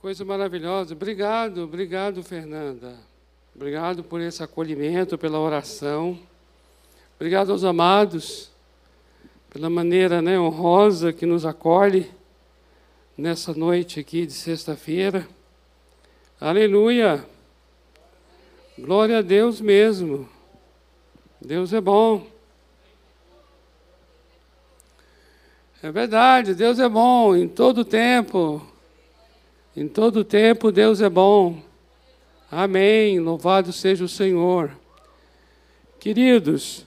Coisa 0.00 0.24
maravilhosa. 0.24 0.94
Obrigado, 0.94 1.64
obrigado, 1.64 2.22
Fernanda. 2.22 2.96
Obrigado 3.54 4.02
por 4.02 4.20
esse 4.20 4.42
acolhimento, 4.42 5.18
pela 5.18 5.38
oração. 5.38 6.18
Obrigado 7.16 7.52
aos 7.52 7.64
amados, 7.64 8.50
pela 9.50 9.68
maneira 9.68 10.22
né, 10.22 10.38
honrosa 10.38 11.12
que 11.12 11.26
nos 11.26 11.44
acolhe 11.44 12.10
nessa 13.16 13.52
noite 13.52 14.00
aqui 14.00 14.26
de 14.26 14.32
sexta-feira. 14.32 15.28
Aleluia! 16.40 17.24
Glória 18.78 19.18
a 19.18 19.22
Deus 19.22 19.60
mesmo. 19.60 20.28
Deus 21.40 21.72
é 21.72 21.80
bom. 21.80 22.26
É 25.82 25.90
verdade, 25.90 26.54
Deus 26.54 26.78
é 26.78 26.88
bom 26.88 27.36
em 27.36 27.48
todo 27.48 27.84
tempo. 27.84 28.71
Em 29.74 29.88
todo 29.88 30.22
tempo 30.22 30.70
Deus 30.70 31.00
é 31.00 31.08
bom. 31.08 31.62
Amém. 32.50 33.18
Louvado 33.18 33.72
seja 33.72 34.04
o 34.04 34.08
Senhor. 34.08 34.76
Queridos, 35.98 36.86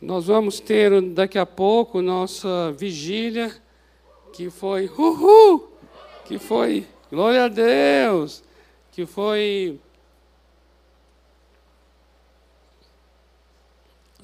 nós 0.00 0.26
vamos 0.26 0.58
ter 0.58 1.02
daqui 1.10 1.38
a 1.38 1.44
pouco 1.44 2.00
nossa 2.00 2.72
vigília, 2.72 3.54
que 4.32 4.48
foi 4.48 4.86
uhul, 4.86 5.70
que 6.24 6.38
foi 6.38 6.86
glória 7.10 7.44
a 7.44 7.48
Deus, 7.48 8.42
que 8.92 9.04
foi 9.04 9.78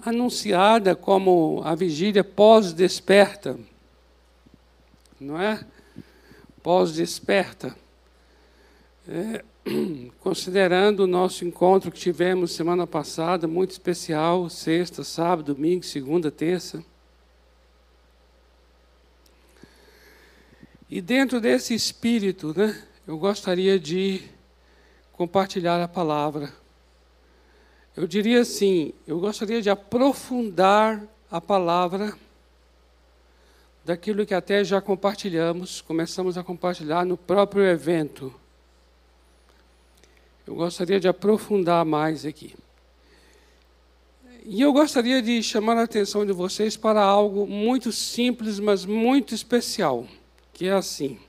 anunciada 0.01 0.97
como 0.97 1.61
a 1.65 1.75
vigília 1.75 2.25
pós-desperta, 2.25 3.59
não 5.21 5.39
é? 5.39 5.63
Pós-desperta. 6.67 7.77
É, 9.09 9.45
considerando 10.19 11.05
o 11.05 11.07
nosso 11.07 11.45
encontro 11.45 11.93
que 11.93 12.01
tivemos 12.01 12.51
semana 12.51 12.89
passada, 12.89 13.47
muito 13.47 13.71
especial, 13.71 14.51
sexta, 14.51 15.05
sábado, 15.05 15.55
domingo, 15.55 15.85
segunda, 15.85 16.29
terça. 16.29 16.85
E 20.91 21.01
dentro 21.01 21.41
desse 21.41 21.73
espírito, 21.73 22.53
né, 22.59 22.83
eu 23.07 23.17
gostaria 23.17 23.79
de 23.79 24.23
compartilhar 25.13 25.81
a 25.81 25.87
palavra. 25.87 26.53
Eu 27.97 28.09
diria 28.09 28.41
assim, 28.41 28.93
eu 29.07 29.21
gostaria 29.21 29.63
de 29.63 29.71
aprofundar 29.71 31.01
a 31.31 31.41
palavra 31.41 32.13
daquilo 33.87 34.27
que 34.27 34.35
até 34.35 34.65
já 34.65 34.81
compartilhamos, 34.81 35.81
começamos 35.81 36.37
a 36.37 36.43
compartilhar 36.43 37.07
no 37.07 37.17
próprio 37.17 37.63
evento. 37.63 38.35
Eu 40.45 40.57
gostaria 40.57 40.99
de 40.99 41.07
aprofundar 41.07 41.85
mais 41.85 42.27
aqui. 42.27 42.57
E 44.45 44.61
eu 44.61 44.73
gostaria 44.73 45.23
de 45.23 45.41
chamar 45.41 45.77
a 45.77 45.85
atenção 45.85 46.27
de 46.27 46.33
vocês 46.33 46.77
para 46.77 47.01
algo 47.01 47.47
muito 47.47 47.93
simples, 47.93 48.59
mas 48.59 48.85
muito 48.85 49.33
especial, 49.33 50.05
que 50.53 50.67
é 50.67 50.73
assim. 50.73 51.21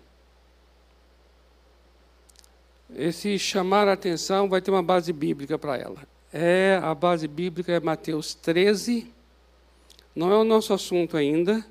Esse 2.96 3.38
chamar 3.38 3.88
a 3.88 3.94
atenção 3.94 4.50
vai 4.50 4.62
ter 4.62 4.72
uma 4.72 4.82
base 4.82 5.14
bíblica 5.14 5.60
para 5.60 5.78
ela. 5.78 6.08
É 6.34 6.80
a 6.82 6.96
base 6.96 7.28
bíblica 7.28 7.72
é 7.72 7.80
Mateus 7.80 8.34
13. 8.34 9.14
Não 10.16 10.32
é 10.32 10.36
o 10.36 10.44
nosso 10.44 10.74
assunto 10.74 11.16
ainda, 11.16 11.64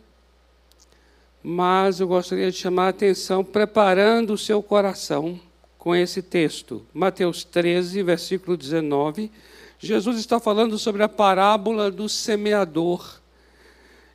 mas 1.49 2.01
eu 2.01 2.09
gostaria 2.09 2.51
de 2.51 2.57
chamar 2.57 2.87
a 2.87 2.89
atenção 2.89 3.45
preparando 3.45 4.33
o 4.33 4.39
seu 4.39 4.61
coração 4.61 5.39
com 5.79 5.95
esse 5.95 6.21
texto. 6.21 6.85
Mateus 6.93 7.45
13, 7.45 8.03
versículo 8.03 8.57
19. 8.57 9.31
Jesus 9.79 10.19
está 10.19 10.41
falando 10.41 10.77
sobre 10.77 11.05
a 11.05 11.09
parábola 11.09 11.89
do 11.89 12.09
semeador, 12.09 13.21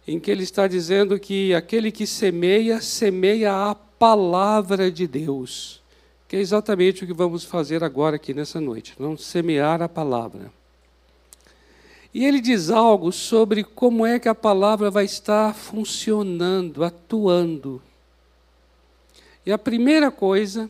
em 0.05 0.19
que 0.19 0.29
ele 0.29 0.43
está 0.43 0.67
dizendo 0.67 1.17
que 1.17 1.53
aquele 1.53 1.89
que 1.89 2.05
semeia, 2.05 2.81
semeia 2.81 3.53
a 3.53 3.75
palavra 3.75 4.91
de 4.91 5.07
Deus, 5.07 5.81
que 6.27 6.35
é 6.35 6.39
exatamente 6.41 7.05
o 7.05 7.07
que 7.07 7.13
vamos 7.13 7.45
fazer 7.45 7.81
agora 7.81 8.17
aqui 8.17 8.33
nessa 8.33 8.59
noite, 8.59 8.93
não 8.99 9.15
semear 9.15 9.81
a 9.81 9.87
palavra. 9.87 10.51
E 12.13 12.25
ele 12.25 12.41
diz 12.41 12.69
algo 12.69 13.11
sobre 13.11 13.63
como 13.63 14.05
é 14.05 14.19
que 14.19 14.27
a 14.27 14.35
palavra 14.35 14.91
vai 14.91 15.05
estar 15.05 15.55
funcionando, 15.55 16.83
atuando. 16.83 17.81
E 19.45 19.51
a 19.51 19.57
primeira 19.57 20.11
coisa 20.11 20.69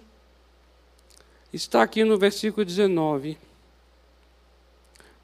está 1.51 1.81
aqui 1.81 2.03
no 2.03 2.17
versículo 2.17 2.63
19. 2.63 3.37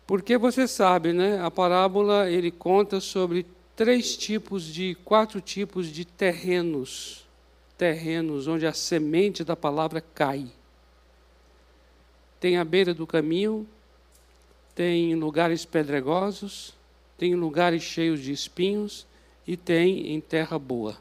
Porque 0.07 0.38
você 0.38 0.67
sabe, 0.67 1.13
né? 1.13 1.39
A 1.41 1.51
parábola 1.51 2.29
ele 2.29 2.49
conta 2.49 2.99
sobre 2.99 3.45
três 3.75 4.17
tipos 4.17 4.66
de, 4.66 4.95
quatro 5.05 5.39
tipos 5.39 5.88
de 5.88 6.03
terrenos, 6.03 7.28
terrenos 7.78 8.47
onde 8.47 8.66
a 8.66 8.73
semente 8.73 9.44
da 9.44 9.55
palavra 9.55 10.01
cai. 10.01 10.47
Tem 12.39 12.57
a 12.57 12.66
beira 12.66 12.94
do 12.94 13.05
caminho, 13.05 13.67
tem 14.78 15.16
lugares 15.16 15.66
pedregosos, 15.66 16.72
tem 17.18 17.34
lugares 17.34 17.82
cheios 17.82 18.22
de 18.22 18.32
espinhos 18.32 19.08
e 19.48 19.58
tem 19.58 20.14
em 20.14 20.22
terra 20.22 20.60
boa. 20.60 20.96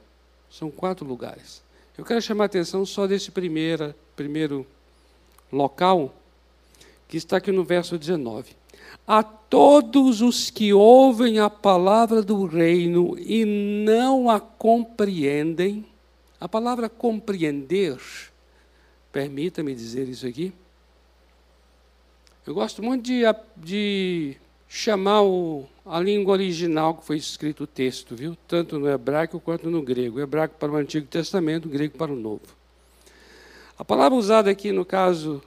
São 0.51 0.71
quatro 0.71 1.07
lugares. 1.07 1.63
Eu 1.99 2.03
quero 2.03 2.23
chamar 2.23 2.45
a 2.45 2.47
atenção 2.47 2.87
só 2.87 3.07
desse 3.07 3.31
primeiro, 3.31 3.95
primeiro 4.17 4.67
local, 5.53 6.15
que 7.07 7.19
está 7.19 7.37
aqui 7.37 7.53
no 7.53 7.65
verso 7.65 7.99
19. 7.99 8.57
A 9.07 9.23
todos 9.23 10.23
os 10.23 10.49
que 10.49 10.73
ouvem 10.73 11.39
a 11.39 11.51
palavra 11.51 12.23
do 12.23 12.47
reino 12.47 13.15
e 13.19 13.45
não 13.45 14.31
a 14.31 14.41
compreendem, 14.41 15.85
a 16.41 16.49
palavra 16.49 16.89
compreender, 16.89 18.01
permita-me 19.13 19.75
dizer 19.75 20.09
isso 20.09 20.27
aqui, 20.27 20.51
eu 22.47 22.55
gosto 22.55 22.83
muito 22.83 23.05
de, 23.05 23.23
de 23.57 24.37
chamar 24.69 25.23
o, 25.23 25.67
a 25.85 25.99
língua 26.01 26.33
original 26.33 26.95
que 26.95 27.05
foi 27.05 27.17
escrito 27.17 27.65
o 27.65 27.67
texto, 27.67 28.15
viu? 28.15 28.37
Tanto 28.47 28.79
no 28.79 28.89
hebraico 28.89 29.41
quanto 29.41 29.69
no 29.69 29.83
grego. 29.83 30.19
O 30.19 30.23
hebraico 30.23 30.55
para 30.59 30.71
o 30.71 30.77
Antigo 30.77 31.07
Testamento, 31.07 31.67
o 31.67 31.71
grego 31.71 31.99
para 31.99 32.13
o 32.13 32.17
Novo. 32.17 32.43
A 33.79 33.85
palavra 33.85 34.17
usada 34.17 34.51
aqui, 34.51 34.73
no 34.73 34.85
caso 34.85 35.43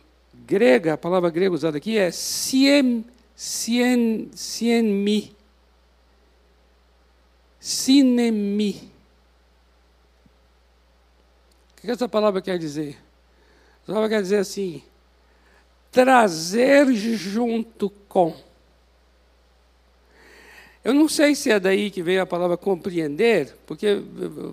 grega, 0.45 0.93
a 0.93 0.97
palavra 0.97 1.29
grega 1.29 1.53
usada 1.53 1.77
aqui 1.77 1.97
é 1.97 2.11
siem, 2.11 3.05
sien, 3.35 4.29
sienmi. 4.33 5.35
Sinemi. 7.59 8.89
O 11.77 11.81
que 11.81 11.91
essa 11.91 12.07
palavra 12.07 12.41
quer 12.41 12.57
dizer? 12.57 12.97
Essa 13.83 13.87
palavra 13.87 14.09
quer 14.09 14.21
dizer 14.21 14.37
assim: 14.37 14.81
trazer 15.91 16.91
junto 16.93 17.89
com. 18.07 18.35
Eu 20.83 20.93
não 20.93 21.09
sei 21.09 21.35
se 21.35 21.51
é 21.51 21.59
daí 21.59 21.91
que 21.91 22.01
veio 22.01 22.21
a 22.21 22.25
palavra 22.25 22.55
compreender, 22.55 23.55
porque 23.67 24.01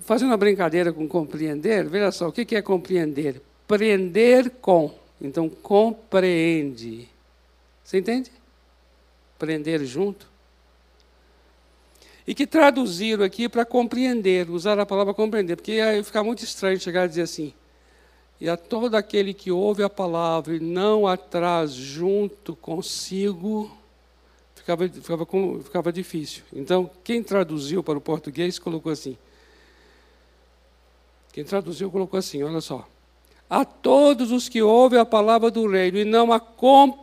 fazendo 0.00 0.30
uma 0.30 0.36
brincadeira 0.36 0.92
com 0.92 1.06
compreender, 1.06 1.88
veja 1.88 2.10
só, 2.10 2.28
o 2.28 2.32
que 2.32 2.56
é 2.56 2.62
compreender? 2.62 3.40
Prender 3.66 4.50
com. 4.60 4.92
Então, 5.20 5.48
compreende. 5.48 7.08
Você 7.82 7.98
entende? 7.98 8.30
Prender 9.38 9.84
junto. 9.84 10.28
E 12.26 12.34
que 12.34 12.46
traduziram 12.46 13.24
aqui 13.24 13.48
para 13.48 13.64
compreender, 13.64 14.50
usar 14.50 14.78
a 14.80 14.84
palavra 14.84 15.14
compreender, 15.14 15.54
porque 15.54 15.74
ia 15.74 16.02
ficar 16.02 16.24
muito 16.24 16.42
estranho 16.42 16.78
chegar 16.80 17.02
a 17.02 17.06
dizer 17.06 17.22
assim, 17.22 17.54
e 18.40 18.48
a 18.48 18.56
todo 18.56 18.94
aquele 18.94 19.32
que 19.32 19.50
ouve 19.50 19.82
a 19.82 19.90
palavra 19.90 20.56
e 20.56 20.60
não 20.60 21.06
a 21.06 21.16
traz 21.16 21.72
junto 21.72 22.54
consigo, 22.54 23.70
ficava, 24.54 24.88
ficava, 24.88 25.26
ficava 25.62 25.92
difícil. 25.92 26.42
Então, 26.52 26.90
quem 27.02 27.22
traduziu 27.22 27.82
para 27.82 27.96
o 27.96 28.00
português 28.00 28.58
colocou 28.58 28.92
assim. 28.92 29.16
Quem 31.32 31.44
traduziu 31.44 31.90
colocou 31.90 32.18
assim, 32.18 32.42
olha 32.42 32.60
só. 32.60 32.86
A 33.48 33.64
todos 33.64 34.32
os 34.32 34.48
que 34.48 34.60
ouvem 34.60 34.98
a 34.98 35.04
palavra 35.04 35.50
do 35.50 35.68
reino 35.68 35.98
e 35.98 36.04
não 36.04 36.32
a 36.32 36.40
compreendem, 36.40 36.96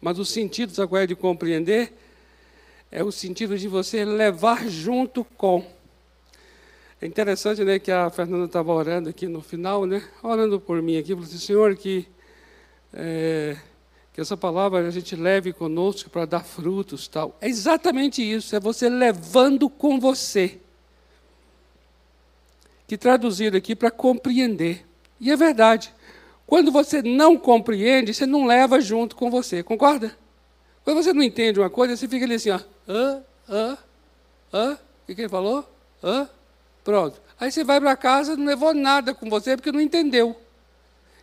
mas 0.00 0.18
o 0.18 0.24
sentido, 0.24 0.72
sabe 0.72 0.88
qual 0.88 1.02
é 1.02 1.06
de 1.06 1.16
compreender? 1.16 1.92
É 2.90 3.04
o 3.04 3.12
sentido 3.12 3.58
de 3.58 3.68
você 3.68 4.04
levar 4.04 4.68
junto 4.68 5.24
com. 5.36 5.64
É 7.02 7.06
interessante 7.06 7.64
né, 7.64 7.78
que 7.78 7.90
a 7.90 8.10
Fernanda 8.10 8.44
estava 8.44 8.70
orando 8.72 9.08
aqui 9.08 9.26
no 9.26 9.40
final, 9.40 9.86
né, 9.86 10.06
orando 10.22 10.60
por 10.60 10.82
mim 10.82 10.98
aqui, 10.98 11.14
falou 11.14 11.24
assim, 11.24 11.38
Senhor, 11.38 11.74
que, 11.74 12.06
é, 12.92 13.56
que 14.12 14.20
essa 14.20 14.36
palavra 14.36 14.86
a 14.86 14.90
gente 14.90 15.16
leve 15.16 15.50
conosco 15.54 16.10
para 16.10 16.26
dar 16.26 16.44
frutos. 16.44 17.08
tal. 17.08 17.34
É 17.40 17.48
exatamente 17.48 18.22
isso, 18.22 18.54
é 18.54 18.60
você 18.60 18.90
levando 18.90 19.70
com 19.70 19.98
você. 19.98 20.58
que 22.86 22.98
traduziram 22.98 23.56
aqui 23.56 23.74
para 23.74 23.90
compreender. 23.90 24.84
E 25.18 25.30
é 25.30 25.36
verdade. 25.36 25.94
Quando 26.44 26.72
você 26.72 27.00
não 27.00 27.38
compreende, 27.38 28.12
você 28.12 28.26
não 28.26 28.44
leva 28.44 28.80
junto 28.80 29.14
com 29.14 29.30
você, 29.30 29.62
concorda? 29.62 30.18
Quando 30.84 31.02
você 31.02 31.12
não 31.12 31.22
entende 31.22 31.60
uma 31.60 31.70
coisa, 31.70 31.96
você 31.96 32.08
fica 32.08 32.24
ali 32.24 32.34
assim, 32.34 32.50
ó. 32.50 32.60
Hã? 32.88 33.22
Hã? 33.48 33.78
Hã? 34.52 34.78
O 35.08 35.14
que 35.14 35.22
ele 35.22 35.28
falou? 35.28 35.64
Hã? 36.02 36.28
Pronto. 36.90 37.22
Aí 37.38 37.52
você 37.52 37.62
vai 37.62 37.80
para 37.80 37.96
casa, 37.96 38.36
não 38.36 38.44
levou 38.44 38.74
nada 38.74 39.14
com 39.14 39.30
você 39.30 39.56
porque 39.56 39.70
não 39.70 39.80
entendeu. 39.80 40.34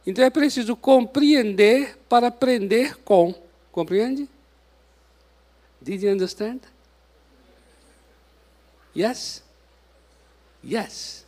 Então 0.06 0.24
é 0.24 0.30
preciso 0.30 0.78
compreender 0.78 1.98
para 2.08 2.28
aprender 2.28 2.96
com. 3.00 3.36
Compreende? 3.70 4.30
Did 5.82 6.04
you 6.04 6.14
understand? 6.14 6.62
Yes? 8.96 9.44
Yes. 10.64 11.26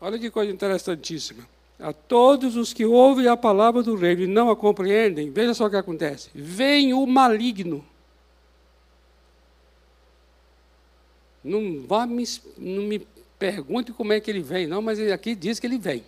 Olha 0.00 0.20
que 0.20 0.30
coisa 0.30 0.52
interessantíssima. 0.52 1.48
A 1.80 1.92
todos 1.92 2.54
os 2.54 2.72
que 2.72 2.86
ouvem 2.86 3.26
a 3.26 3.36
palavra 3.36 3.82
do 3.82 3.96
reino 3.96 4.22
e 4.22 4.26
não 4.28 4.48
a 4.50 4.54
compreendem, 4.56 5.32
veja 5.32 5.52
só 5.52 5.66
o 5.66 5.70
que 5.70 5.74
acontece. 5.74 6.30
Vem 6.32 6.94
o 6.94 7.04
maligno. 7.04 7.84
Não, 11.44 11.82
vá 11.86 12.06
me, 12.06 12.24
não 12.56 12.84
me 12.84 13.06
pergunte 13.38 13.92
como 13.92 14.12
é 14.12 14.20
que 14.20 14.30
ele 14.30 14.40
vem, 14.40 14.66
não, 14.66 14.80
mas 14.80 14.98
aqui 14.98 15.34
diz 15.34 15.60
que 15.60 15.66
ele 15.66 15.76
vem. 15.76 16.02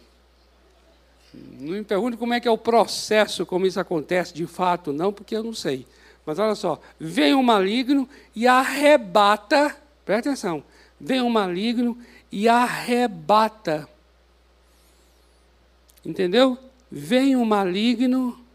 Não 1.60 1.72
me 1.72 1.84
pergunte 1.84 2.16
como 2.16 2.32
é 2.32 2.40
que 2.40 2.48
é 2.48 2.50
o 2.50 2.56
processo, 2.56 3.44
como 3.44 3.66
isso 3.66 3.78
acontece 3.78 4.32
de 4.32 4.46
fato, 4.46 4.92
não, 4.92 5.12
porque 5.12 5.36
eu 5.36 5.42
não 5.42 5.52
sei. 5.52 5.86
Mas 6.24 6.38
olha 6.38 6.54
só, 6.54 6.80
vem 6.98 7.34
o 7.34 7.42
maligno 7.42 8.08
e 8.34 8.48
arrebata, 8.48 9.76
presta 10.04 10.30
atenção, 10.30 10.64
vem 10.98 11.20
o 11.20 11.28
maligno 11.28 11.98
e 12.32 12.48
arrebata. 12.48 13.88
Entendeu? 16.04 16.56
Vem 16.90 17.36
o 17.36 17.44
maligno 17.44 18.45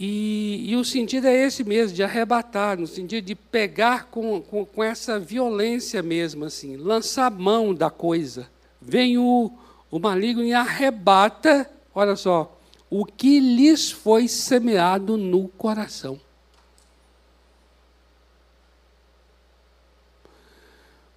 e, 0.00 0.70
e, 0.70 0.76
o 0.76 0.84
sentido 0.84 1.26
é 1.26 1.34
esse 1.34 1.64
mesmo, 1.64 1.96
de 1.96 2.04
arrebatar, 2.04 2.78
no 2.78 2.86
sentido 2.86 3.24
de 3.24 3.34
pegar 3.34 4.04
com, 4.04 4.40
com, 4.40 4.64
com 4.64 4.84
essa 4.84 5.18
violência 5.18 6.00
mesmo, 6.04 6.44
assim, 6.44 6.76
lançar 6.76 7.28
mão 7.32 7.74
da 7.74 7.90
coisa. 7.90 8.48
Vem 8.80 9.18
o, 9.18 9.50
o 9.90 9.98
maligno 9.98 10.44
e 10.44 10.54
arrebata, 10.54 11.68
olha 11.92 12.14
só, 12.14 12.56
o 12.88 13.04
que 13.04 13.40
lhes 13.40 13.90
foi 13.90 14.28
semeado 14.28 15.16
no 15.16 15.48
coração. 15.48 16.20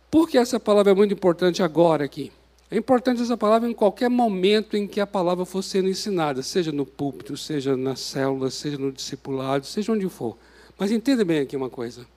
Por 0.09 0.27
que 0.27 0.39
essa 0.39 0.59
palavra 0.59 0.91
é 0.91 0.95
muito 0.95 1.13
importante 1.13 1.61
agora 1.61 2.03
aqui? 2.03 2.31
É 2.71 2.77
importante 2.77 3.21
essa 3.21 3.35
palavra 3.35 3.69
em 3.69 3.73
qualquer 3.73 4.09
momento 4.09 4.77
em 4.77 4.87
que 4.87 5.01
a 5.01 5.05
palavra 5.05 5.43
for 5.43 5.61
sendo 5.61 5.89
ensinada, 5.89 6.41
seja 6.41 6.71
no 6.71 6.85
púlpito, 6.85 7.35
seja 7.35 7.75
na 7.75 7.97
célula, 7.97 8.49
seja 8.49 8.77
no 8.77 8.93
discipulado, 8.93 9.65
seja 9.65 9.91
onde 9.91 10.07
for. 10.07 10.37
Mas 10.77 10.89
entenda 10.89 11.25
bem 11.25 11.41
aqui 11.41 11.57
uma 11.57 11.69
coisa. 11.69 12.07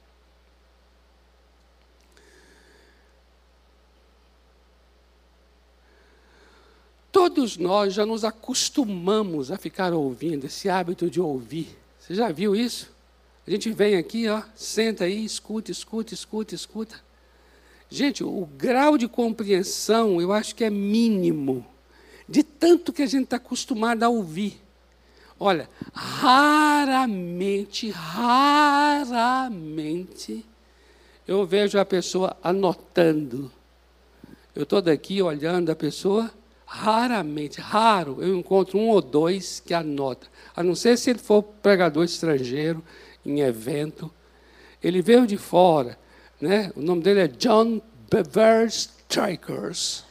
Todos 7.10 7.56
nós 7.56 7.92
já 7.92 8.06
nos 8.06 8.24
acostumamos 8.24 9.50
a 9.50 9.56
ficar 9.56 9.92
ouvindo, 9.92 10.44
esse 10.44 10.68
hábito 10.68 11.10
de 11.10 11.20
ouvir. 11.20 11.76
Você 11.98 12.14
já 12.14 12.30
viu 12.30 12.54
isso? 12.54 12.92
A 13.44 13.50
gente 13.50 13.72
vem 13.72 13.96
aqui, 13.96 14.28
ó, 14.28 14.40
senta 14.54 15.02
aí, 15.02 15.24
escuta, 15.24 15.72
escuta, 15.72 16.14
escuta, 16.14 16.54
escuta. 16.54 17.00
Gente, 17.90 18.24
o 18.24 18.48
grau 18.56 18.96
de 18.98 19.06
compreensão 19.08 20.20
eu 20.20 20.32
acho 20.32 20.54
que 20.54 20.64
é 20.64 20.70
mínimo, 20.70 21.66
de 22.28 22.42
tanto 22.42 22.92
que 22.92 23.02
a 23.02 23.06
gente 23.06 23.24
está 23.24 23.36
acostumado 23.36 24.02
a 24.02 24.08
ouvir. 24.08 24.60
Olha, 25.38 25.68
raramente, 25.92 27.90
raramente, 27.90 29.44
eu 31.26 31.46
vejo 31.46 31.78
a 31.78 31.84
pessoa 31.84 32.36
anotando. 32.42 33.50
Eu 34.54 34.62
estou 34.62 34.80
daqui 34.80 35.20
olhando 35.20 35.70
a 35.70 35.76
pessoa 35.76 36.32
Raramente, 36.66 37.60
raro, 37.60 38.18
eu 38.20 38.36
encontro 38.36 38.78
um 38.78 38.88
ou 38.88 39.00
dois 39.00 39.60
que 39.60 39.72
anota. 39.72 40.26
A 40.56 40.62
não 40.62 40.74
ser 40.74 40.98
se 40.98 41.10
ele 41.10 41.20
for 41.20 41.40
pregador 41.42 42.04
estrangeiro, 42.04 42.82
em 43.24 43.40
evento. 43.40 44.10
Ele 44.82 45.00
veio 45.00 45.24
de 45.24 45.36
fora, 45.36 45.96
né? 46.44 46.70
o 46.76 46.82
nome 46.82 47.02
dele 47.02 47.20
é 47.20 47.28
John 47.28 47.80
Bever 48.10 48.66
Strikers. 48.66 50.04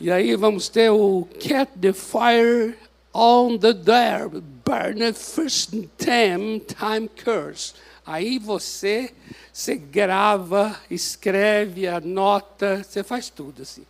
E 0.00 0.10
aí 0.10 0.36
vamos 0.36 0.68
ter 0.68 0.90
o 0.90 1.26
Cat 1.40 1.72
the 1.78 1.92
Fire 1.92 2.78
on 3.12 3.58
the 3.58 3.72
Dare, 3.72 4.28
Burn 4.64 5.12
First 5.12 5.70
Time, 5.98 6.60
Time 6.60 7.08
Curse. 7.08 7.74
Aí 8.06 8.38
você, 8.38 9.12
você 9.52 9.74
grava, 9.74 10.78
escreve, 10.88 11.88
anota, 11.88 12.84
você 12.84 13.02
faz 13.02 13.28
tudo 13.28 13.62
assim. 13.62 13.84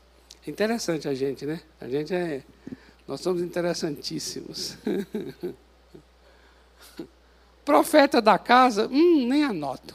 Interessante 0.46 1.06
a 1.06 1.14
gente, 1.14 1.44
né? 1.44 1.60
A 1.78 1.86
gente 1.86 2.14
é. 2.14 2.42
Nós 3.06 3.20
somos 3.20 3.42
interessantíssimos. 3.42 4.78
Profeta 7.64 8.22
da 8.22 8.38
casa, 8.38 8.88
hum, 8.90 9.28
nem 9.28 9.44
anoto. 9.44 9.94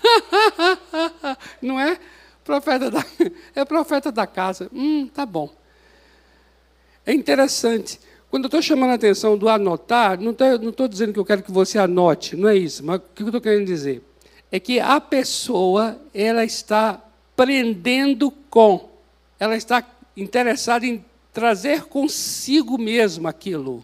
Não 1.60 1.78
é? 1.78 1.98
Profeta 2.44 2.90
da, 2.90 3.04
é 3.54 3.64
profeta 3.64 4.10
da 4.10 4.26
casa. 4.26 4.68
Hum, 4.72 5.06
tá 5.06 5.24
bom. 5.26 5.52
É 7.06 7.12
interessante. 7.12 8.00
Quando 8.30 8.44
eu 8.44 8.48
estou 8.48 8.62
chamando 8.62 8.90
a 8.90 8.94
atenção 8.94 9.36
do 9.36 9.48
anotar, 9.48 10.20
não 10.20 10.30
estou 10.30 10.86
dizendo 10.86 11.12
que 11.12 11.18
eu 11.18 11.24
quero 11.24 11.42
que 11.42 11.50
você 11.50 11.78
anote, 11.78 12.36
não 12.36 12.48
é 12.48 12.56
isso. 12.56 12.84
Mas 12.84 12.98
o 12.98 13.02
que 13.14 13.22
eu 13.22 13.26
estou 13.26 13.40
querendo 13.40 13.66
dizer? 13.66 14.02
É 14.52 14.60
que 14.60 14.78
a 14.78 15.00
pessoa, 15.00 16.00
ela 16.14 16.44
está 16.44 17.00
aprendendo 17.40 18.30
com 18.50 18.90
ela 19.40 19.56
está 19.56 19.82
interessada 20.14 20.84
em 20.84 21.02
trazer 21.32 21.84
consigo 21.84 22.76
mesmo 22.76 23.26
aquilo. 23.26 23.82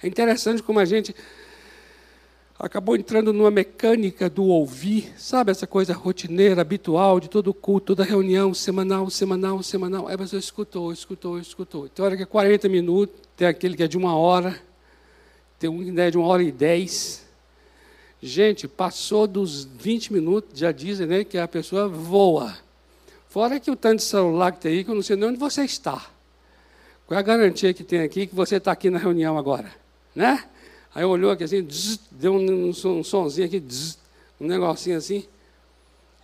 É 0.00 0.06
interessante 0.06 0.62
como 0.62 0.78
a 0.78 0.84
gente 0.84 1.12
acabou 2.58 2.96
entrando 2.96 3.32
numa 3.32 3.50
mecânica 3.50 4.28
do 4.28 4.44
ouvir, 4.44 5.14
sabe 5.16 5.52
essa 5.52 5.66
coisa 5.66 5.92
rotineira, 5.92 6.60
habitual, 6.60 7.20
de 7.20 7.28
todo 7.28 7.54
culto, 7.54 7.94
toda 7.94 8.02
reunião, 8.02 8.52
semanal, 8.52 9.08
semanal, 9.08 9.62
semanal. 9.62 10.08
Aí 10.08 10.14
a 10.14 10.18
pessoa 10.18 10.40
escutou, 10.40 10.92
escutou, 10.92 11.38
escutou. 11.38 11.88
Tem 11.88 12.04
hora 12.04 12.16
que 12.16 12.24
é 12.24 12.26
40 12.26 12.68
minutos, 12.68 13.16
tem 13.36 13.46
aquele 13.46 13.76
que 13.76 13.84
é 13.84 13.88
de 13.88 13.96
uma 13.96 14.16
hora, 14.16 14.60
tem 15.58 15.70
um 15.70 15.84
que 15.84 16.00
é 16.00 16.10
de 16.10 16.18
uma 16.18 16.26
hora 16.26 16.42
e 16.42 16.50
dez. 16.50 17.24
Gente, 18.20 18.66
passou 18.66 19.28
dos 19.28 19.64
20 19.64 20.12
minutos, 20.12 20.58
já 20.58 20.72
dizem 20.72 21.06
né, 21.06 21.22
que 21.22 21.38
a 21.38 21.46
pessoa 21.46 21.88
voa. 21.88 22.56
Fora 23.28 23.60
que 23.60 23.70
o 23.70 23.76
tanto 23.76 23.98
de 23.98 24.04
celular 24.04 24.50
que 24.50 24.60
tem 24.60 24.72
aí, 24.72 24.84
que 24.84 24.90
eu 24.90 24.96
não 24.96 25.02
sei 25.02 25.14
nem 25.14 25.28
onde 25.28 25.38
você 25.38 25.62
está. 25.62 26.04
Qual 27.06 27.16
é 27.16 27.20
a 27.20 27.22
garantia 27.22 27.72
que 27.72 27.84
tem 27.84 28.00
aqui 28.00 28.26
que 28.26 28.34
você 28.34 28.56
está 28.56 28.72
aqui 28.72 28.90
na 28.90 28.98
reunião 28.98 29.38
agora? 29.38 29.70
Né? 30.14 30.42
Aí 30.98 31.04
olhou 31.04 31.30
aqui 31.30 31.44
assim, 31.44 31.64
zzz, 31.64 32.00
deu 32.10 32.32
um, 32.34 32.70
um, 32.70 33.04
sonzinho 33.04 33.46
aqui, 33.46 33.60
zzz, 33.60 34.00
um 34.40 34.48
negocinho 34.48 34.98
assim. 34.98 35.24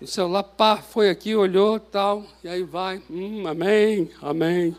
O 0.00 0.07
celular, 0.09 0.43
pá, 0.43 0.78
foi 0.78 1.11
aqui, 1.11 1.37
olhou, 1.37 1.78
tal, 1.78 2.26
e 2.43 2.49
aí 2.49 2.64
vai, 2.64 3.00
hum, 3.09 3.47
amém, 3.47 4.11
amém. 4.21 4.76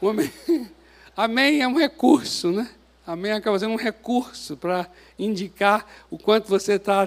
Um 0.00 0.08
amém. 0.08 0.32
Amém 1.14 1.60
é 1.60 1.68
um 1.68 1.76
recurso, 1.78 2.50
né? 2.50 2.70
Amém 3.06 3.32
acaba 3.32 3.58
sendo 3.58 3.74
um 3.74 3.76
recurso 3.76 4.56
para 4.56 4.88
indicar 5.18 5.86
o 6.10 6.16
quanto 6.16 6.48
você 6.48 6.76
está 6.76 7.06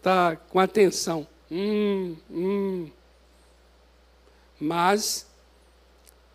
tá 0.00 0.36
com 0.36 0.58
atenção. 0.58 1.26
Hum, 1.50 2.16
hum. 2.30 2.90
Mas, 4.58 5.26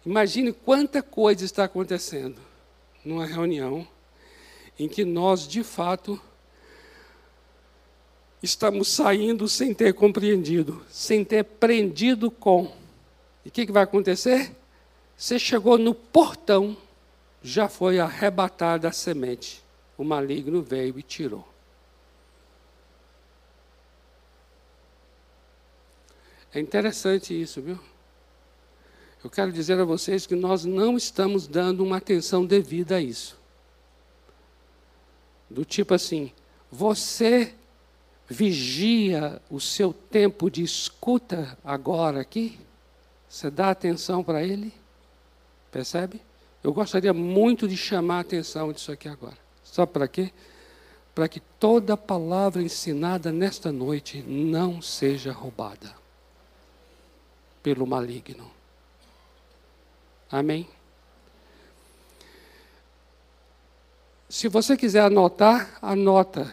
imagine 0.05 0.53
quanta 0.53 1.01
coisa 1.01 1.44
está 1.44 1.63
acontecendo 1.63 2.39
numa 3.03 3.25
reunião 3.25 3.88
em 4.77 4.88
que 4.88 5.05
nós, 5.05 5.48
de 5.48 5.63
fato, 5.63 6.20
estamos 8.41 8.88
saindo 8.89 9.48
sem 9.48 9.74
ter 9.74 9.94
compreendido, 9.94 10.84
sem 10.89 11.24
ter 11.24 11.39
aprendido 11.39 12.29
com. 12.29 12.72
E 13.44 13.50
o 13.50 13.51
que, 13.51 13.65
que 13.65 13.72
vai 13.72 13.84
acontecer? 13.84 14.55
Você 15.17 15.39
chegou 15.39 15.77
no 15.77 15.94
portão, 15.94 16.75
já 17.41 17.70
foi 17.70 18.00
arrebatada 18.00 18.88
a 18.88 18.91
semente. 18.91 19.63
O 19.98 20.03
maligno 20.03 20.62
veio 20.62 21.00
e 21.00 21.03
tirou. 21.03 21.48
É 26.53 26.60
interessante 26.60 27.39
isso, 27.39 27.62
viu? 27.62 27.79
Eu 29.24 29.29
quero 29.29 29.51
dizer 29.51 29.79
a 29.79 29.84
vocês 29.84 30.27
que 30.27 30.36
nós 30.36 30.65
não 30.65 30.96
estamos 30.96 31.48
dando 31.48 31.84
uma 31.84 31.98
atenção 31.98 32.46
devida 32.46 32.98
a 32.98 33.01
isso. 33.01 33.38
Do 35.49 35.63
tipo 35.63 35.93
assim, 35.93 36.31
você 36.71 37.53
vigia 38.27 39.41
o 39.49 39.59
seu 39.59 39.93
tempo 39.93 40.49
de 40.49 40.63
escuta 40.63 41.57
agora 41.63 42.21
aqui? 42.21 42.59
Você 43.29 43.49
dá 43.49 43.69
atenção 43.69 44.23
para 44.23 44.43
ele? 44.43 44.73
Percebe? 45.71 46.21
Eu 46.63 46.73
gostaria 46.73 47.13
muito 47.13 47.67
de 47.67 47.77
chamar 47.77 48.17
a 48.17 48.21
atenção 48.21 48.73
disso 48.73 48.91
aqui 48.91 49.07
agora. 49.07 49.37
Sabe 49.63 49.91
para 49.91 50.07
quê? 50.07 50.31
Para 51.13 51.27
que 51.27 51.39
toda 51.39 51.95
palavra 51.95 52.63
ensinada 52.63 53.31
nesta 53.31 53.71
noite 53.71 54.23
não 54.23 54.81
seja 54.81 55.31
roubada 55.31 55.93
pelo 57.61 57.85
maligno. 57.85 58.49
Amém? 60.31 60.67
Se 64.27 64.48
você 64.48 64.75
quiser 64.75 65.01
anotar, 65.01 65.77
anota. 65.82 66.51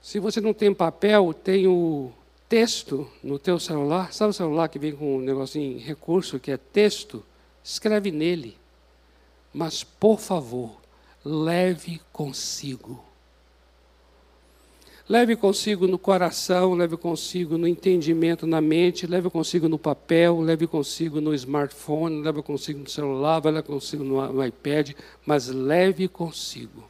Se 0.00 0.18
você 0.18 0.40
não 0.40 0.54
tem 0.54 0.72
papel, 0.72 1.34
tem 1.34 1.66
o 1.66 2.12
texto 2.48 3.08
no 3.22 3.38
teu 3.38 3.58
celular. 3.58 4.12
Sabe 4.12 4.30
o 4.30 4.34
celular 4.34 4.68
que 4.68 4.78
vem 4.78 4.92
com 4.94 5.16
um 5.16 5.20
negocinho, 5.20 5.78
recurso 5.80 6.38
que 6.38 6.50
é 6.50 6.56
texto? 6.56 7.24
Escreve 7.62 8.10
nele. 8.10 8.56
Mas, 9.52 9.82
por 9.82 10.18
favor, 10.18 10.76
leve 11.24 12.00
consigo. 12.12 13.04
Leve 15.08 15.36
consigo 15.36 15.86
no 15.86 15.98
coração, 15.98 16.74
leve 16.74 16.96
consigo 16.96 17.56
no 17.56 17.66
entendimento, 17.66 18.46
na 18.46 18.60
mente, 18.60 19.06
leve 19.06 19.30
consigo 19.30 19.66
no 19.66 19.78
papel, 19.78 20.38
leve 20.40 20.66
consigo 20.66 21.18
no 21.18 21.34
smartphone, 21.34 22.20
leve 22.20 22.42
consigo 22.42 22.80
no 22.80 22.88
celular, 22.90 23.42
leve 23.42 23.62
consigo 23.62 24.04
no, 24.04 24.44
iPad, 24.44 24.90
mas 25.24 25.48
leve 25.48 26.08
consigo. 26.08 26.88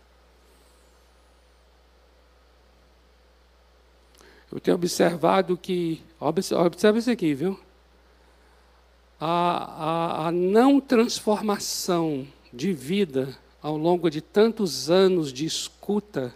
Eu 4.51 4.59
tenho 4.59 4.77
observado 4.77 5.57
que, 5.57 6.03
observa 6.19 6.99
isso 6.99 7.11
aqui, 7.11 7.35
viu? 7.35 7.59
A, 9.21 10.25
a, 10.25 10.29
a 10.29 10.33
não 10.33 10.81
transformação 10.81 12.27
de 12.53 12.73
vida 12.73 13.37
ao 13.61 13.77
longo 13.77 14.09
de 14.09 14.21
tantos 14.21 14.89
anos 14.89 15.33
de 15.33 15.45
escuta, 15.45 16.35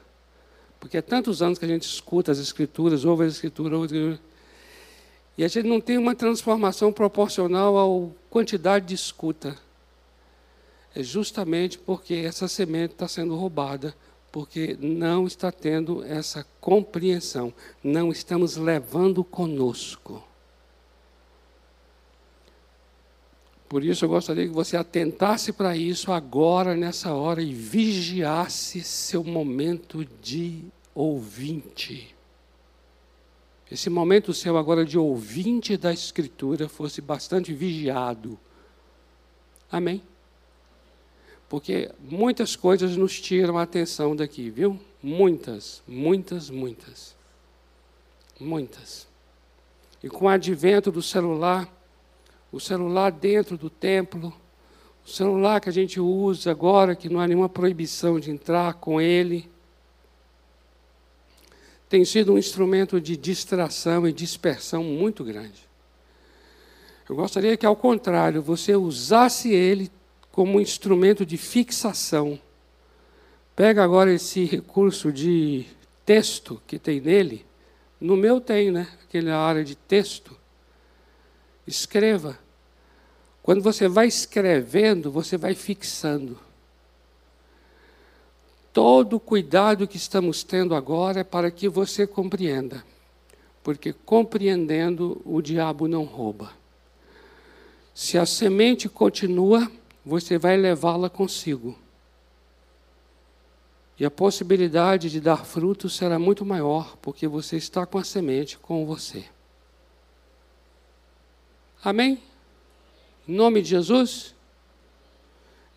porque 0.79 0.97
é 0.99 1.03
tantos 1.03 1.41
anos 1.41 1.59
que 1.59 1.65
a 1.65 1.69
gente 1.69 1.85
escuta 1.85 2.33
as 2.33 2.39
escrituras, 2.39 3.05
ouve 3.05 3.25
as 3.25 3.35
escrituras, 3.35 3.73
ouve 3.73 3.87
as 3.87 3.93
escrituras, 3.93 4.33
e 5.39 5.45
a 5.45 5.49
gente 5.49 5.67
não 5.67 5.81
tem 5.81 5.97
uma 5.97 6.15
transformação 6.15 6.93
proporcional 6.93 7.79
à 7.79 8.11
quantidade 8.29 8.87
de 8.87 8.95
escuta. 8.95 9.57
É 10.95 11.03
justamente 11.03 11.79
porque 11.79 12.15
essa 12.15 12.47
semente 12.47 12.93
está 12.93 13.09
sendo 13.09 13.35
roubada, 13.35 13.95
porque 14.33 14.79
não 14.81 15.27
está 15.27 15.53
tendo 15.53 16.03
essa 16.03 16.45
compreensão, 16.59 17.53
não 17.85 18.11
estamos 18.11 18.57
levando 18.57 19.23
conosco. 19.23 20.25
Por 23.69 23.85
isso 23.85 24.07
eu 24.07 24.09
gostaria 24.09 24.47
que 24.47 24.53
você 24.53 24.77
atentasse 24.77 25.53
para 25.53 25.77
isso 25.77 26.13
agora, 26.13 26.75
nessa 26.75 27.15
hora, 27.15 27.43
e 27.43 27.53
vigiasse 27.53 28.83
seu 28.83 29.23
momento 29.23 30.05
de 30.23 30.65
ouvinte. 30.95 32.15
Esse 33.71 33.89
momento 33.89 34.35
seu 34.35 34.59
agora 34.59 34.85
de 34.85 34.99
ouvinte 34.99 35.77
da 35.77 35.93
Escritura 35.93 36.69
fosse 36.69 37.01
bastante 37.01 37.55
vigiado. 37.55 38.39
Amém? 39.71 40.03
Porque 41.53 41.91
muitas 42.01 42.57
coisas 42.57 42.97
nos 42.97 43.21
tiram 43.21 43.59
a 43.59 43.63
atenção 43.65 44.17
daqui, 44.17 44.49
viu? 44.49 44.81
Muitas, 45.03 45.83
muitas, 45.87 46.49
muitas. 46.49 47.15
Muitas. 48.41 49.07
E 50.03 50.09
com 50.09 50.25
o 50.25 50.29
advento 50.31 50.91
do 50.91 51.03
celular, 51.03 51.69
o 52.51 52.59
celular 52.59 53.13
dentro 53.13 53.59
do 53.59 53.69
templo, 53.69 54.33
o 55.05 55.11
celular 55.11 55.61
que 55.61 55.69
a 55.69 55.73
gente 55.73 56.01
usa 56.01 56.51
agora, 56.51 56.97
que 56.97 57.11
não 57.11 57.21
há 57.21 57.27
nenhuma 57.27 57.51
proibição 57.51 58.19
de 58.19 58.31
entrar 58.31 58.73
com 58.73 58.99
ele, 58.99 59.47
tem 61.87 62.03
sido 62.03 62.33
um 62.33 62.39
instrumento 62.39 62.99
de 62.99 63.15
distração 63.15 64.09
e 64.09 64.13
dispersão 64.15 64.83
muito 64.83 65.23
grande. 65.23 65.69
Eu 67.07 67.15
gostaria 67.15 67.59
que, 67.59 67.67
ao 67.67 67.77
contrário, 67.77 68.41
você 68.41 68.75
usasse 68.75 69.53
ele 69.53 69.91
como 70.33 70.57
um 70.57 70.61
instrumento 70.61 71.25
de 71.27 71.37
fixação. 71.37 72.41
Pega 73.55 73.85
agora 73.85 74.13
esse 74.13 74.45
recurso 74.45 75.13
de 75.13 75.67
texto 76.07 76.61
que 76.67 76.79
tem 76.79 77.01
nele. 77.01 77.45
No 78.01 78.17
meu 78.17 78.41
tem, 78.41 78.71
né? 78.71 78.89
Aquela 79.05 79.37
área 79.37 79.63
de 79.63 79.77
texto. 79.77 80.37
Escreva. 81.67 82.39
Quando 83.43 83.63
você 83.63 83.87
vai 83.87 84.07
escrevendo, 84.07 85.11
você 85.11 85.37
vai 85.37 85.55
fixando. 85.55 86.39
Todo 88.73 89.17
o 89.17 89.21
cuidado 89.21 89.87
que 89.87 89.99
estamos 89.99 90.43
tendo 90.43 90.75
agora 90.75 91.21
é 91.21 91.25
para 91.25 91.51
que 91.51 91.69
você 91.69 92.07
compreenda. 92.07 92.83
Porque 93.63 93.93
compreendendo, 93.93 95.21
o 95.27 95.43
diabo 95.43 95.87
não 95.87 96.05
rouba. 96.05 96.53
Se 97.95 98.17
a 98.17 98.25
semente 98.25 98.89
continua, 98.89 99.71
você 100.05 100.39
vai 100.39 100.57
levá-la 100.57 101.09
consigo. 101.09 101.79
E 103.99 104.05
a 104.05 104.11
possibilidade 104.11 105.11
de 105.11 105.21
dar 105.21 105.45
fruto 105.45 105.89
será 105.89 106.19
muito 106.19 106.45
maior, 106.45 106.97
porque 106.97 107.29
você 107.29 107.57
está 107.57 107.87
com 107.87 107.99
a 107.99 108.05
semente 108.05 108.59
com 108.59 108.85
você. 108.85 109.25
Amém? 111.85 112.23
Em 113.29 113.35
nome 113.35 113.63
de 113.63 113.69
Jesus? 113.69 114.35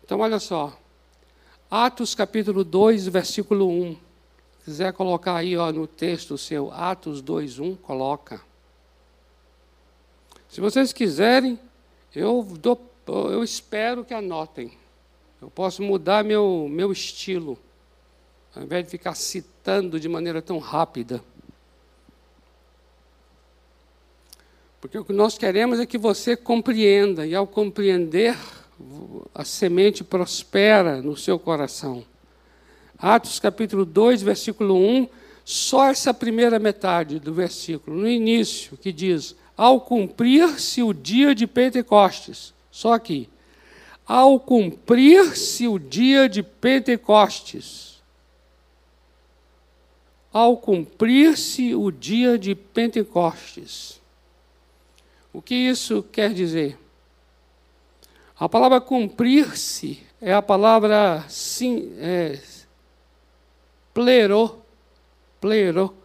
Então, 0.02 0.20
olha 0.20 0.38
só. 0.38 0.76
Atos 1.70 2.14
capítulo 2.14 2.64
2, 2.64 3.08
versículo 3.08 3.68
1. 3.68 3.94
Se 3.94 4.64
quiser 4.64 4.92
colocar 4.92 5.36
aí 5.36 5.56
ó, 5.56 5.70
no 5.70 5.86
texto 5.86 6.38
seu, 6.38 6.72
Atos 6.72 7.20
2, 7.20 7.58
1, 7.58 7.76
coloca. 7.76 8.40
Se 10.48 10.60
vocês 10.60 10.92
quiserem, 10.92 11.58
eu, 12.14 12.42
dou, 12.60 12.80
eu 13.06 13.44
espero 13.44 14.04
que 14.04 14.12
anotem. 14.12 14.72
Eu 15.40 15.50
posso 15.50 15.82
mudar 15.82 16.24
meu, 16.24 16.66
meu 16.68 16.90
estilo, 16.90 17.58
ao 18.54 18.62
invés 18.62 18.84
de 18.84 18.90
ficar 18.90 19.14
citando 19.14 20.00
de 20.00 20.08
maneira 20.08 20.42
tão 20.42 20.58
rápida. 20.58 21.22
Porque 24.80 24.98
o 24.98 25.04
que 25.04 25.12
nós 25.12 25.36
queremos 25.36 25.78
é 25.78 25.86
que 25.86 25.98
você 25.98 26.36
compreenda, 26.36 27.26
e 27.26 27.34
ao 27.34 27.46
compreender, 27.46 28.36
a 29.34 29.44
semente 29.44 30.04
prospera 30.04 31.02
no 31.02 31.16
seu 31.16 31.38
coração. 31.38 32.04
Atos 32.98 33.38
capítulo 33.38 33.84
2, 33.84 34.22
versículo 34.22 34.74
1, 34.74 35.08
só 35.44 35.86
essa 35.86 36.12
primeira 36.12 36.58
metade 36.58 37.20
do 37.20 37.32
versículo, 37.32 37.96
no 37.96 38.08
início, 38.08 38.76
que 38.76 38.90
diz: 38.90 39.36
Ao 39.56 39.80
cumprir-se 39.80 40.82
o 40.82 40.92
dia 40.92 41.34
de 41.34 41.46
Pentecostes, 41.46 42.54
só 42.76 42.92
aqui. 42.92 43.26
Ao 44.06 44.38
cumprir-se 44.38 45.66
o 45.66 45.78
dia 45.78 46.28
de 46.28 46.42
Pentecostes. 46.42 48.02
Ao 50.30 50.58
cumprir-se 50.58 51.74
o 51.74 51.90
dia 51.90 52.36
de 52.36 52.54
Pentecostes. 52.54 53.98
O 55.32 55.40
que 55.40 55.54
isso 55.54 56.02
quer 56.02 56.34
dizer? 56.34 56.78
A 58.38 58.46
palavra 58.46 58.78
cumprir-se 58.78 60.02
é 60.20 60.34
a 60.34 60.42
palavra 60.42 61.24
sim, 61.30 61.94
é, 61.98 62.38
plero, 63.94 64.62
plero, 65.40 65.96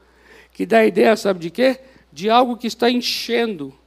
que 0.53 0.65
dá 0.65 0.79
a 0.79 0.85
ideia, 0.85 1.17
sabe 1.17 1.41
de 1.41 1.49
quê? 1.49 1.81
De 2.13 2.29
algo 2.29 2.55
que 2.55 2.67
está 2.67 2.89
enchendo. 2.89 3.77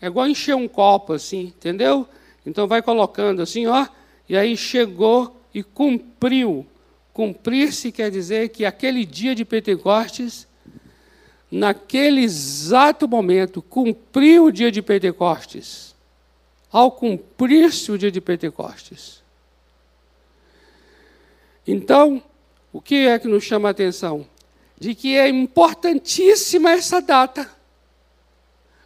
É 0.00 0.06
igual 0.06 0.26
encher 0.26 0.56
um 0.56 0.66
copo 0.66 1.12
assim, 1.12 1.40
entendeu? 1.40 2.08
Então 2.44 2.66
vai 2.66 2.82
colocando 2.82 3.42
assim, 3.42 3.66
ó, 3.66 3.86
e 4.28 4.36
aí 4.36 4.56
chegou 4.56 5.40
e 5.52 5.62
cumpriu. 5.62 6.66
Cumprir-se 7.12 7.92
quer 7.92 8.10
dizer 8.10 8.48
que 8.50 8.64
aquele 8.64 9.04
dia 9.04 9.34
de 9.34 9.44
Pentecostes 9.44 10.48
naquele 11.50 12.22
exato 12.22 13.08
momento, 13.08 13.60
cumpriu 13.60 14.44
o 14.44 14.52
dia 14.52 14.70
de 14.70 14.80
Pentecostes. 14.80 15.94
Ao 16.70 16.92
cumprir-se 16.92 17.90
o 17.90 17.98
dia 17.98 18.12
de 18.12 18.20
Pentecostes. 18.20 19.20
Então, 21.66 22.22
o 22.72 22.80
que 22.80 23.08
é 23.08 23.18
que 23.18 23.26
nos 23.26 23.42
chama 23.42 23.68
a 23.68 23.72
atenção? 23.72 24.24
De 24.78 24.94
que 24.94 25.16
é 25.16 25.28
importantíssima 25.28 26.70
essa 26.70 27.00
data. 27.00 27.50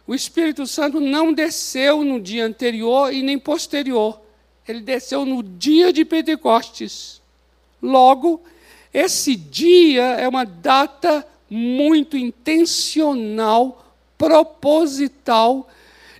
O 0.07 0.13
Espírito 0.13 0.67
Santo 0.67 0.99
não 0.99 1.33
desceu 1.33 2.03
no 2.03 2.19
dia 2.19 2.45
anterior 2.45 3.11
e 3.11 3.23
nem 3.23 3.39
posterior. 3.39 4.21
Ele 4.67 4.81
desceu 4.81 5.25
no 5.25 5.41
dia 5.41 5.91
de 5.91 6.05
Pentecostes. 6.05 7.21
Logo, 7.81 8.43
esse 8.93 9.35
dia 9.35 10.03
é 10.03 10.27
uma 10.27 10.45
data 10.45 11.25
muito 11.49 12.17
intencional, 12.17 13.93
proposital, 14.17 15.69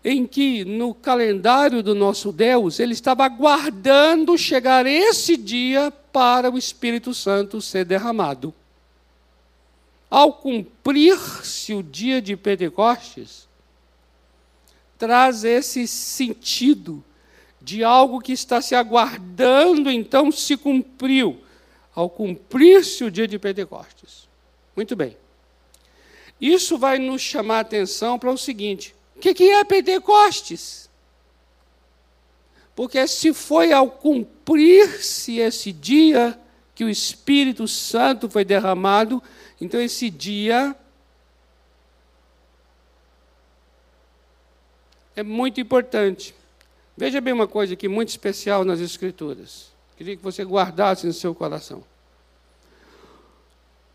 em 0.03 0.27
que 0.27 0.63
no 0.65 0.93
calendário 0.93 1.81
do 1.81 1.95
nosso 1.95 2.31
Deus 2.31 2.79
ele 2.79 2.93
estava 2.93 3.25
aguardando 3.25 4.37
chegar 4.37 4.85
esse 4.85 5.35
dia 5.35 5.91
para 6.11 6.51
o 6.51 6.57
Espírito 6.57 7.13
Santo 7.13 7.59
ser 7.61 7.85
derramado. 7.85 8.53
Ao 10.09 10.31
cumprir-se 10.31 11.73
o 11.73 11.81
dia 11.81 12.21
de 12.21 12.35
Pentecostes, 12.35 13.47
traz 14.97 15.43
esse 15.43 15.87
sentido 15.87 17.03
de 17.61 17.83
algo 17.83 18.21
que 18.21 18.31
está 18.31 18.61
se 18.61 18.75
aguardando, 18.75 19.89
então 19.89 20.31
se 20.31 20.55
cumpriu, 20.55 21.41
ao 21.93 22.09
cumprir-se 22.09 23.03
o 23.03 23.11
dia 23.11 23.27
de 23.27 23.39
Pentecostes. 23.39 24.27
Muito 24.75 24.95
bem. 24.95 25.17
Isso 26.39 26.77
vai 26.77 26.99
nos 26.99 27.21
chamar 27.21 27.57
a 27.57 27.61
atenção 27.61 28.19
para 28.19 28.31
o 28.31 28.37
seguinte: 28.37 28.93
o 29.15 29.19
que 29.19 29.49
é 29.49 29.63
Pentecostes? 29.63 30.89
Porque 32.75 33.07
se 33.07 33.33
foi 33.33 33.71
ao 33.71 33.89
cumprir-se 33.89 35.39
esse 35.39 35.71
dia 35.71 36.37
que 36.75 36.83
o 36.83 36.89
Espírito 36.89 37.67
Santo 37.69 38.29
foi 38.29 38.43
derramado, 38.43 39.23
então 39.61 39.79
esse 39.79 40.09
dia 40.09 40.75
é 45.15 45.23
muito 45.23 45.61
importante. 45.61 46.35
Veja 46.97 47.19
bem 47.19 47.33
uma 47.33 47.47
coisa 47.47 47.73
aqui 47.73 47.87
muito 47.87 48.09
especial 48.09 48.63
nas 48.63 48.79
Escrituras. 48.79 49.71
Queria 49.97 50.15
que 50.15 50.23
você 50.23 50.43
guardasse 50.43 51.05
no 51.07 51.13
seu 51.13 51.33
coração. 51.33 51.83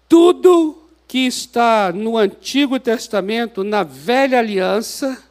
Tudo 0.09 0.83
que 1.07 1.27
está 1.27 1.93
no 1.93 2.17
Antigo 2.17 2.79
Testamento, 2.79 3.65
na 3.65 3.83
Velha 3.83 4.39
Aliança, 4.39 5.23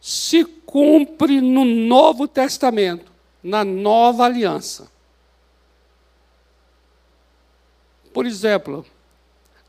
se 0.00 0.44
cumpre 0.44 1.40
no 1.40 1.64
Novo 1.64 2.28
Testamento, 2.28 3.10
na 3.42 3.64
Nova 3.64 4.24
Aliança. 4.24 4.90
Por 8.12 8.26
exemplo, 8.26 8.86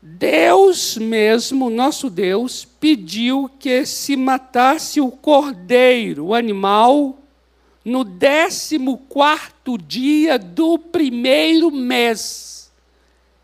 Deus 0.00 0.96
mesmo, 0.96 1.68
nosso 1.68 2.08
Deus, 2.08 2.64
pediu 2.64 3.50
que 3.58 3.84
se 3.84 4.16
matasse 4.16 5.00
o 5.00 5.10
cordeiro, 5.10 6.26
o 6.26 6.34
animal, 6.34 7.18
no 7.84 8.04
décimo 8.04 8.98
quarto 8.98 9.76
dia 9.76 10.38
do 10.38 10.78
primeiro 10.78 11.70
mês. 11.70 12.70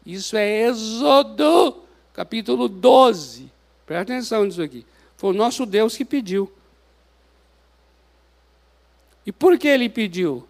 Isso 0.06 0.36
é 0.36 0.68
Êxodo 0.68 1.84
capítulo 2.14 2.68
12. 2.68 3.50
Presta 3.84 4.14
atenção 4.14 4.44
nisso 4.44 4.62
aqui. 4.62 4.86
Foi 5.16 5.30
o 5.30 5.36
nosso 5.36 5.66
Deus 5.66 5.96
que 5.96 6.04
pediu. 6.04 6.50
E 9.26 9.32
por 9.32 9.58
que 9.58 9.68
ele 9.68 9.88
pediu? 9.88 10.46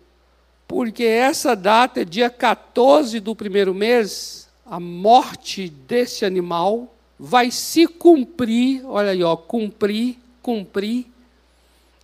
Porque 0.69 1.05
essa 1.05 1.57
data 1.57 2.03
é 2.03 2.05
dia 2.05 2.29
14 2.29 3.19
do 3.19 3.35
primeiro 3.35 3.75
mês, 3.75 4.44
a 4.67 4.81
morte 4.81 5.69
desse 5.69 6.25
animal 6.25 6.95
vai 7.19 7.51
se 7.51 7.87
cumprir, 7.87 8.85
olha 8.87 9.11
aí, 9.11 9.23
ó, 9.23 9.37
cumprir, 9.37 10.19
cumprir, 10.43 11.07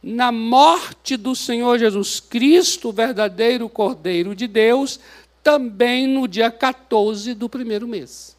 na 0.02 0.32
morte 0.32 1.16
do 1.16 1.34
Senhor 1.34 1.78
Jesus 1.78 2.20
Cristo, 2.20 2.92
verdadeiro 2.92 3.68
Cordeiro 3.68 4.34
de 4.34 4.46
Deus, 4.46 4.98
também 5.42 6.06
no 6.06 6.26
dia 6.26 6.50
14 6.50 7.34
do 7.34 7.48
primeiro 7.48 7.86
mês. 7.86 8.36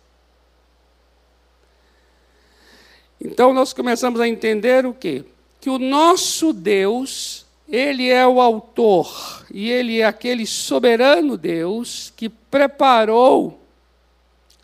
Então 3.19 3.53
nós 3.53 3.73
começamos 3.73 4.19
a 4.19 4.27
entender 4.27 4.85
o 4.85 4.93
quê? 4.93 5.23
Que 5.59 5.69
o 5.69 5.77
nosso 5.77 6.51
Deus, 6.51 7.45
ele 7.69 8.09
é 8.09 8.25
o 8.25 8.41
autor 8.41 9.45
e 9.53 9.69
ele 9.69 9.99
é 9.99 10.05
aquele 10.05 10.47
soberano 10.47 11.37
Deus 11.37 12.11
que 12.15 12.27
preparou 12.27 13.60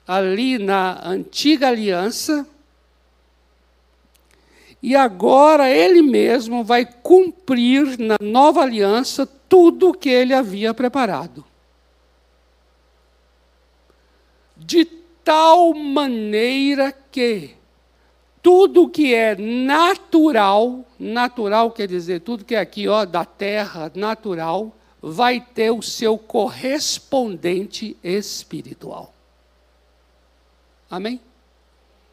ali 0.08 0.58
na 0.58 1.06
antiga 1.06 1.68
aliança 1.68 2.48
e 4.82 4.96
agora 4.96 5.70
ele 5.70 6.02
mesmo 6.02 6.64
vai 6.64 6.86
cumprir 6.86 7.98
na 8.00 8.16
nova 8.22 8.62
aliança 8.62 9.26
tudo 9.50 9.90
o 9.90 9.94
que 9.94 10.10
ele 10.10 10.34
havia 10.34 10.74
preparado. 10.74 11.44
De 14.56 14.86
tal 15.24 15.74
maneira 15.74 16.92
que 17.12 17.56
tudo 18.42 18.88
que 18.88 19.14
é 19.14 19.36
natural, 19.36 20.86
natural 20.98 21.72
quer 21.72 21.88
dizer 21.88 22.22
tudo 22.22 22.46
que 22.46 22.56
é 22.56 22.60
aqui, 22.60 22.88
ó, 22.88 23.04
da 23.04 23.26
terra, 23.26 23.92
natural, 23.94 24.74
vai 25.02 25.42
ter 25.42 25.72
o 25.72 25.82
seu 25.82 26.18
correspondente 26.18 27.98
espiritual. 28.04 29.17
Amém? 30.90 31.20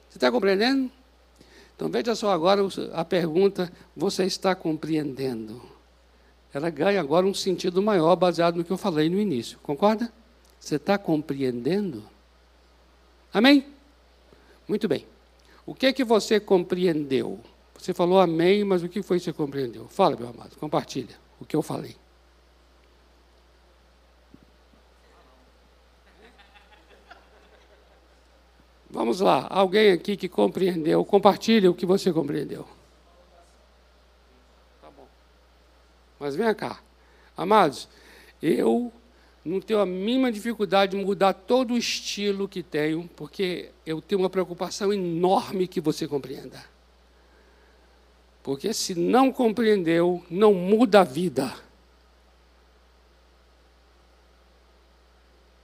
Você 0.08 0.18
está 0.18 0.30
compreendendo? 0.30 0.90
Então 1.76 1.88
veja 1.88 2.14
só 2.14 2.30
agora 2.32 2.62
a 2.92 3.04
pergunta: 3.04 3.72
você 3.96 4.24
está 4.24 4.54
compreendendo? 4.54 5.62
Ela 6.52 6.70
ganha 6.70 7.00
agora 7.00 7.26
um 7.26 7.34
sentido 7.34 7.82
maior 7.82 8.14
baseado 8.14 8.56
no 8.56 8.64
que 8.64 8.70
eu 8.70 8.78
falei 8.78 9.10
no 9.10 9.18
início. 9.18 9.58
Concorda? 9.60 10.12
Você 10.58 10.76
está 10.76 10.96
compreendendo? 10.96 12.04
Amém? 13.32 13.66
Muito 14.68 14.86
bem. 14.86 15.04
O 15.66 15.74
que 15.74 15.92
que 15.92 16.04
você 16.04 16.38
compreendeu? 16.38 17.40
Você 17.76 17.92
falou 17.92 18.20
amém, 18.20 18.62
mas 18.62 18.82
o 18.82 18.88
que 18.88 19.02
foi 19.02 19.18
que 19.18 19.24
você 19.24 19.32
compreendeu? 19.32 19.88
Fala, 19.88 20.16
meu 20.16 20.28
amado, 20.28 20.56
compartilha 20.56 21.16
o 21.40 21.44
que 21.44 21.56
eu 21.56 21.62
falei. 21.62 21.96
Vamos 28.94 29.18
lá, 29.18 29.48
alguém 29.50 29.90
aqui 29.90 30.16
que 30.16 30.28
compreendeu, 30.28 31.04
compartilha 31.04 31.68
o 31.68 31.74
que 31.74 31.84
você 31.84 32.12
compreendeu. 32.12 32.64
Tá 34.80 34.88
bom. 34.88 35.08
Mas 36.20 36.36
vem 36.36 36.54
cá, 36.54 36.80
amados, 37.36 37.88
eu 38.40 38.92
não 39.44 39.60
tenho 39.60 39.80
a 39.80 39.84
mínima 39.84 40.30
dificuldade 40.30 40.96
de 40.96 41.04
mudar 41.04 41.32
todo 41.32 41.74
o 41.74 41.76
estilo 41.76 42.46
que 42.46 42.62
tenho, 42.62 43.10
porque 43.16 43.72
eu 43.84 44.00
tenho 44.00 44.20
uma 44.20 44.30
preocupação 44.30 44.92
enorme 44.92 45.66
que 45.66 45.80
você 45.80 46.06
compreenda. 46.06 46.64
Porque 48.44 48.72
se 48.72 48.94
não 48.94 49.32
compreendeu, 49.32 50.24
não 50.30 50.54
muda 50.54 51.00
a 51.00 51.04
vida. 51.04 51.52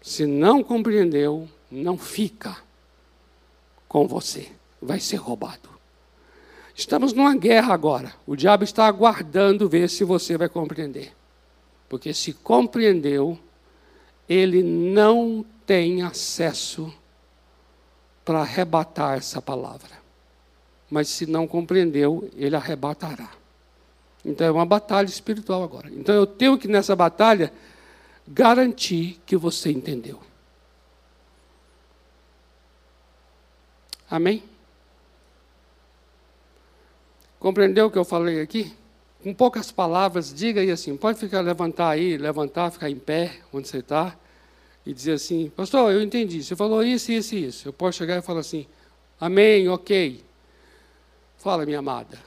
Se 0.03 0.27
não 0.27 0.65
compreendeu, 0.65 1.49
não 1.71 1.97
fica 1.97 2.69
com 3.91 4.07
você, 4.07 4.47
vai 4.81 5.01
ser 5.01 5.17
roubado. 5.17 5.69
Estamos 6.77 7.13
numa 7.13 7.35
guerra 7.35 7.75
agora. 7.75 8.15
O 8.25 8.37
diabo 8.37 8.63
está 8.63 8.87
aguardando 8.87 9.69
ver 9.69 9.91
se 9.91 10.05
você 10.05 10.39
vai 10.39 10.49
compreender. 10.49 11.13
Porque 11.89 12.15
se 12.15 12.33
compreendeu, 12.33 13.37
ele 14.29 14.63
não 14.63 15.45
tem 15.67 16.03
acesso 16.03 16.95
para 18.25 18.43
arrebatar 18.43 19.19
essa 19.19 19.43
palavra. 19.43 19.91
Mas 20.89 21.09
se 21.09 21.27
não 21.27 21.49
compreendeu, 21.49 22.31
ele 22.37 22.55
arrebatará. 22.55 23.29
Então 24.25 24.47
é 24.47 24.53
uma 24.53 24.65
batalha 24.65 25.09
espiritual 25.09 25.65
agora. 25.65 25.91
Então 25.91 26.15
eu 26.15 26.29
tenho 26.29 26.57
que 26.57 26.69
nessa 26.69 26.95
batalha 26.95 27.53
garantir 28.29 29.21
que 29.27 29.37
você 29.37 29.73
entendeu. 29.73 30.21
Amém? 34.11 34.43
Compreendeu 37.39 37.87
o 37.87 37.91
que 37.91 37.99
eu 37.99 38.05
falei 38.05 38.41
aqui? 38.41 38.75
com 39.23 39.35
poucas 39.35 39.71
palavras, 39.71 40.33
diga 40.33 40.61
aí 40.61 40.71
assim, 40.71 40.97
pode 40.97 41.19
ficar, 41.19 41.41
levantar 41.41 41.91
aí, 41.91 42.17
levantar, 42.17 42.71
ficar 42.71 42.89
em 42.89 42.97
pé, 42.97 43.39
onde 43.53 43.69
você 43.69 43.79
está, 43.79 44.17
e 44.85 44.95
dizer 44.95 45.13
assim, 45.13 45.51
pastor, 45.51 45.93
eu 45.93 46.03
entendi, 46.03 46.43
você 46.43 46.57
falou 46.57 46.83
isso, 46.83 47.13
isso 47.13 47.35
e 47.35 47.47
isso. 47.47 47.69
Eu 47.69 47.73
posso 47.73 47.99
chegar 47.99 48.17
e 48.17 48.23
falar 48.23 48.41
assim, 48.41 48.67
amém, 49.21 49.69
ok. 49.69 50.25
Fala, 51.37 51.67
minha 51.67 51.79
amada. 51.79 52.19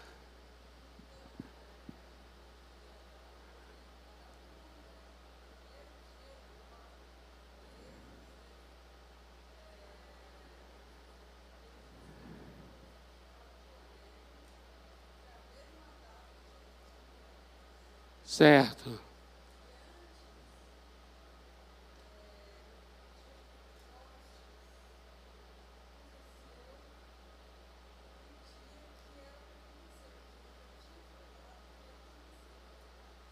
Certo. 18.33 18.99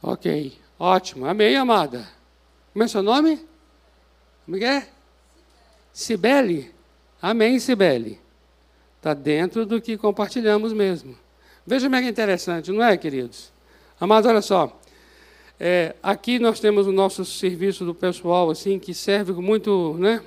Ok, 0.04 0.56
ótimo. 0.78 1.26
Amei, 1.26 1.56
amada. 1.56 2.08
Como 2.72 2.84
é 2.84 2.88
seu 2.88 3.02
nome? 3.02 3.44
Como 4.46 4.58
é? 4.58 4.64
é? 4.64 4.88
Cibele. 5.92 6.72
Amém, 7.20 7.58
Cibele. 7.60 8.22
Está 8.98 9.16
dentro 9.16 9.66
do 9.66 9.82
que 9.82 9.98
compartilhamos 9.98 10.74
mesmo. 10.74 11.18
Veja 11.66 11.88
como 11.88 11.96
é, 11.96 12.06
é 12.06 12.08
interessante, 12.08 12.72
não 12.72 12.84
é, 12.84 12.96
queridos? 12.98 13.52
Amados, 14.00 14.30
olha 14.30 14.44
só. 14.44 14.81
É, 15.64 15.94
aqui 16.02 16.40
nós 16.40 16.60
temos 16.60 16.88
o 16.88 16.92
nosso 16.92 17.24
serviço 17.24 17.86
do 17.86 17.94
pessoal, 17.94 18.50
assim, 18.50 18.80
que 18.80 18.96
serve 18.96 19.32
com 19.32 19.44
muito, 19.44 19.96
né, 20.00 20.20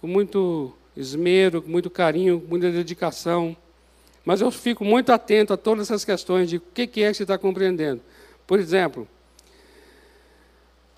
com 0.00 0.08
muito 0.08 0.72
esmero, 0.96 1.62
com 1.62 1.70
muito 1.70 1.88
carinho, 1.88 2.40
com 2.40 2.48
muita 2.48 2.72
dedicação. 2.72 3.56
Mas 4.24 4.40
eu 4.40 4.50
fico 4.50 4.84
muito 4.84 5.12
atento 5.12 5.52
a 5.52 5.56
todas 5.56 5.86
essas 5.86 6.04
questões 6.04 6.50
de 6.50 6.56
o 6.56 6.60
que 6.60 6.82
é 6.82 6.86
que 6.88 7.14
você 7.14 7.22
está 7.22 7.38
compreendendo. 7.38 8.00
Por 8.44 8.58
exemplo, 8.58 9.06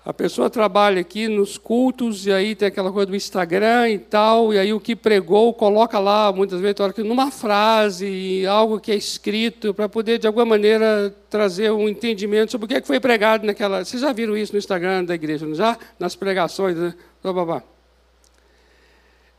a 0.05 0.13
pessoa 0.13 0.49
trabalha 0.49 1.01
aqui 1.01 1.27
nos 1.27 1.57
cultos, 1.57 2.25
e 2.25 2.31
aí 2.31 2.55
tem 2.55 2.67
aquela 2.67 2.91
coisa 2.91 3.07
do 3.07 3.15
Instagram 3.15 3.89
e 3.89 3.99
tal, 3.99 4.53
e 4.53 4.57
aí 4.57 4.73
o 4.73 4.79
que 4.79 4.95
pregou 4.95 5.53
coloca 5.53 5.99
lá, 5.99 6.31
muitas 6.31 6.61
vezes, 6.61 6.77
numa 6.99 7.29
frase, 7.29 8.45
algo 8.47 8.79
que 8.79 8.91
é 8.91 8.95
escrito, 8.95 9.73
para 9.73 9.89
poder, 9.89 10.17
de 10.17 10.25
alguma 10.25 10.45
maneira, 10.45 11.13
trazer 11.29 11.71
um 11.71 11.87
entendimento 11.87 12.51
sobre 12.51 12.65
o 12.65 12.67
que 12.67 12.75
é 12.75 12.81
foi 12.81 12.99
pregado 12.99 13.45
naquela. 13.45 13.83
Vocês 13.83 14.01
já 14.01 14.13
viram 14.13 14.37
isso 14.37 14.53
no 14.53 14.59
Instagram 14.59 15.03
da 15.03 15.15
igreja, 15.15 15.45
não 15.45 15.53
já? 15.53 15.77
Nas 15.99 16.15
pregações, 16.15 16.77
né? 16.77 16.93
Blá, 17.21 17.63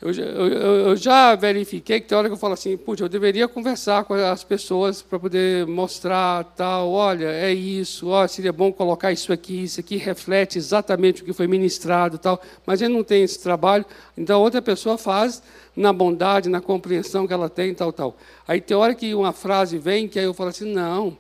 eu, 0.02 0.10
eu, 0.12 0.48
eu, 0.88 0.96
já 0.96 1.34
verifiquei 1.34 2.00
que 2.00 2.08
tem 2.08 2.16
hora 2.16 2.26
que 2.26 2.32
eu 2.32 2.38
falo 2.38 2.54
assim, 2.54 2.74
putz, 2.74 3.02
eu 3.02 3.08
deveria 3.08 3.46
conversar 3.46 4.04
com 4.04 4.14
as 4.14 4.42
pessoas 4.42 5.02
para 5.02 5.18
poder 5.18 5.66
mostrar 5.66 6.42
tal, 6.56 6.90
olha, 6.90 7.26
é 7.26 7.52
isso, 7.52 8.08
ó, 8.08 8.26
seria 8.26 8.50
bom 8.50 8.72
colocar 8.72 9.12
isso 9.12 9.30
aqui, 9.30 9.64
isso 9.64 9.78
aqui 9.78 9.98
reflete 9.98 10.56
exatamente 10.56 11.20
o 11.20 11.24
que 11.26 11.34
foi 11.34 11.46
ministrado 11.46 12.16
tal, 12.16 12.40
mas 12.64 12.80
ele 12.80 12.94
não 12.94 13.04
tem 13.04 13.22
esse 13.22 13.42
trabalho, 13.42 13.84
então 14.16 14.40
outra 14.40 14.62
pessoa 14.62 14.96
faz 14.96 15.42
na 15.76 15.92
bondade, 15.92 16.48
na 16.48 16.62
compreensão 16.62 17.26
que 17.26 17.34
ela 17.34 17.50
tem, 17.50 17.74
tal, 17.74 17.92
tal. 17.92 18.16
Aí 18.48 18.58
tem 18.58 18.74
hora 18.74 18.94
que 18.94 19.14
uma 19.14 19.34
frase 19.34 19.76
vem 19.76 20.08
que 20.08 20.18
aí 20.18 20.24
eu 20.24 20.32
falo 20.32 20.48
assim, 20.48 20.72
não, 20.72 21.16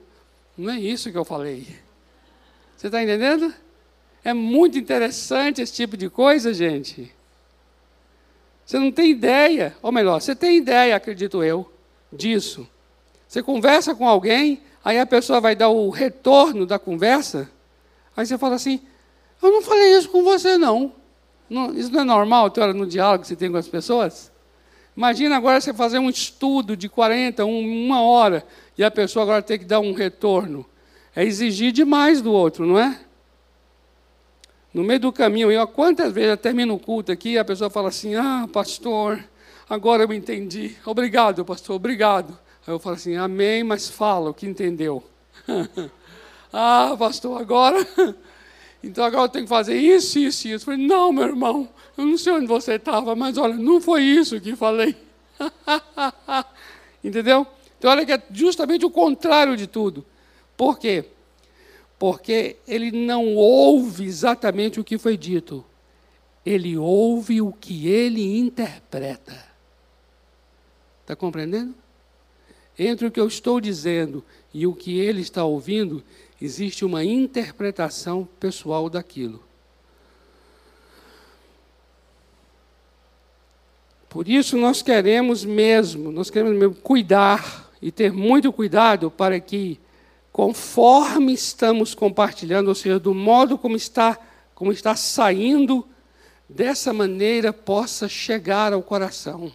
não 0.56 0.72
é 0.72 0.80
isso 0.80 1.12
que 1.12 1.18
eu 1.18 1.24
falei. 1.24 1.66
Você 2.78 2.86
está 2.86 3.02
entendendo? 3.02 3.52
É 4.24 4.32
muito 4.32 4.78
interessante 4.78 5.60
esse 5.60 5.74
tipo 5.74 5.98
de 5.98 6.08
coisa, 6.08 6.54
gente. 6.54 7.19
Você 8.70 8.78
não 8.78 8.92
tem 8.92 9.10
ideia, 9.10 9.76
ou 9.82 9.90
melhor, 9.90 10.20
você 10.20 10.32
tem 10.32 10.56
ideia, 10.56 10.94
acredito 10.94 11.42
eu, 11.42 11.68
disso. 12.12 12.68
Você 13.26 13.42
conversa 13.42 13.96
com 13.96 14.06
alguém, 14.06 14.62
aí 14.84 14.96
a 14.96 15.04
pessoa 15.04 15.40
vai 15.40 15.56
dar 15.56 15.70
o 15.70 15.90
retorno 15.90 16.64
da 16.64 16.78
conversa, 16.78 17.50
aí 18.16 18.24
você 18.24 18.38
fala 18.38 18.54
assim: 18.54 18.80
Eu 19.42 19.50
não 19.50 19.60
falei 19.60 19.98
isso 19.98 20.08
com 20.08 20.22
você, 20.22 20.56
não. 20.56 20.92
não 21.48 21.74
isso 21.74 21.90
não 21.90 22.02
é 22.02 22.04
normal, 22.04 22.52
hora 22.56 22.72
no 22.72 22.86
diálogo 22.86 23.22
que 23.22 23.26
você 23.26 23.34
tem 23.34 23.50
com 23.50 23.56
as 23.56 23.66
pessoas? 23.66 24.30
Imagina 24.96 25.36
agora 25.36 25.60
você 25.60 25.74
fazer 25.74 25.98
um 25.98 26.08
estudo 26.08 26.76
de 26.76 26.88
40, 26.88 27.44
uma 27.44 28.02
hora, 28.02 28.46
e 28.78 28.84
a 28.84 28.90
pessoa 28.92 29.24
agora 29.24 29.42
tem 29.42 29.58
que 29.58 29.64
dar 29.64 29.80
um 29.80 29.92
retorno. 29.92 30.64
É 31.16 31.24
exigir 31.24 31.72
demais 31.72 32.22
do 32.22 32.32
outro, 32.32 32.64
não 32.64 32.78
é? 32.78 33.00
No 34.72 34.84
meio 34.84 35.00
do 35.00 35.12
caminho, 35.12 35.50
eu, 35.50 35.66
quantas 35.66 36.12
vezes 36.12 36.30
eu 36.30 36.36
termino 36.36 36.74
o 36.74 36.78
culto 36.78 37.10
aqui 37.10 37.36
a 37.36 37.44
pessoa 37.44 37.68
fala 37.68 37.88
assim: 37.88 38.14
Ah, 38.14 38.48
pastor, 38.52 39.22
agora 39.68 40.04
eu 40.04 40.12
entendi. 40.12 40.76
Obrigado, 40.84 41.44
pastor, 41.44 41.76
obrigado. 41.76 42.38
Aí 42.64 42.72
eu 42.72 42.78
falo 42.78 42.94
assim: 42.94 43.16
Amém, 43.16 43.64
mas 43.64 43.88
fala 43.88 44.30
o 44.30 44.34
que 44.34 44.46
entendeu. 44.46 45.02
ah, 46.52 46.94
pastor, 46.96 47.40
agora. 47.40 47.84
então 48.82 49.04
agora 49.04 49.24
eu 49.24 49.28
tenho 49.28 49.44
que 49.44 49.48
fazer 49.48 49.76
isso, 49.76 50.20
isso 50.20 50.46
isso. 50.46 50.54
Eu 50.54 50.60
falei: 50.60 50.86
Não, 50.86 51.12
meu 51.12 51.24
irmão, 51.24 51.68
eu 51.98 52.06
não 52.06 52.16
sei 52.16 52.32
onde 52.32 52.46
você 52.46 52.74
estava, 52.74 53.16
mas 53.16 53.36
olha, 53.36 53.54
não 53.54 53.80
foi 53.80 54.02
isso 54.02 54.40
que 54.40 54.54
falei. 54.54 54.94
Entendeu? 57.02 57.44
Então, 57.76 57.90
olha 57.90 58.06
que 58.06 58.12
é 58.12 58.22
justamente 58.30 58.84
o 58.84 58.90
contrário 58.90 59.56
de 59.56 59.66
tudo. 59.66 60.04
Por 60.56 60.78
quê? 60.78 61.06
Porque 62.00 62.56
ele 62.66 62.90
não 62.90 63.36
ouve 63.36 64.06
exatamente 64.06 64.80
o 64.80 64.84
que 64.84 64.96
foi 64.96 65.18
dito, 65.18 65.62
ele 66.46 66.74
ouve 66.74 67.42
o 67.42 67.52
que 67.52 67.88
ele 67.88 68.38
interpreta. 68.38 69.36
Está 71.02 71.14
compreendendo? 71.14 71.74
Entre 72.78 73.06
o 73.06 73.10
que 73.10 73.20
eu 73.20 73.28
estou 73.28 73.60
dizendo 73.60 74.24
e 74.54 74.66
o 74.66 74.72
que 74.72 74.98
ele 74.98 75.20
está 75.20 75.44
ouvindo, 75.44 76.02
existe 76.40 76.86
uma 76.86 77.04
interpretação 77.04 78.26
pessoal 78.40 78.88
daquilo. 78.88 79.44
Por 84.08 84.26
isso 84.26 84.56
nós 84.56 84.80
queremos 84.80 85.44
mesmo, 85.44 86.10
nós 86.10 86.30
queremos 86.30 86.58
mesmo 86.58 86.76
cuidar 86.76 87.70
e 87.82 87.92
ter 87.92 88.10
muito 88.10 88.50
cuidado 88.50 89.10
para 89.10 89.38
que 89.38 89.78
conforme 90.32 91.32
estamos 91.32 91.94
compartilhando, 91.94 92.68
ou 92.68 92.74
seja, 92.74 92.98
do 92.98 93.14
modo 93.14 93.58
como 93.58 93.76
está, 93.76 94.18
como 94.54 94.72
está 94.72 94.94
saindo, 94.94 95.86
dessa 96.48 96.92
maneira 96.92 97.52
possa 97.52 98.08
chegar 98.08 98.72
ao 98.72 98.82
coração, 98.82 99.52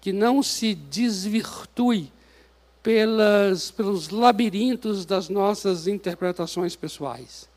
que 0.00 0.12
não 0.12 0.42
se 0.42 0.74
desvirtue 0.74 2.12
pelas, 2.82 3.70
pelos 3.70 4.08
labirintos 4.08 5.04
das 5.04 5.28
nossas 5.28 5.86
interpretações 5.86 6.74
pessoais. 6.76 7.48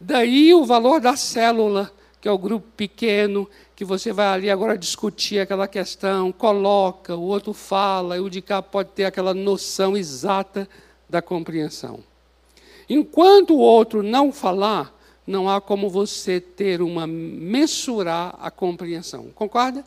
Daí 0.00 0.54
o 0.54 0.64
valor 0.64 1.00
da 1.00 1.16
célula, 1.16 1.92
que 2.20 2.28
é 2.28 2.32
o 2.32 2.38
grupo 2.38 2.66
pequeno, 2.76 3.48
que 3.76 3.84
você 3.84 4.12
vai 4.12 4.26
ali 4.26 4.50
agora 4.50 4.78
discutir 4.78 5.40
aquela 5.40 5.68
questão, 5.68 6.32
coloca, 6.32 7.14
o 7.14 7.22
outro 7.22 7.52
fala, 7.52 8.16
e 8.16 8.20
o 8.20 8.30
de 8.30 8.40
cá 8.40 8.62
pode 8.62 8.90
ter 8.90 9.04
aquela 9.04 9.34
noção 9.34 9.96
exata 9.96 10.68
da 11.14 11.22
compreensão. 11.22 12.00
Enquanto 12.88 13.54
o 13.54 13.58
outro 13.58 14.02
não 14.02 14.32
falar, 14.32 14.92
não 15.24 15.48
há 15.48 15.60
como 15.60 15.88
você 15.88 16.40
ter 16.40 16.82
uma 16.82 17.06
mensurar 17.06 18.36
a 18.40 18.50
compreensão. 18.50 19.30
Concorda? 19.32 19.84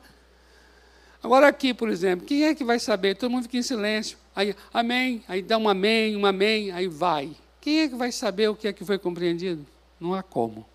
Agora 1.21 1.47
aqui, 1.47 1.73
por 1.73 1.89
exemplo, 1.89 2.25
quem 2.25 2.45
é 2.45 2.55
que 2.55 2.63
vai 2.63 2.79
saber? 2.79 3.15
Todo 3.15 3.29
mundo 3.29 3.43
fica 3.43 3.57
em 3.57 3.61
silêncio. 3.61 4.17
Aí, 4.33 4.55
amém, 4.73 5.21
aí 5.27 5.41
dá 5.41 5.57
um 5.57 5.67
amém, 5.67 6.15
um 6.15 6.25
amém, 6.25 6.71
aí 6.71 6.87
vai. 6.87 7.31
Quem 7.59 7.81
é 7.81 7.89
que 7.89 7.95
vai 7.95 8.11
saber 8.11 8.49
o 8.49 8.55
que 8.55 8.69
é 8.69 8.73
que 8.73 8.85
foi 8.85 8.97
compreendido? 8.97 9.65
Não 9.99 10.13
há 10.13 10.23
como. 10.23 10.65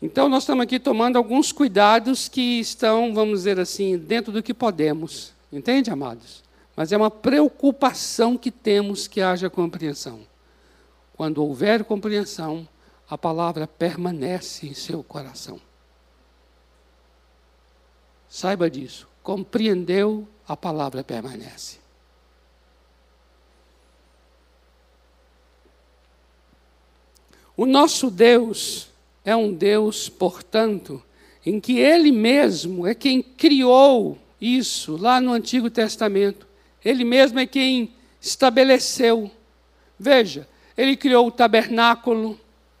Então, 0.00 0.28
nós 0.28 0.44
estamos 0.44 0.62
aqui 0.62 0.78
tomando 0.78 1.16
alguns 1.16 1.50
cuidados 1.50 2.28
que 2.28 2.60
estão, 2.60 3.12
vamos 3.12 3.40
dizer 3.40 3.58
assim, 3.58 3.98
dentro 3.98 4.30
do 4.30 4.40
que 4.40 4.54
podemos. 4.54 5.32
Entende, 5.52 5.90
amados? 5.90 6.47
Mas 6.78 6.92
é 6.92 6.96
uma 6.96 7.10
preocupação 7.10 8.38
que 8.38 8.52
temos 8.52 9.08
que 9.08 9.20
haja 9.20 9.50
compreensão. 9.50 10.20
Quando 11.16 11.42
houver 11.42 11.82
compreensão, 11.82 12.68
a 13.10 13.18
palavra 13.18 13.66
permanece 13.66 14.68
em 14.68 14.74
seu 14.74 15.02
coração. 15.02 15.60
Saiba 18.28 18.70
disso. 18.70 19.08
Compreendeu, 19.24 20.28
a 20.46 20.56
palavra 20.56 21.02
permanece. 21.02 21.78
O 27.56 27.66
nosso 27.66 28.08
Deus 28.08 28.88
é 29.24 29.34
um 29.34 29.52
Deus, 29.52 30.08
portanto, 30.08 31.02
em 31.44 31.58
que 31.58 31.80
Ele 31.80 32.12
mesmo 32.12 32.86
é 32.86 32.94
quem 32.94 33.20
criou 33.20 34.16
isso 34.40 34.96
lá 34.96 35.20
no 35.20 35.32
Antigo 35.32 35.68
Testamento. 35.68 36.47
Ele 36.84 37.04
mesmo 37.04 37.38
é 37.38 37.46
quem 37.46 37.92
estabeleceu. 38.20 39.30
Veja, 39.98 40.48
ele 40.76 40.96
criou 40.96 41.26
o 41.26 41.30
tabernáculo, 41.30 42.38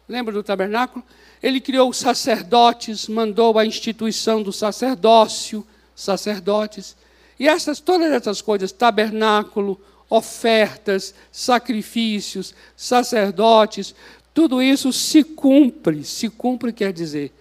lembra 0.08 0.32
do 0.32 0.42
tabernáculo? 0.42 1.04
Ele 1.42 1.60
criou 1.60 1.90
os 1.90 1.96
sacerdotes, 1.96 3.08
mandou 3.08 3.58
a 3.58 3.66
instituição 3.66 4.42
do 4.42 4.52
sacerdócio, 4.52 5.66
sacerdotes. 5.94 6.96
E 7.38 7.48
essas, 7.48 7.80
todas 7.80 8.10
essas 8.12 8.40
coisas, 8.40 8.72
tabernáculo, 8.72 9.80
ofertas, 10.10 11.14
sacrifícios, 11.30 12.54
sacerdotes, 12.76 13.94
tudo 14.32 14.62
isso 14.62 14.92
se 14.92 15.22
cumpre. 15.22 16.04
Se 16.04 16.28
cumpre 16.28 16.72
quer 16.72 16.92
dizer. 16.92 17.32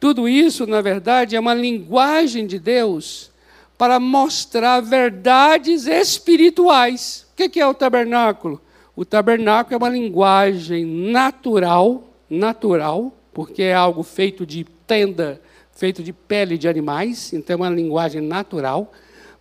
Tudo 0.00 0.28
isso, 0.28 0.66
na 0.66 0.80
verdade, 0.80 1.34
é 1.34 1.40
uma 1.40 1.54
linguagem 1.54 2.46
de 2.46 2.58
Deus 2.58 3.30
para 3.78 4.00
mostrar 4.00 4.80
verdades 4.80 5.86
espirituais. 5.86 7.24
O 7.32 7.48
que 7.48 7.60
é 7.60 7.66
o 7.66 7.72
tabernáculo? 7.72 8.60
O 8.96 9.04
tabernáculo 9.04 9.74
é 9.74 9.78
uma 9.78 9.88
linguagem 9.88 10.84
natural, 10.84 12.02
natural, 12.28 13.16
porque 13.32 13.62
é 13.62 13.72
algo 13.72 14.02
feito 14.02 14.44
de 14.44 14.64
tenda, 14.84 15.40
feito 15.70 16.02
de 16.02 16.12
pele 16.12 16.58
de 16.58 16.68
animais, 16.68 17.32
então 17.32 17.54
é 17.54 17.56
uma 17.56 17.70
linguagem 17.70 18.20
natural, 18.20 18.92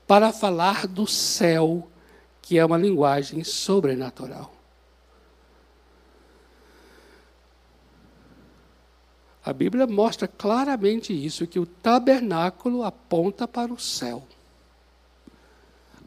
para 0.06 0.32
falar 0.32 0.86
do 0.86 1.08
céu, 1.08 1.88
que 2.40 2.60
é 2.60 2.64
uma 2.64 2.78
linguagem 2.78 3.44
sobrenatural. 3.44 4.57
A 9.48 9.54
Bíblia 9.54 9.88
mostra 9.88 10.28
claramente 10.28 11.14
isso, 11.14 11.48
que 11.48 11.58
o 11.58 11.66
tabernáculo 11.66 12.84
aponta 12.84 13.48
para 13.48 13.72
o 13.72 13.80
céu. 13.80 14.28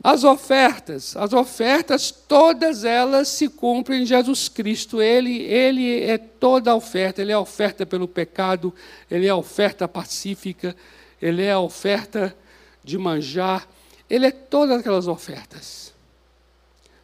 As 0.05 0.25
ofertas, 0.25 1.17
as 1.17 1.33
ofertas, 1.33 2.11
todas 2.11 2.85
elas 2.85 3.29
se 3.29 3.49
cumprem 3.49 4.03
em 4.03 4.07
Jesus 4.07 4.51
Cristo. 4.51 5.01
Ele, 5.01 5.41
ele 5.41 6.03
é 6.03 6.19
toda 6.19 6.71
a 6.71 6.75
oferta. 6.75 7.23
Ele 7.23 7.33
é 7.33 7.35
a 7.35 7.41
oferta 7.41 7.87
pelo 7.87 8.07
pecado, 8.07 8.75
ele 9.11 9.27
é 9.27 9.31
a 9.31 9.37
oferta 9.37 9.89
pacífica, 9.89 10.77
ele 11.21 11.43
é 11.43 11.53
a 11.53 11.61
oferta 11.61 12.37
de 12.85 12.99
manjar, 12.99 13.67
ele 14.11 14.27
é 14.27 14.31
todas 14.31 14.81
aquelas 14.81 15.09
ofertas. 15.09 15.95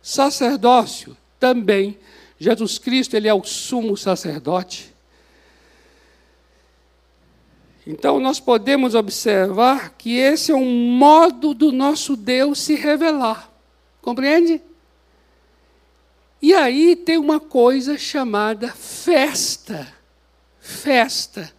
Sacerdócio 0.03 1.17
também. 1.41 1.99
Jesus 2.39 2.79
Cristo, 2.79 3.15
ele 3.17 3.27
é 3.27 3.33
o 3.33 3.43
sumo 3.43 3.97
sacerdote. 3.97 4.96
Então, 7.87 8.19
nós 8.19 8.41
podemos 8.41 8.97
observar 8.97 9.91
que 9.91 10.17
esse 10.17 10.51
é 10.51 10.57
um 10.57 10.91
modo 10.91 11.55
do 11.55 11.71
nosso 11.71 12.17
Deus 12.17 12.59
se 12.61 12.75
revelar. 12.75 13.49
Compreende? 14.03 14.61
E 16.43 16.53
aí 16.53 16.97
tem 16.97 17.17
uma 17.17 17.39
coisa 17.39 17.97
chamada 17.97 18.73
festa. 18.73 19.87
Festa. 20.59 21.53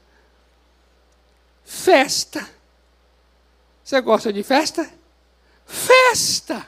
Festa. 1.64 2.48
Você 3.84 4.02
gosta 4.02 4.34
de 4.34 4.44
festa? 4.44 4.90
Festa! 5.66 6.68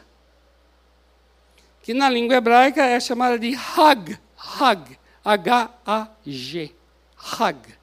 Que 1.83 1.93
na 1.93 2.09
língua 2.09 2.35
hebraica 2.35 2.83
é 2.85 2.97
chamada 2.99 3.37
de 3.37 3.53
Hag. 3.55 4.17
Hag. 4.37 4.97
H-A-G. 5.23 6.73
Hag. 7.17 7.78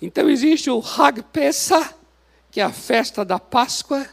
Então 0.00 0.28
existe 0.28 0.70
o 0.70 0.80
Hag 0.80 1.22
Pesach, 1.22 1.94
que 2.50 2.60
é 2.60 2.64
a 2.64 2.72
festa 2.72 3.24
da 3.24 3.38
Páscoa. 3.38 4.06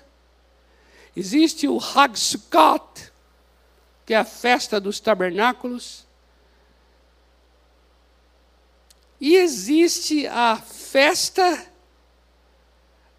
Existe 1.15 1.67
o 1.67 1.78
Hag 1.78 2.17
Sukkot, 2.17 3.12
que 4.06 4.13
é 4.13 4.17
a 4.17 4.26
festa 4.26 4.80
dos 4.80 5.00
tabernáculos. 5.00 6.06
E 9.19 9.36
existe 9.36 10.28
a 10.28 10.58
festa 10.58 11.67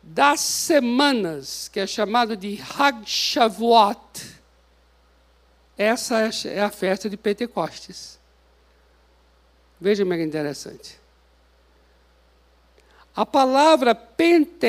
das 0.03 0.41
semanas, 0.41 1.69
que 1.69 1.81
é 1.81 1.87
chamado 1.87 2.37
de 2.37 2.61
Hag 2.77 3.09
Shavuot. 3.09 4.35
Essa 5.77 6.31
é 6.47 6.61
a 6.61 6.71
festa 6.71 7.09
de 7.09 7.17
Pentecostes. 7.17 8.19
Veja 9.81 10.03
como 10.03 10.15
é 10.15 10.23
interessante. 10.23 11.04
A 13.15 13.25
palavra 13.25 13.95
Pentecostes 13.95 14.69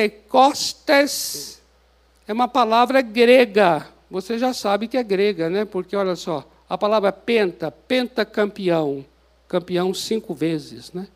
é 2.28 2.32
uma 2.32 2.46
palavra 2.46 3.00
grega. 3.00 3.88
Você 4.08 4.38
já 4.38 4.52
sabe 4.54 4.86
que 4.86 4.96
é 4.96 5.02
grega, 5.02 5.50
né? 5.50 5.64
Porque 5.64 5.96
olha 5.96 6.14
só, 6.14 6.48
a 6.68 6.78
palavra 6.78 7.10
penta, 7.12 7.72
pentacampeão, 7.72 9.04
campeão 9.48 9.92
cinco 9.92 10.32
vezes, 10.32 10.92
né? 10.92 11.08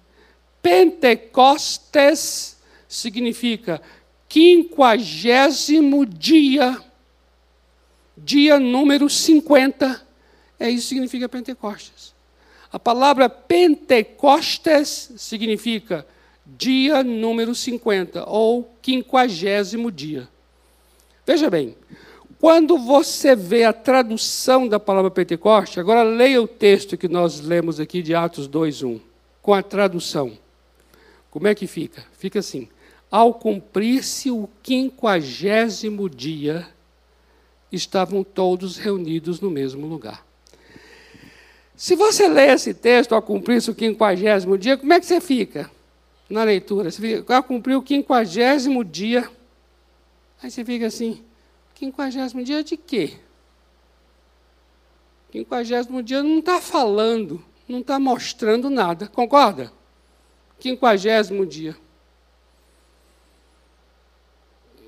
Pentecostes 0.61 2.57
significa 2.89 3.81
quinquagésimo 4.29 6.05
dia, 6.05 6.79
dia 8.17 8.59
número 8.59 9.09
50. 9.09 10.07
É 10.59 10.69
isso 10.69 10.89
que 10.89 10.95
significa 10.95 11.29
Pentecostes. 11.29 12.13
A 12.73 12.79
palavra 12.79 13.29
Pentecostes 13.29 15.13
significa 15.17 16.07
dia 16.57 17.03
número 17.03 17.55
50, 17.55 18.29
ou 18.29 18.75
quinquagésimo 18.83 19.91
dia. 19.91 20.29
Veja 21.27 21.49
bem, 21.49 21.77
quando 22.41 22.79
você 22.79 23.37
vê 23.37 23.65
a 23.65 23.73
tradução 23.73 24.67
da 24.67 24.81
palavra 24.81 25.11
Pentecoste, 25.11 25.79
agora 25.79 26.03
leia 26.03 26.41
o 26.41 26.49
texto 26.49 26.97
que 26.97 27.09
nós 27.09 27.41
lemos 27.41 27.79
aqui 27.79 28.03
de 28.03 28.15
Atos 28.15 28.49
2:1, 28.49 29.01
com 29.43 29.53
a 29.53 29.63
tradução. 29.63 30.33
Como 31.31 31.47
é 31.47 31.55
que 31.55 31.67
fica? 31.67 32.05
Fica 32.13 32.39
assim: 32.39 32.69
Ao 33.11 33.35
cumprir-se 33.35 34.31
o 34.31 34.49
quinquagésimo 34.63 36.09
dia, 36.09 36.67
estavam 37.71 38.25
todos 38.25 38.77
reunidos 38.77 39.41
no 39.41 39.51
mesmo 39.51 39.87
lugar. 39.87 40.27
Se 41.77 41.95
você 41.95 42.29
lê 42.29 42.47
esse 42.53 42.75
texto 42.75 43.15
ao 43.15 43.23
cumprir-se 43.23 43.71
o 43.71 43.75
quinquagésimo 43.75 44.59
dia, 44.59 44.77
como 44.77 44.93
é 44.93 45.01
que 45.01 45.07
você 45.07 45.21
fica? 45.21 45.71
Na 46.31 46.45
leitura. 46.45 46.91
Você 46.91 47.03
fica, 47.03 47.37
ah, 47.37 47.43
cumpriu 47.43 47.81
o 47.81 47.83
quinquagésimo 47.83 48.85
dia. 48.85 49.29
Aí 50.41 50.51
você 50.51 50.65
fica 50.65 50.87
assim, 50.87 51.23
quinquagésimo 51.75 52.43
dia 52.45 52.63
de 52.63 52.77
quê? 52.77 53.19
Quinquagésimo 55.33 56.03
dia 56.03 56.23
não 56.23 56.39
está 56.39 56.61
falando, 56.61 57.45
não 57.69 57.81
está 57.81 57.99
mostrando 57.99 58.71
nada. 58.71 59.09
Concorda? 59.09 59.73
Quinquagésimo 60.59 61.45
dia. 61.45 61.77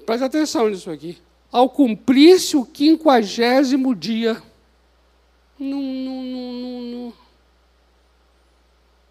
Presta 0.07 0.27
atenção 0.27 0.69
nisso 0.69 0.91
aqui. 0.91 1.19
Ao 1.51 1.69
cumprir-se 1.69 2.57
o 2.57 2.65
quinquagésimo 2.65 3.95
dia, 3.95 4.43
não, 5.59 5.83
não, 5.83 6.23
não, 6.23 6.83
não, 6.83 7.15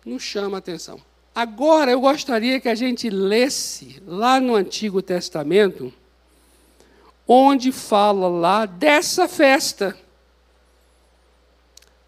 não 0.06 0.20
chama 0.20 0.58
atenção. 0.58 1.00
Agora 1.34 1.91
eu 1.91 2.02
gostaria 2.02 2.60
que 2.60 2.67
a 2.67 2.76
gente 2.76 3.10
lesse 3.10 4.02
lá 4.06 4.39
no 4.39 4.54
Antigo 4.54 5.02
Testamento, 5.02 5.94
onde 7.26 7.72
fala 7.72 8.28
lá 8.28 8.65
dessa 8.65 9.28
festa. 9.30 9.98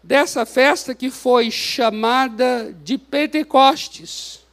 Dessa 0.02 0.44
festa 0.44 0.94
que 0.94 1.10
foi 1.10 1.50
chamada 1.50 2.76
de 2.84 2.98
Pentecostes. 2.98 4.44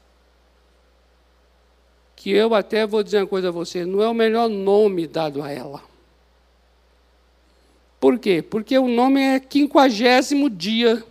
Que 2.15 2.31
eu 2.31 2.55
até 2.55 2.87
vou 2.87 3.03
dizer 3.03 3.17
uma 3.17 3.27
coisa 3.27 3.49
a 3.49 3.51
você, 3.51 3.83
não 3.83 4.01
é 4.01 4.07
o 4.07 4.13
melhor 4.13 4.47
nome 4.47 5.05
dado 5.05 5.43
a 5.43 5.51
ela. 5.51 5.83
Por 7.99 8.17
quê? 8.17 8.41
Porque 8.41 8.77
o 8.77 8.87
nome 8.87 9.21
é 9.21 9.39
quinquagésimo 9.39 10.49
dia 10.49 11.05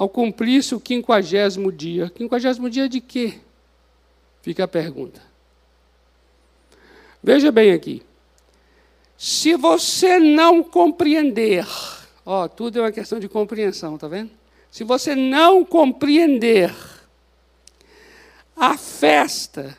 ao 0.00 0.08
cumprir-se 0.08 0.74
o 0.74 0.80
quinquagésimo 0.80 1.70
dia. 1.70 2.08
Quinquagésimo 2.08 2.70
dia 2.70 2.88
de 2.88 3.02
quê? 3.02 3.34
Fica 4.40 4.64
a 4.64 4.68
pergunta. 4.68 5.20
Veja 7.22 7.52
bem 7.52 7.72
aqui. 7.72 8.02
Se 9.18 9.54
você 9.56 10.18
não 10.18 10.62
compreender, 10.62 11.66
ó, 12.24 12.48
tudo 12.48 12.78
é 12.78 12.80
uma 12.80 12.90
questão 12.90 13.20
de 13.20 13.28
compreensão, 13.28 13.98
tá 13.98 14.08
vendo? 14.08 14.30
Se 14.70 14.84
você 14.84 15.14
não 15.14 15.66
compreender 15.66 16.74
a 18.56 18.78
festa, 18.78 19.76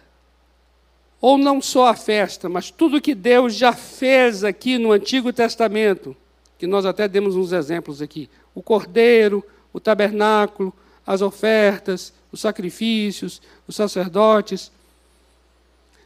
ou 1.20 1.36
não 1.36 1.60
só 1.60 1.88
a 1.88 1.96
festa, 1.96 2.48
mas 2.48 2.70
tudo 2.70 3.02
que 3.02 3.16
Deus 3.16 3.56
já 3.56 3.74
fez 3.74 4.44
aqui 4.44 4.78
no 4.78 4.92
Antigo 4.92 5.34
Testamento, 5.34 6.16
que 6.60 6.68
nós 6.68 6.86
até 6.86 7.08
demos 7.08 7.36
uns 7.36 7.52
exemplos 7.52 8.04
aqui, 8.04 8.30
o 8.54 8.62
cordeiro, 8.62 9.44
o 9.74 9.80
tabernáculo, 9.80 10.74
as 11.06 11.22
ofertas, 11.22 12.14
os 12.32 12.42
sacrifícios, 12.42 13.42
os 13.68 13.76
sacerdotes. 13.76 14.72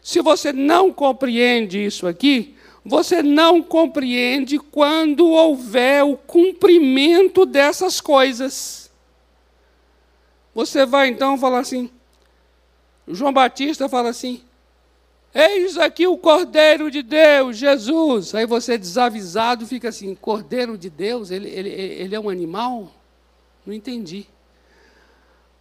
Se 0.01 0.21
você 0.21 0.54
não 0.54 0.91
compreende 0.93 1.84
isso 1.84 2.08
aqui, 2.08 2.56
você 2.84 3.23
não 3.23 3.63
compreende 3.63 4.60
quando 4.60 5.28
houver 5.28 6.04
o 6.04 6.15
cumprimento 6.15 7.45
dessas 7.45 7.99
coisas. 7.99 8.91
Você 10.54 10.86
vai 10.86 11.08
então 11.08 11.38
falar 11.38 11.60
assim, 11.60 11.89
João 13.08 13.34
Batista 13.34 13.89
fala 13.89 14.10
assim: 14.10 14.41
Eis 15.34 15.78
aqui 15.78 16.08
o 16.08 16.17
Cordeiro 16.17 16.89
de 16.89 17.01
Deus, 17.01 17.58
Jesus. 17.58 18.34
Aí 18.34 18.45
você 18.45 18.78
desavisado 18.78 19.67
fica 19.67 19.89
assim: 19.89 20.15
Cordeiro 20.15 20.78
de 20.78 20.89
Deus? 20.89 21.30
Ele, 21.30 21.49
ele, 21.49 21.69
ele 21.69 22.15
é 22.15 22.19
um 22.19 22.30
animal? 22.30 22.89
Não 23.65 23.73
entendi. 23.73 24.28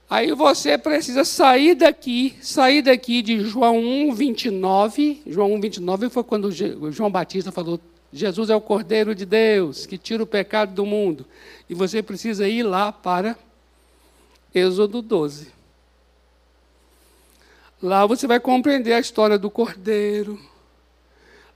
Aí 0.09 0.33
você 0.33 0.77
precisa 0.77 1.25
sair 1.25 1.75
daqui, 1.75 2.37
sair 2.43 2.83
daqui 2.83 3.23
de 3.23 3.40
João 3.40 3.79
1, 3.79 4.12
29. 4.12 5.23
João 5.27 5.55
1, 5.55 5.61
29 5.61 6.11
foi 6.11 6.23
quando 6.23 6.53
João 6.53 7.11
Batista 7.11 7.51
falou: 7.51 7.81
Jesus 8.12 8.51
é 8.51 8.55
o 8.55 8.61
Cordeiro 8.61 9.14
de 9.14 9.25
Deus, 9.25 9.87
que 9.87 9.97
tira 9.97 10.23
o 10.23 10.27
pecado 10.27 10.75
do 10.75 10.85
mundo. 10.85 11.25
E 11.69 11.75
você 11.75 12.03
precisa 12.03 12.47
ir 12.47 12.62
lá 12.62 12.93
para 12.93 13.37
Êxodo 14.55 15.01
12. 15.01 15.49
Lá 17.83 18.07
você 18.07 18.27
vai 18.27 18.38
compreender 18.38 18.93
a 18.93 19.01
história 19.01 19.38
do 19.38 19.51
Cordeiro 19.51 20.38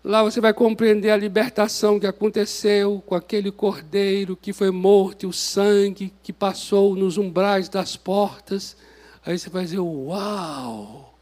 Lá 0.09 0.23
você 0.23 0.41
vai 0.41 0.55
compreender 0.55 1.11
a 1.11 1.17
libertação 1.19 2.01
que 2.01 2.07
aconteceu 2.07 3.03
com 3.05 3.15
aquele 3.15 3.53
cordeiro 3.53 4.35
que 4.35 4.55
foi 4.55 4.71
morto 4.71 5.29
o 5.29 5.35
sangue 5.35 6.15
que 6.23 6.33
passou 6.33 6.97
nos 6.97 7.19
umbrais 7.19 7.69
das 7.69 7.95
portas. 7.95 8.75
Aí 9.23 9.39
você 9.39 9.51
vai 9.51 9.65
dizer, 9.65 9.81
uau, 9.81 11.15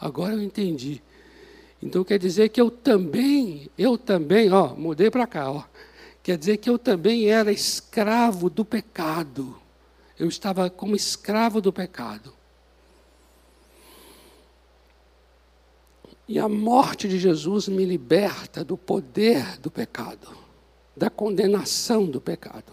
agora 0.00 0.34
eu 0.34 0.42
entendi. 0.44 1.02
Então 1.82 2.04
quer 2.04 2.20
dizer 2.20 2.50
que 2.50 2.60
eu 2.60 2.70
também, 2.70 3.68
eu 3.76 3.98
também, 3.98 4.52
ó, 4.52 4.76
mudei 4.76 5.10
para 5.10 5.26
cá, 5.26 5.50
ó. 5.50 5.64
Quer 6.22 6.38
dizer 6.38 6.58
que 6.58 6.70
eu 6.70 6.78
também 6.78 7.26
era 7.26 7.50
escravo 7.50 8.48
do 8.48 8.64
pecado. 8.64 9.58
Eu 10.16 10.28
estava 10.28 10.70
como 10.70 10.94
escravo 10.94 11.60
do 11.60 11.72
pecado. 11.72 12.32
E 16.30 16.38
a 16.38 16.48
morte 16.48 17.08
de 17.08 17.18
Jesus 17.18 17.66
me 17.66 17.84
liberta 17.84 18.62
do 18.62 18.76
poder 18.76 19.58
do 19.58 19.68
pecado, 19.68 20.28
da 20.96 21.10
condenação 21.10 22.06
do 22.06 22.20
pecado, 22.20 22.72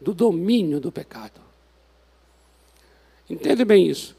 do 0.00 0.14
domínio 0.14 0.80
do 0.80 0.90
pecado. 0.90 1.38
Entende 3.28 3.66
bem 3.66 3.86
isso? 3.86 4.16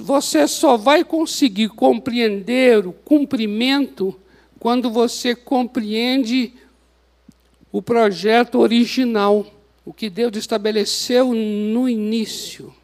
Você 0.00 0.48
só 0.48 0.76
vai 0.76 1.04
conseguir 1.04 1.68
compreender 1.68 2.84
o 2.84 2.92
cumprimento 2.92 4.12
quando 4.58 4.90
você 4.90 5.36
compreende 5.36 6.54
o 7.70 7.80
projeto 7.80 8.58
original, 8.58 9.46
o 9.84 9.92
que 9.92 10.10
Deus 10.10 10.36
estabeleceu 10.36 11.32
no 11.32 11.88
início. 11.88 12.74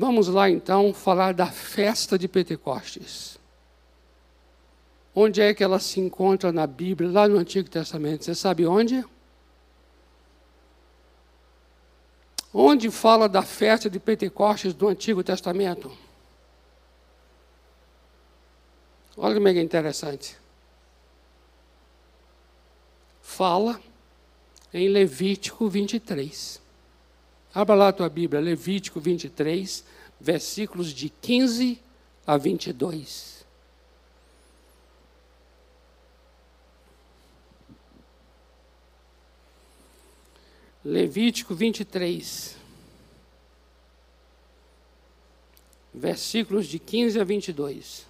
Vamos 0.00 0.28
lá 0.28 0.48
então 0.48 0.94
falar 0.94 1.34
da 1.34 1.44
festa 1.44 2.18
de 2.18 2.26
Pentecostes. 2.26 3.38
Onde 5.14 5.42
é 5.42 5.52
que 5.52 5.62
ela 5.62 5.78
se 5.78 6.00
encontra 6.00 6.50
na 6.50 6.66
Bíblia, 6.66 7.10
lá 7.10 7.28
no 7.28 7.36
Antigo 7.36 7.68
Testamento? 7.68 8.24
Você 8.24 8.34
sabe 8.34 8.64
onde? 8.64 9.04
Onde 12.50 12.90
fala 12.90 13.28
da 13.28 13.42
festa 13.42 13.90
de 13.90 14.00
Pentecostes 14.00 14.72
do 14.72 14.88
Antigo 14.88 15.22
Testamento? 15.22 15.92
Olha 19.18 19.34
como 19.34 19.48
é 19.48 19.52
é 19.52 19.60
interessante. 19.60 20.34
Fala 23.20 23.78
em 24.72 24.88
Levítico 24.88 25.68
23. 25.68 26.59
Abra 27.52 27.74
lá 27.74 27.88
a 27.88 27.92
tua 27.92 28.08
Bíblia, 28.08 28.40
Levítico 28.40 29.00
23, 29.00 29.84
versículos 30.20 30.92
de 30.92 31.08
15 31.08 31.80
a 32.24 32.36
22. 32.36 33.44
Levítico 40.84 41.54
23, 41.54 42.56
versículos 45.92 46.66
de 46.66 46.78
15 46.78 47.20
a 47.20 47.24
22. 47.24 48.06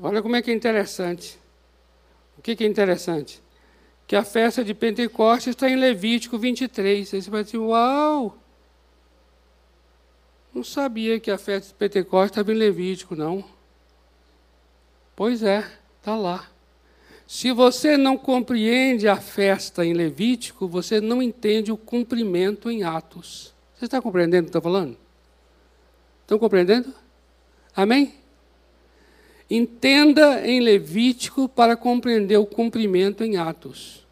Olha 0.00 0.22
como 0.22 0.36
é 0.36 0.42
que 0.42 0.50
é 0.50 0.54
interessante 0.54 1.38
que, 2.46 2.54
que 2.54 2.64
é 2.64 2.66
interessante? 2.68 3.42
Que 4.06 4.14
a 4.14 4.22
festa 4.22 4.62
de 4.62 4.72
Pentecostes 4.72 5.48
está 5.48 5.68
em 5.68 5.74
Levítico 5.74 6.38
23. 6.38 7.12
Aí 7.12 7.20
você 7.20 7.28
vai 7.28 7.42
dizer, 7.42 7.58
uau! 7.58 8.38
Não 10.54 10.62
sabia 10.62 11.18
que 11.18 11.28
a 11.28 11.36
festa 11.36 11.68
de 11.68 11.74
Pentecostes 11.74 12.30
estava 12.30 12.52
em 12.52 12.56
Levítico, 12.56 13.16
não. 13.16 13.44
Pois 15.16 15.42
é, 15.42 15.68
está 15.98 16.14
lá. 16.14 16.48
Se 17.26 17.50
você 17.50 17.96
não 17.96 18.16
compreende 18.16 19.08
a 19.08 19.16
festa 19.16 19.84
em 19.84 19.92
Levítico, 19.92 20.68
você 20.68 21.00
não 21.00 21.20
entende 21.20 21.72
o 21.72 21.76
cumprimento 21.76 22.70
em 22.70 22.84
Atos. 22.84 23.52
Você 23.74 23.86
está 23.86 24.00
compreendendo 24.00 24.42
o 24.42 24.44
que 24.44 24.48
estou 24.50 24.62
falando? 24.62 24.96
Estão 26.22 26.38
compreendendo? 26.38 26.94
Amém? 27.74 28.14
Entenda 29.48 30.46
em 30.46 30.60
Levítico 30.60 31.48
para 31.48 31.76
compreender 31.76 32.36
o 32.36 32.46
cumprimento 32.46 33.22
em 33.22 33.36
Atos. 33.36 34.04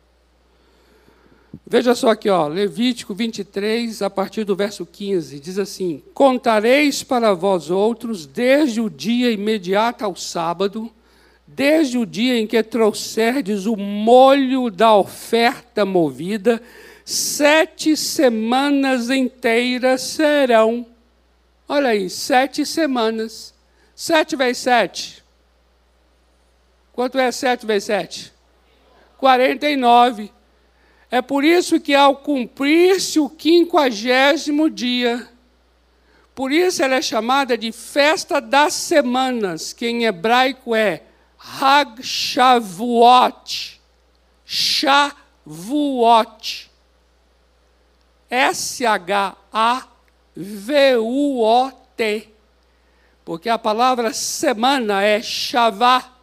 Veja 1.67 1.95
só 1.95 2.11
aqui, 2.11 2.29
ó, 2.29 2.47
Levítico 2.47 3.15
23, 3.15 4.03
a 4.03 4.11
partir 4.11 4.45
do 4.45 4.55
verso 4.55 4.87
15, 4.87 5.41
diz 5.41 5.59
assim: 5.59 6.03
Contareis 6.13 7.03
para 7.03 7.35
vós 7.35 7.71
outros 7.71 8.27
desde 8.27 8.81
o 8.81 8.89
dia 8.89 9.31
imediato 9.31 10.05
ao 10.05 10.15
sábado, 10.15 10.91
desde 11.47 11.99
o 11.99 12.07
dia 12.07 12.39
em 12.39 12.47
que 12.47 12.63
trouxerdes 12.63 13.67
o 13.67 13.77
molho 13.77 14.71
da 14.71 14.95
oferta 14.95 15.85
movida, 15.85 16.63
sete 17.05 17.97
semanas 17.97 19.11
inteiras 19.11 20.03
serão. 20.03 20.87
Olha 21.69 21.89
aí, 21.89 22.09
sete 22.09 22.65
semanas. 22.65 23.55
Sete 23.97 24.37
vezes 24.37 24.59
sete. 24.59 25.24
Quanto 26.95 27.19
é 27.19 27.31
7 27.33 27.67
vezes 27.67 27.85
7? 27.85 28.33
49. 29.19 30.33
É 31.11 31.21
por 31.21 31.45
isso 31.45 31.81
que 31.81 31.95
ao 31.95 32.17
cumprir-se 32.17 33.19
o 33.21 33.29
quinquagésimo 33.29 34.71
dia, 34.71 35.29
por 36.35 36.51
isso 36.51 36.83
ela 36.83 36.97
é 36.97 37.03
chamada 37.03 37.57
de 37.57 37.71
festa 37.73 38.41
das 38.41 38.75
semanas, 38.75 39.73
que 39.73 39.87
em 39.87 40.05
hebraico 40.05 40.75
é 40.75 41.03
Hag 41.39 42.03
Shavuot. 42.03 43.81
Shavuot. 44.45 45.41
S-H-A-V-U-O-T. 48.31 49.35
Porque 53.25 53.49
a 53.49 53.59
palavra 53.59 54.13
semana 54.13 55.03
é 55.03 55.23
Shavá 55.23 56.14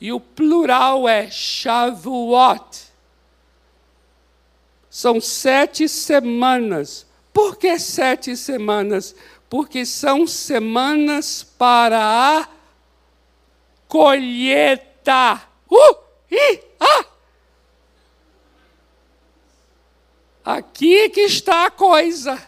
e 0.00 0.12
o 0.12 0.20
plural 0.20 1.08
é 1.08 1.30
Shavuot. 1.30 2.88
São 4.88 5.20
sete 5.20 5.88
semanas. 5.88 7.06
Por 7.32 7.56
que 7.56 7.78
sete 7.78 8.36
semanas? 8.36 9.14
Porque 9.48 9.84
são 9.84 10.26
semanas 10.26 11.42
para 11.42 11.98
a 12.00 12.48
colheita. 13.86 15.42
Uh! 15.70 15.96
I, 16.30 16.60
ah! 16.80 17.04
Aqui 20.44 21.08
que 21.10 21.22
está 21.22 21.66
a 21.66 21.70
coisa. 21.70 22.40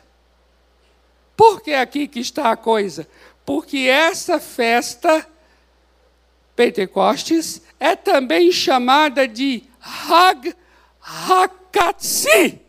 Por 1.36 1.60
que 1.60 1.72
aqui 1.72 2.06
que 2.06 2.20
está 2.20 2.50
a 2.50 2.56
coisa? 2.56 3.08
Porque 3.44 3.78
essa 3.78 4.38
festa 4.38 5.26
Pentecostes 6.60 7.62
é 7.78 7.96
também 7.96 8.52
chamada 8.52 9.26
de 9.26 9.64
Hag 9.80 10.54
Hakatzir. 11.00 12.60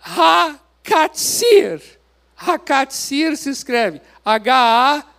Hakatzir. 0.00 1.82
Hakatzir 2.34 3.36
se 3.36 3.50
escreve 3.50 4.00
H-A-K-A-T-S-I-R. 4.24 5.10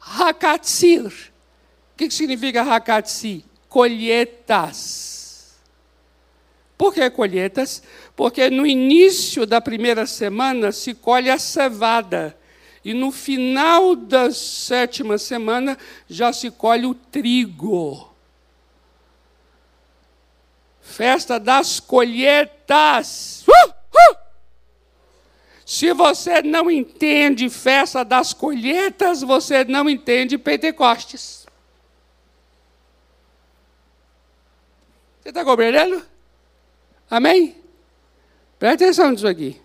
Hakatzir. 0.00 1.04
O 1.92 1.98
que 1.98 2.10
significa 2.10 2.62
Hakatzir? 2.62 3.44
Colheitas. 3.68 5.10
Por 6.78 6.94
que 6.94 7.10
colheitas? 7.10 7.82
Porque 8.20 8.50
no 8.50 8.66
início 8.66 9.46
da 9.46 9.62
primeira 9.62 10.04
semana 10.04 10.72
se 10.72 10.92
colhe 10.92 11.30
a 11.30 11.38
cevada. 11.38 12.36
E 12.84 12.92
no 12.92 13.10
final 13.10 13.96
da 13.96 14.30
sétima 14.30 15.16
semana 15.16 15.78
já 16.06 16.30
se 16.30 16.50
colhe 16.50 16.84
o 16.84 16.94
trigo. 16.94 18.14
Festa 20.82 21.40
das 21.40 21.80
colheitas. 21.80 23.42
Uh, 23.48 23.70
uh! 23.70 24.16
Se 25.64 25.94
você 25.94 26.42
não 26.42 26.70
entende 26.70 27.48
festa 27.48 28.04
das 28.04 28.34
colheitas, 28.34 29.22
você 29.22 29.64
não 29.64 29.88
entende 29.88 30.36
Pentecostes. 30.36 31.46
Você 35.22 35.30
está 35.30 35.42
compreendendo? 35.42 36.04
Amém? 37.08 37.59
Preste 38.60 38.84
atenção 38.84 39.10
nisso 39.10 39.26
aqui. 39.26 39.58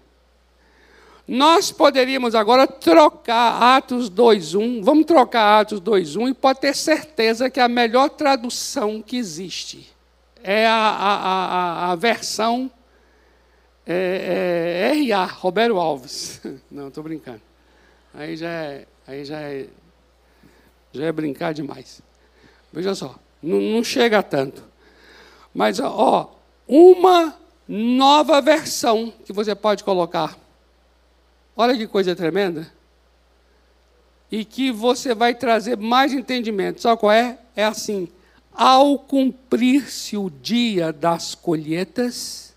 Nós 1.27 1.69
poderíamos 1.69 2.33
agora 2.33 2.65
trocar 2.65 3.75
Atos 3.75 4.09
2.1, 4.09 4.81
vamos 4.81 5.05
trocar 5.05 5.59
Atos 5.59 5.81
2.1 5.81 6.29
e 6.29 6.33
pode 6.33 6.61
ter 6.61 6.73
certeza 6.73 7.49
que 7.49 7.59
a 7.59 7.67
melhor 7.67 8.09
tradução 8.09 9.01
que 9.01 9.17
existe 9.17 9.93
é 10.41 10.65
a, 10.65 10.71
a, 10.71 11.15
a, 11.17 11.91
a 11.91 11.95
versão 11.95 12.71
é, 13.85 14.91
é, 14.93 14.97
R.A., 14.97 15.25
Roberto 15.25 15.77
Alves. 15.77 16.39
Não, 16.71 16.87
estou 16.87 17.03
brincando. 17.03 17.41
Aí 18.13 18.37
já 18.37 18.49
é, 18.49 18.87
aí 19.05 19.25
já 19.25 19.41
é. 19.41 19.67
Já 20.93 21.03
é 21.03 21.11
brincar 21.11 21.53
demais. 21.53 22.01
Veja 22.71 22.95
só, 22.95 23.19
não, 23.43 23.59
não 23.59 23.83
chega 23.83 24.23
tanto. 24.23 24.63
Mas, 25.53 25.77
ó, 25.81 26.33
uma 26.65 27.35
nova 27.67 28.41
versão 28.41 29.13
que 29.25 29.33
você 29.33 29.55
pode 29.55 29.83
colocar. 29.83 30.37
Olha 31.55 31.75
que 31.75 31.87
coisa 31.87 32.15
tremenda. 32.15 32.71
E 34.31 34.43
que 34.43 34.71
você 34.71 35.13
vai 35.13 35.33
trazer 35.35 35.77
mais 35.77 36.11
entendimento. 36.13 36.81
Sabe 36.81 36.99
qual 36.99 37.11
é? 37.11 37.37
É 37.55 37.63
assim: 37.63 38.07
ao 38.53 38.97
cumprir-se 38.99 40.17
o 40.17 40.29
dia 40.29 40.91
das 40.91 41.35
colheitas, 41.35 42.53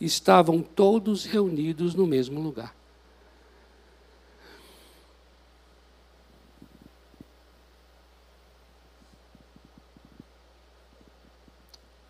estavam 0.00 0.62
todos 0.62 1.24
reunidos 1.24 1.94
no 1.94 2.06
mesmo 2.06 2.40
lugar. 2.40 2.74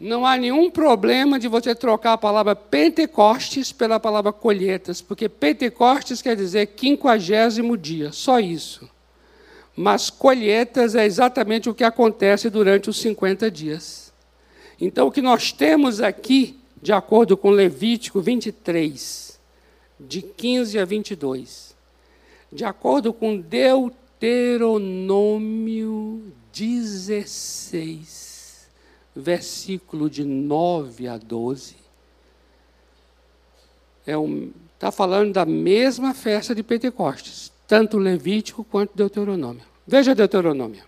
Não 0.01 0.25
há 0.25 0.39
nenhum 0.39 0.71
problema 0.71 1.39
de 1.39 1.47
você 1.47 1.75
trocar 1.75 2.15
a 2.15 2.19
palavra 2.19 2.57
Pentecostes 2.57 3.71
pela 3.71 4.01
palavra 4.01 4.33
colheitas, 4.33 5.03
porque 5.03 5.29
Pentecostes 5.29 6.23
quer 6.23 6.35
dizer 6.35 6.69
quinquagésimo 6.69 7.77
dia, 7.77 8.11
só 8.11 8.41
isso. 8.41 8.89
Mas 9.77 10.09
colheitas 10.09 10.95
é 10.95 11.05
exatamente 11.05 11.69
o 11.69 11.75
que 11.75 11.85
acontece 11.85 12.49
durante 12.49 12.89
os 12.89 12.99
50 12.99 13.51
dias. 13.51 14.11
Então, 14.81 15.07
o 15.07 15.13
que 15.13 15.21
nós 15.21 15.53
temos 15.53 16.01
aqui, 16.01 16.59
de 16.81 16.95
acordo 16.95 17.37
com 17.37 17.51
Levítico 17.51 18.23
23, 18.23 19.39
de 20.01 20.23
15 20.23 20.79
a 20.79 20.85
22, 20.87 21.77
de 22.51 22.65
acordo 22.65 23.13
com 23.13 23.39
Deuteronômio 23.39 26.33
16, 26.55 28.30
versículo 29.15 30.09
de 30.09 30.25
9 30.25 31.09
a 31.09 31.19
12, 31.19 31.77
é 34.07 34.17
um, 34.17 34.53
está 34.75 34.91
falando 34.91 35.33
da 35.33 35.45
mesma 35.45 36.15
festa 36.15 36.55
de 36.55 36.63
Pentecostes, 36.63 37.53
tanto 37.67 37.99
Levítico 37.99 38.65
quanto 38.65 38.97
Deuteronômio. 38.97 39.63
Veja 39.87 40.15
Deuteronômio. 40.15 40.83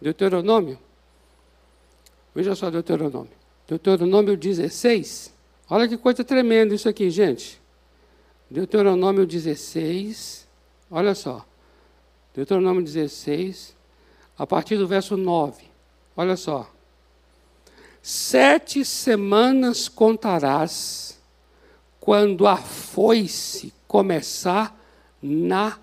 Deuteronômio. 0.00 0.78
Veja 2.34 2.54
só 2.54 2.70
Deuteronômio. 2.70 3.32
Deuteronômio 3.66 4.36
16. 4.36 5.32
Olha 5.70 5.88
que 5.88 5.96
coisa 5.96 6.22
tremenda 6.22 6.74
isso 6.74 6.88
aqui, 6.88 7.08
gente. 7.10 7.60
Deuteronômio 8.50 9.26
16. 9.26 10.46
Olha 10.90 11.14
só. 11.14 11.44
Deuteronômio 12.34 12.82
16, 12.82 13.76
a 14.36 14.44
partir 14.44 14.76
do 14.76 14.88
verso 14.88 15.16
9. 15.16 15.62
Olha 16.16 16.36
só. 16.36 16.68
Sete 18.06 18.84
semanas 18.84 19.88
contarás 19.88 21.18
quando 21.98 22.46
a 22.46 22.54
foice 22.54 23.72
começar 23.88 24.78
na 25.22 25.78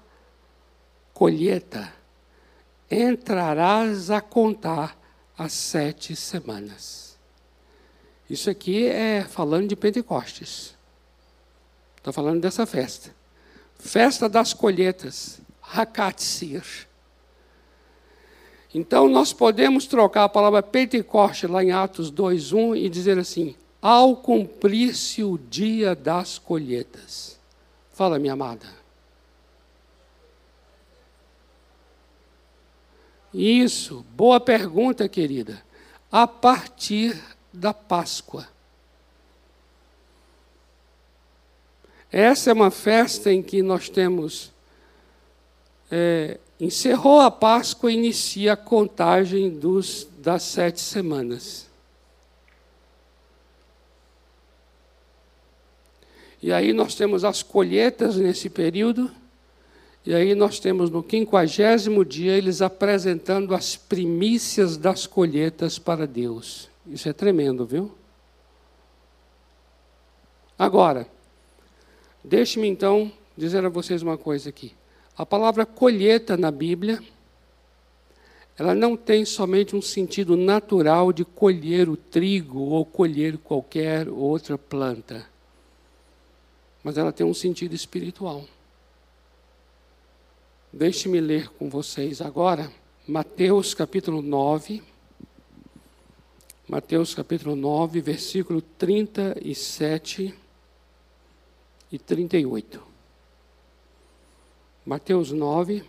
colheita. 1.15 1.91
Entrarás 2.91 4.11
a 4.11 4.21
contar 4.21 4.95
as 5.35 5.51
sete 5.53 6.15
semanas. 6.15 7.17
Isso 8.29 8.51
aqui 8.51 8.85
é 8.85 9.23
falando 9.23 9.69
de 9.69 9.75
Pentecostes. 9.75 10.75
Estou 11.97 12.13
falando 12.13 12.39
dessa 12.39 12.67
festa. 12.67 13.09
Festa 13.79 14.29
das 14.29 14.53
colheitas, 14.53 15.41
Hakatsir. 15.59 16.87
Então, 18.73 19.09
nós 19.09 19.33
podemos 19.33 19.85
trocar 19.85 20.23
a 20.23 20.29
palavra 20.29 20.63
Pentecoste 20.63 21.47
lá 21.47 21.63
em 21.63 21.71
Atos 21.71 22.11
2:1 22.11 22.75
e 22.75 22.89
dizer 22.89 23.17
assim: 23.19 23.55
ao 23.81 24.15
cumprir-se 24.15 25.23
o 25.23 25.37
dia 25.37 25.95
das 25.95 26.37
colheitas. 26.37 27.39
Fala, 27.91 28.19
minha 28.19 28.33
amada. 28.33 28.65
Isso, 33.33 34.05
boa 34.11 34.39
pergunta, 34.39 35.09
querida. 35.09 35.63
A 36.11 36.27
partir 36.27 37.19
da 37.51 37.73
Páscoa. 37.73 38.47
Essa 42.11 42.49
é 42.49 42.53
uma 42.53 42.69
festa 42.69 43.31
em 43.31 43.41
que 43.41 43.61
nós 43.61 43.89
temos 43.89 44.50
é, 45.91 46.39
Encerrou 46.61 47.19
a 47.19 47.31
Páscoa 47.31 47.91
e 47.91 47.95
inicia 47.95 48.53
a 48.53 48.55
contagem 48.55 49.49
dos, 49.49 50.07
das 50.19 50.43
sete 50.43 50.79
semanas. 50.79 51.67
E 56.39 56.53
aí 56.53 56.71
nós 56.71 56.93
temos 56.93 57.23
as 57.23 57.41
colheitas 57.41 58.15
nesse 58.15 58.47
período, 58.47 59.09
e 60.05 60.13
aí 60.13 60.35
nós 60.35 60.59
temos 60.59 60.91
no 60.91 61.01
quinquagésimo 61.01 62.05
dia 62.05 62.37
eles 62.37 62.61
apresentando 62.61 63.55
as 63.55 63.75
primícias 63.75 64.77
das 64.77 65.07
colheitas 65.07 65.79
para 65.79 66.05
Deus. 66.05 66.69
Isso 66.85 67.09
é 67.09 67.13
tremendo, 67.13 67.65
viu? 67.65 67.91
Agora, 70.59 71.07
deixe-me 72.23 72.67
então 72.67 73.11
dizer 73.35 73.65
a 73.65 73.69
vocês 73.69 74.03
uma 74.03 74.15
coisa 74.15 74.49
aqui. 74.49 74.79
A 75.17 75.25
palavra 75.25 75.65
colheita 75.65 76.37
na 76.37 76.49
Bíblia, 76.49 77.01
ela 78.57 78.73
não 78.73 78.95
tem 78.95 79.25
somente 79.25 79.75
um 79.75 79.81
sentido 79.81 80.37
natural 80.37 81.11
de 81.11 81.25
colher 81.25 81.89
o 81.89 81.97
trigo 81.97 82.59
ou 82.59 82.85
colher 82.85 83.37
qualquer 83.37 84.07
outra 84.07 84.57
planta, 84.57 85.25
mas 86.83 86.97
ela 86.97 87.11
tem 87.11 87.25
um 87.25 87.33
sentido 87.33 87.73
espiritual. 87.73 88.45
Deixe-me 90.71 91.19
ler 91.19 91.49
com 91.49 91.69
vocês 91.69 92.21
agora 92.21 92.71
Mateus 93.07 93.73
capítulo 93.73 94.21
9. 94.21 94.81
Mateus 96.67 97.13
capítulo 97.13 97.55
9, 97.55 97.99
versículo 97.99 98.61
37 98.61 100.33
e 101.91 101.99
38. 101.99 102.90
Mateus 104.85 105.31
9. 105.31 105.83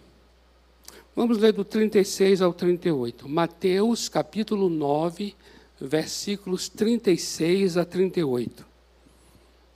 Vamos 1.16 1.38
ler 1.38 1.52
do 1.52 1.64
36 1.64 2.42
ao 2.42 2.52
38. 2.52 3.26
Mateus, 3.26 4.08
capítulo 4.08 4.68
9, 4.68 5.34
versículos 5.80 6.68
36 6.68 7.78
a 7.78 7.84
38. 7.86 8.66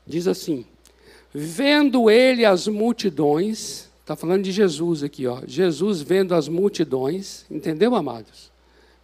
Diz 0.07 0.29
assim: 0.29 0.67
Vendo 1.33 2.11
ele 2.11 2.45
as 2.45 2.69
multidões, 2.69 3.89
está 4.01 4.14
falando 4.14 4.45
de 4.45 4.53
Jesus 4.53 5.03
aqui, 5.03 5.27
ó. 5.27 5.41
Jesus 5.47 6.03
vendo 6.03 6.35
as 6.35 6.47
multidões, 6.47 7.47
entendeu, 7.51 7.95
amados? 7.95 8.51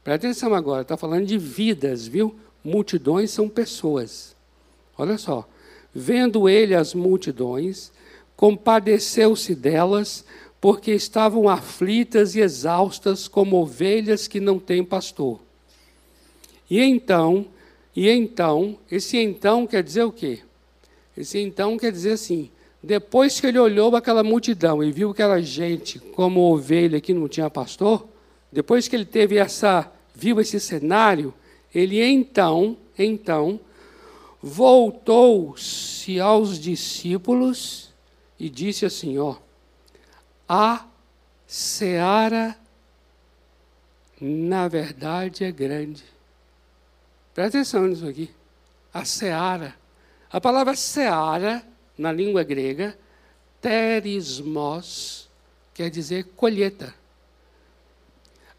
Presta 0.05 0.27
atenção 0.27 0.55
agora, 0.55 0.83
está 0.83 0.97
falando 0.97 1.25
de 1.25 1.39
vidas, 1.39 2.07
viu? 2.07 2.35
Multidões 2.63 3.31
são 3.31 3.49
pessoas. 3.49 4.37
Olha 4.97 5.17
só. 5.17 5.49
Vendo 5.95 6.49
ele 6.49 6.75
as 6.75 6.95
multidões, 6.95 7.93
compadeceu-se 8.43 9.55
delas, 9.55 10.24
porque 10.61 10.90
estavam 10.90 11.49
aflitas 11.49 12.34
e 12.34 12.40
exaustas 12.40 13.28
como 13.28 13.55
ovelhas 13.57 14.26
que 14.26 14.40
não 14.40 14.59
têm 14.59 14.82
pastor. 14.82 15.38
E 16.68 16.80
então, 16.80 17.47
e 17.95 18.11
então, 18.11 18.76
esse 18.90 19.16
então 19.16 19.64
quer 19.64 19.84
dizer 19.84 20.03
o 20.03 20.11
quê? 20.11 20.40
Esse 21.16 21.38
então 21.38 21.78
quer 21.78 21.93
dizer 21.93 22.14
assim, 22.14 22.51
depois 22.82 23.38
que 23.38 23.47
ele 23.47 23.61
olhou 23.61 23.95
aquela 23.95 24.24
multidão 24.24 24.82
e 24.82 24.90
viu 24.90 25.11
aquela 25.11 25.40
gente 25.40 26.01
como 26.01 26.40
ovelha 26.40 27.01
que 27.01 27.14
não 27.14 27.28
tinha 27.28 27.49
pastor, 27.49 28.09
depois 28.51 28.88
que 28.88 28.97
ele 28.97 29.05
teve 29.05 29.36
essa, 29.36 29.88
viu 30.12 30.40
esse 30.40 30.59
cenário, 30.59 31.32
ele 31.72 32.03
então, 32.03 32.76
então, 32.99 33.61
voltou-se 34.43 36.18
aos 36.18 36.59
discípulos 36.59 37.91
e 38.43 38.51
disse 38.51 38.84
assim: 38.84 39.18
ó, 39.18 39.36
a 40.49 40.84
seara, 41.47 42.59
na 44.20 44.66
verdade, 44.66 45.45
é 45.45 45.53
grande. 45.53 46.03
Presta 47.32 47.59
atenção 47.59 47.86
nisso 47.86 48.05
aqui. 48.05 48.28
A 48.93 49.05
seara. 49.05 49.76
A 50.28 50.40
palavra 50.40 50.74
seara, 50.74 51.64
na 51.97 52.11
língua 52.11 52.43
grega, 52.43 52.99
terismos, 53.61 55.30
quer 55.72 55.88
dizer 55.88 56.24
colheita. 56.34 56.93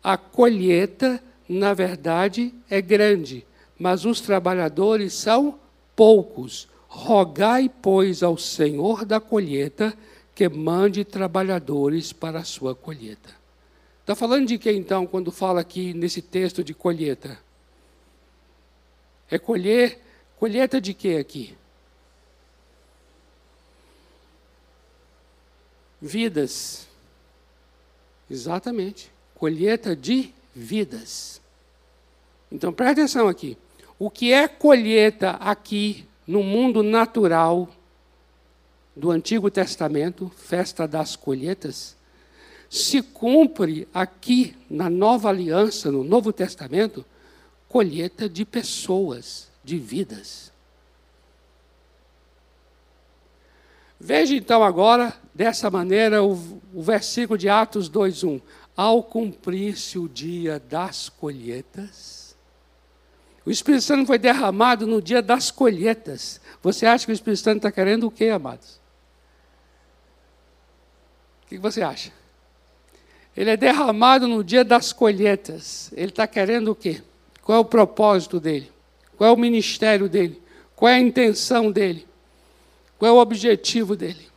A 0.01 0.15
colheita, 0.15 1.21
na 1.49 1.73
verdade, 1.73 2.53
é 2.69 2.81
grande, 2.81 3.45
mas 3.77 4.05
os 4.05 4.21
trabalhadores 4.21 5.13
são 5.13 5.59
poucos. 5.93 6.69
Rogai, 6.95 7.71
pois, 7.81 8.21
ao 8.21 8.37
Senhor 8.37 9.03
da 9.03 9.19
colheita 9.19 9.97
que 10.35 10.47
mande 10.47 11.03
trabalhadores 11.03 12.13
para 12.13 12.39
a 12.39 12.43
sua 12.43 12.75
colheita. 12.75 13.31
Está 14.01 14.13
falando 14.13 14.47
de 14.47 14.59
que 14.59 14.71
então, 14.71 15.07
quando 15.07 15.31
fala 15.31 15.59
aqui 15.59 15.91
nesse 15.91 16.21
texto 16.21 16.63
de 16.63 16.71
colheita? 16.71 17.39
É 19.29 19.39
colher, 19.39 19.99
colheita 20.37 20.79
de 20.79 20.93
que 20.93 21.17
aqui? 21.17 21.57
Vidas. 25.99 26.87
Exatamente. 28.29 29.11
Colheita 29.33 29.95
de 29.95 30.31
vidas. 30.53 31.41
Então 32.51 32.71
preste 32.71 33.01
atenção 33.01 33.27
aqui. 33.27 33.57
O 33.97 34.11
que 34.11 34.31
é 34.31 34.47
colheita 34.47 35.31
aqui 35.31 36.07
no 36.27 36.43
mundo 36.43 36.81
natural 36.81 37.69
do 38.95 39.11
Antigo 39.11 39.49
Testamento, 39.49 40.31
festa 40.35 40.87
das 40.87 41.15
colheitas, 41.15 41.95
se 42.69 43.01
cumpre 43.01 43.87
aqui 43.93 44.55
na 44.69 44.89
nova 44.89 45.29
aliança, 45.29 45.91
no 45.91 46.03
Novo 46.03 46.33
Testamento, 46.33 47.05
colheita 47.67 48.29
de 48.29 48.45
pessoas, 48.45 49.49
de 49.63 49.77
vidas. 49.77 50.51
Veja 53.99 54.35
então 54.35 54.63
agora, 54.63 55.15
dessa 55.33 55.71
maneira, 55.71 56.23
o, 56.23 56.33
o 56.73 56.81
versículo 56.81 57.37
de 57.37 57.47
Atos 57.47 57.89
2,1. 57.89 58.41
Ao 58.75 59.01
cumprir-se 59.03 59.97
o 59.97 60.09
dia 60.09 60.59
das 60.59 61.09
colheitas, 61.09 62.22
o 63.45 63.51
Espírito 63.51 63.83
Santo 63.83 64.07
foi 64.07 64.17
derramado 64.17 64.87
no 64.87 65.01
dia 65.01 65.21
das 65.21 65.51
colheitas. 65.51 66.39
Você 66.61 66.85
acha 66.85 67.05
que 67.05 67.11
o 67.11 67.13
Espírito 67.13 67.41
Santo 67.41 67.57
está 67.57 67.71
querendo 67.71 68.07
o 68.07 68.11
quê, 68.11 68.29
amados? 68.29 68.79
O 71.43 71.47
que 71.47 71.57
você 71.57 71.81
acha? 71.81 72.11
Ele 73.35 73.49
é 73.49 73.57
derramado 73.57 74.27
no 74.27 74.43
dia 74.43 74.63
das 74.63 74.93
colheitas. 74.93 75.91
Ele 75.93 76.09
está 76.09 76.25
querendo 76.25 76.71
o 76.71 76.75
quê? 76.75 77.03
Qual 77.41 77.57
é 77.57 77.61
o 77.61 77.65
propósito 77.65 78.39
dele? 78.39 78.71
Qual 79.17 79.29
é 79.29 79.33
o 79.33 79.37
ministério 79.37 80.07
dele? 80.07 80.41
Qual 80.75 80.89
é 80.89 80.95
a 80.95 80.99
intenção 80.99 81.71
dele? 81.71 82.07
Qual 82.97 83.09
é 83.09 83.13
o 83.13 83.17
objetivo 83.17 83.95
dele? 83.95 84.31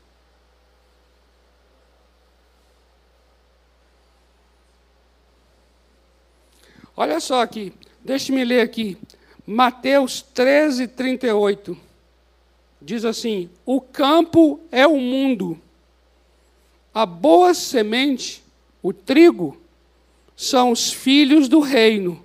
Olha 6.96 7.20
só 7.20 7.42
aqui, 7.42 7.74
deixe-me 8.06 8.44
ler 8.44 8.60
aqui. 8.60 8.96
Mateus 9.44 10.22
13, 10.22 10.88
38. 10.88 11.76
Diz 12.80 13.04
assim: 13.04 13.50
O 13.64 13.80
campo 13.80 14.60
é 14.70 14.86
o 14.86 14.96
mundo, 14.96 15.60
a 16.94 17.04
boa 17.04 17.52
semente, 17.52 18.42
o 18.82 18.92
trigo, 18.92 19.60
são 20.36 20.70
os 20.70 20.92
filhos 20.92 21.48
do 21.48 21.60
reino, 21.60 22.22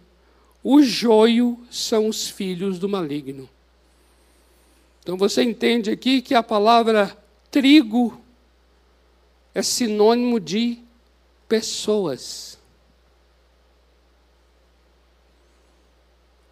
o 0.63 0.81
joio 0.83 1.59
são 1.71 2.07
os 2.07 2.29
filhos 2.29 2.77
do 2.77 2.87
maligno. 2.87 3.49
Então 5.01 5.17
você 5.17 5.41
entende 5.41 5.89
aqui 5.89 6.21
que 6.21 6.35
a 6.35 6.43
palavra 6.43 7.17
trigo 7.49 8.21
é 9.55 9.63
sinônimo 9.63 10.39
de 10.39 10.77
pessoas. 11.47 12.60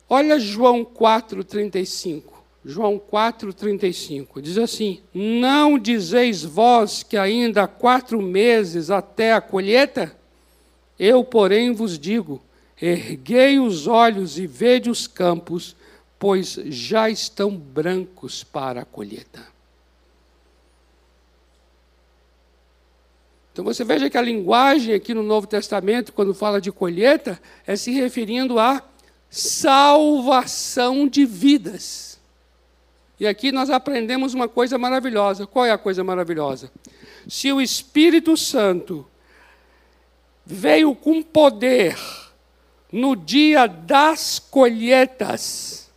Olha 0.10 0.40
João 0.40 0.84
4,35. 0.84 2.24
João 2.66 3.00
4,35 3.00 4.42
diz 4.42 4.58
assim: 4.58 5.02
Não 5.14 5.78
dizeis 5.78 6.44
vós 6.44 7.04
que 7.04 7.16
ainda 7.16 7.64
há 7.64 7.68
quatro 7.68 8.22
meses 8.22 8.90
até 8.90 9.34
a 9.34 9.40
colheita? 9.40 10.16
Eu, 10.98 11.24
porém, 11.24 11.72
vos 11.72 11.98
digo: 11.98 12.42
erguei 12.82 13.60
os 13.60 13.88
olhos 13.88 14.40
e 14.40 14.48
vede 14.48 14.90
os 14.90 15.08
campos, 15.08 15.76
pois 16.18 16.60
já 16.66 17.10
estão 17.10 17.56
brancos 17.56 18.44
para 18.44 18.82
a 18.82 18.86
colheita. 18.86 19.48
Então 23.54 23.64
você 23.64 23.84
veja 23.84 24.10
que 24.10 24.18
a 24.18 24.22
linguagem 24.22 24.94
aqui 24.94 25.14
no 25.14 25.24
Novo 25.24 25.46
Testamento, 25.46 26.14
quando 26.14 26.34
fala 26.34 26.62
de 26.62 26.72
colheita, 26.72 27.40
é 27.68 27.76
se 27.76 27.92
referindo 27.92 28.58
a 28.58 28.84
salvação 29.30 31.08
de 31.08 31.26
vidas. 31.26 32.20
E 33.20 33.28
aqui 33.28 33.52
nós 33.52 33.70
aprendemos 33.70 34.34
uma 34.34 34.48
coisa 34.48 34.78
maravilhosa. 34.78 35.46
Qual 35.46 35.66
é 35.66 35.72
a 35.72 35.78
coisa 35.78 36.04
maravilhosa? 36.04 36.72
Se 37.28 37.52
o 37.52 37.62
Espírito 37.62 38.38
Santo 38.38 39.06
veio 40.46 40.96
com 40.96 41.22
poder 41.22 41.98
no 42.92 43.16
dia 43.16 43.68
das 43.68 44.40
colheitas, 44.40 45.90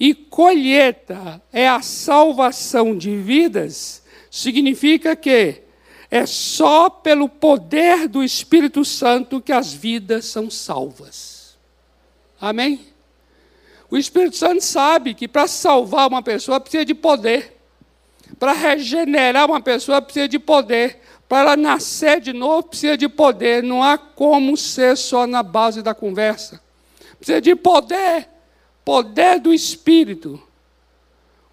e 0.00 0.14
colheita 0.14 1.42
é 1.52 1.68
a 1.68 1.82
salvação 1.82 2.96
de 2.96 3.16
vidas, 3.16 4.02
significa 4.30 5.16
que 5.16 5.62
é 6.10 6.24
só 6.24 6.88
pelo 6.88 7.28
poder 7.28 8.08
do 8.08 8.22
Espírito 8.22 8.84
Santo 8.84 9.40
que 9.40 9.52
as 9.52 9.72
vidas 9.72 10.26
são 10.26 10.50
salvas. 10.50 11.37
Amém? 12.40 12.86
O 13.90 13.96
Espírito 13.96 14.36
Santo 14.36 14.62
sabe 14.62 15.14
que 15.14 15.26
para 15.26 15.46
salvar 15.46 16.08
uma 16.08 16.22
pessoa 16.22 16.60
precisa 16.60 16.84
de 16.84 16.94
poder. 16.94 17.56
Para 18.38 18.52
regenerar 18.52 19.46
uma 19.46 19.60
pessoa 19.60 20.02
precisa 20.02 20.28
de 20.28 20.38
poder. 20.38 21.00
Para 21.28 21.56
nascer 21.56 22.20
de 22.20 22.32
novo 22.32 22.64
precisa 22.64 22.96
de 22.96 23.08
poder. 23.08 23.62
Não 23.62 23.82
há 23.82 23.96
como 23.96 24.56
ser 24.56 24.96
só 24.96 25.26
na 25.26 25.42
base 25.42 25.82
da 25.82 25.94
conversa. 25.94 26.60
Precisa 27.18 27.40
de 27.40 27.54
poder. 27.56 28.28
Poder 28.84 29.40
do 29.40 29.52
Espírito. 29.52 30.42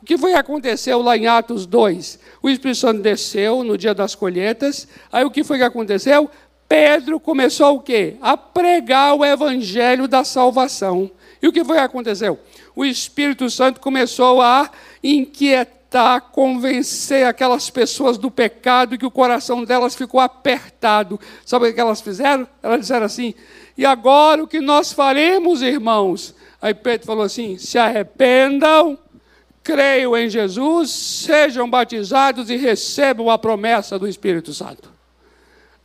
O 0.02 0.06
que 0.06 0.18
foi 0.18 0.34
que 0.34 0.38
aconteceu 0.38 1.02
lá 1.02 1.18
em 1.18 1.26
Atos 1.26 1.66
2? 1.66 2.20
O 2.44 2.50
Espírito 2.50 2.78
Santo 2.78 3.02
desceu 3.02 3.64
no 3.64 3.78
dia 3.78 3.94
das 3.94 4.14
colheitas. 4.14 4.88
Aí 5.12 5.26
o 5.26 5.32
que 5.32 5.44
foi 5.44 5.58
que 5.58 5.64
aconteceu? 5.64 6.30
Pedro 6.68 7.20
começou 7.20 7.76
o 7.76 7.80
quê? 7.80 8.18
A 8.22 8.36
pregar 8.36 9.16
o 9.16 9.24
evangelho 9.24 10.08
da 10.08 10.24
salvação. 10.24 11.10
E 11.42 11.48
o 11.48 11.54
que 11.54 11.64
foi 11.64 11.78
que 11.78 11.84
aconteceu? 11.84 12.40
O 12.76 12.84
Espírito 12.84 13.50
Santo 13.50 13.80
começou 13.80 14.42
a 14.42 14.70
inquietar, 15.04 16.22
convencer 16.32 17.26
aquelas 17.26 17.70
pessoas 17.70 18.18
do 18.18 18.32
pecado, 18.32 18.98
que 18.98 19.06
o 19.06 19.12
coração 19.12 19.64
delas 19.64 19.96
ficou 19.96 20.20
apertado. 20.20 21.20
Sabe 21.46 21.70
o 21.70 21.74
que 21.74 21.80
elas 21.80 22.02
fizeram? 22.02 22.48
Elas 22.64 22.82
disseram 22.82 23.06
assim: 23.06 23.34
e 23.78 23.86
agora 23.86 24.44
o 24.44 24.48
que 24.48 24.60
nós 24.60 24.94
faremos, 24.94 25.62
irmãos? 25.62 26.34
Aí 26.62 26.74
Pedro 26.74 27.06
falou 27.06 27.24
assim: 27.24 27.58
se 27.58 27.78
arrependam, 27.78 28.98
creiam 29.62 30.18
em 30.18 30.30
Jesus, 30.30 30.90
sejam 30.90 31.70
batizados 31.70 32.50
e 32.50 32.56
recebam 32.56 33.30
a 33.30 33.38
promessa 33.38 34.00
do 34.00 34.08
Espírito 34.08 34.54
Santo. 34.54 34.95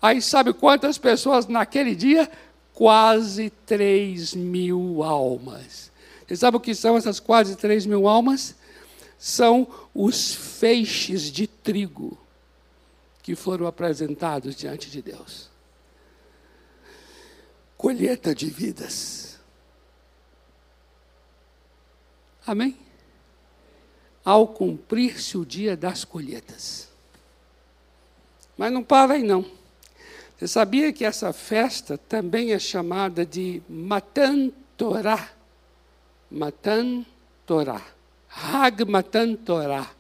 Aí 0.01 0.23
sabe 0.23 0.53
quantas 0.53 0.97
pessoas 0.97 1.47
naquele 1.47 1.95
dia? 1.95 2.31
Quase 2.73 3.51
3 3.67 4.35
mil 4.35 5.03
almas. 5.03 5.91
Você 6.27 6.37
sabe 6.37 6.57
o 6.57 6.61
que 6.61 6.75
são 6.75 6.97
essas 6.97 7.21
quase 7.21 7.57
3 7.57 7.85
mil 7.87 8.09
almas? 8.09 8.55
São 9.19 9.69
os 9.95 10.33
feixes 10.33 11.23
de 11.23 11.47
trigo 11.47 12.17
que 13.23 13.35
foram 13.35 13.67
apresentados 13.67 14.57
diante 14.57 14.91
de 14.91 15.03
Deus. 15.03 15.51
Colheita 17.77 18.35
de 18.35 18.49
vidas. 18.49 19.39
Amém? 22.47 22.79
Ao 24.25 24.49
cumprir-se 24.49 25.37
o 25.37 25.45
dia 25.45 25.77
das 25.77 26.05
colheitas. 26.05 26.89
Mas 28.57 28.73
não 28.73 28.83
para 28.83 29.15
aí 29.15 29.23
não. 29.23 29.60
Você 30.41 30.49
sabia 30.49 30.91
que 30.91 31.05
essa 31.05 31.35
festa 31.35 31.99
também 31.99 32.55
é 32.55 32.59
chamada 32.59 33.27
de 33.27 33.63
Matan 33.69 34.51
Torah? 34.75 35.29
Matan 36.31 37.05
Torah. 37.45 37.85
Hag 38.27 38.87
Matan 38.87 39.35
Torah. 39.35 39.91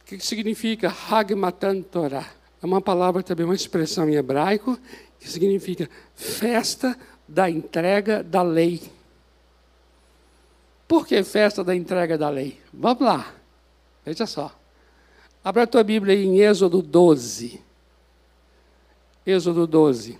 O 0.00 0.04
que 0.06 0.18
significa 0.18 0.88
Hag 0.88 1.34
Matan 1.34 1.82
Torah? 1.82 2.26
É 2.62 2.64
uma 2.64 2.80
palavra 2.80 3.22
também, 3.22 3.44
uma 3.44 3.54
expressão 3.54 4.08
em 4.08 4.14
hebraico, 4.14 4.78
que 5.20 5.28
significa 5.28 5.86
festa 6.14 6.98
da 7.28 7.50
entrega 7.50 8.24
da 8.24 8.40
lei. 8.40 8.80
Por 10.88 11.06
que 11.06 11.22
festa 11.22 11.62
da 11.62 11.76
entrega 11.76 12.16
da 12.16 12.30
lei? 12.30 12.58
Vamos 12.72 13.02
lá. 13.02 13.34
Veja 14.06 14.24
só. 14.24 14.58
Abra 15.44 15.64
a 15.64 15.66
tua 15.66 15.84
Bíblia 15.84 16.14
em 16.16 16.40
Êxodo 16.40 16.80
12. 16.80 17.66
Êxodo 19.26 19.66
12. 19.66 20.16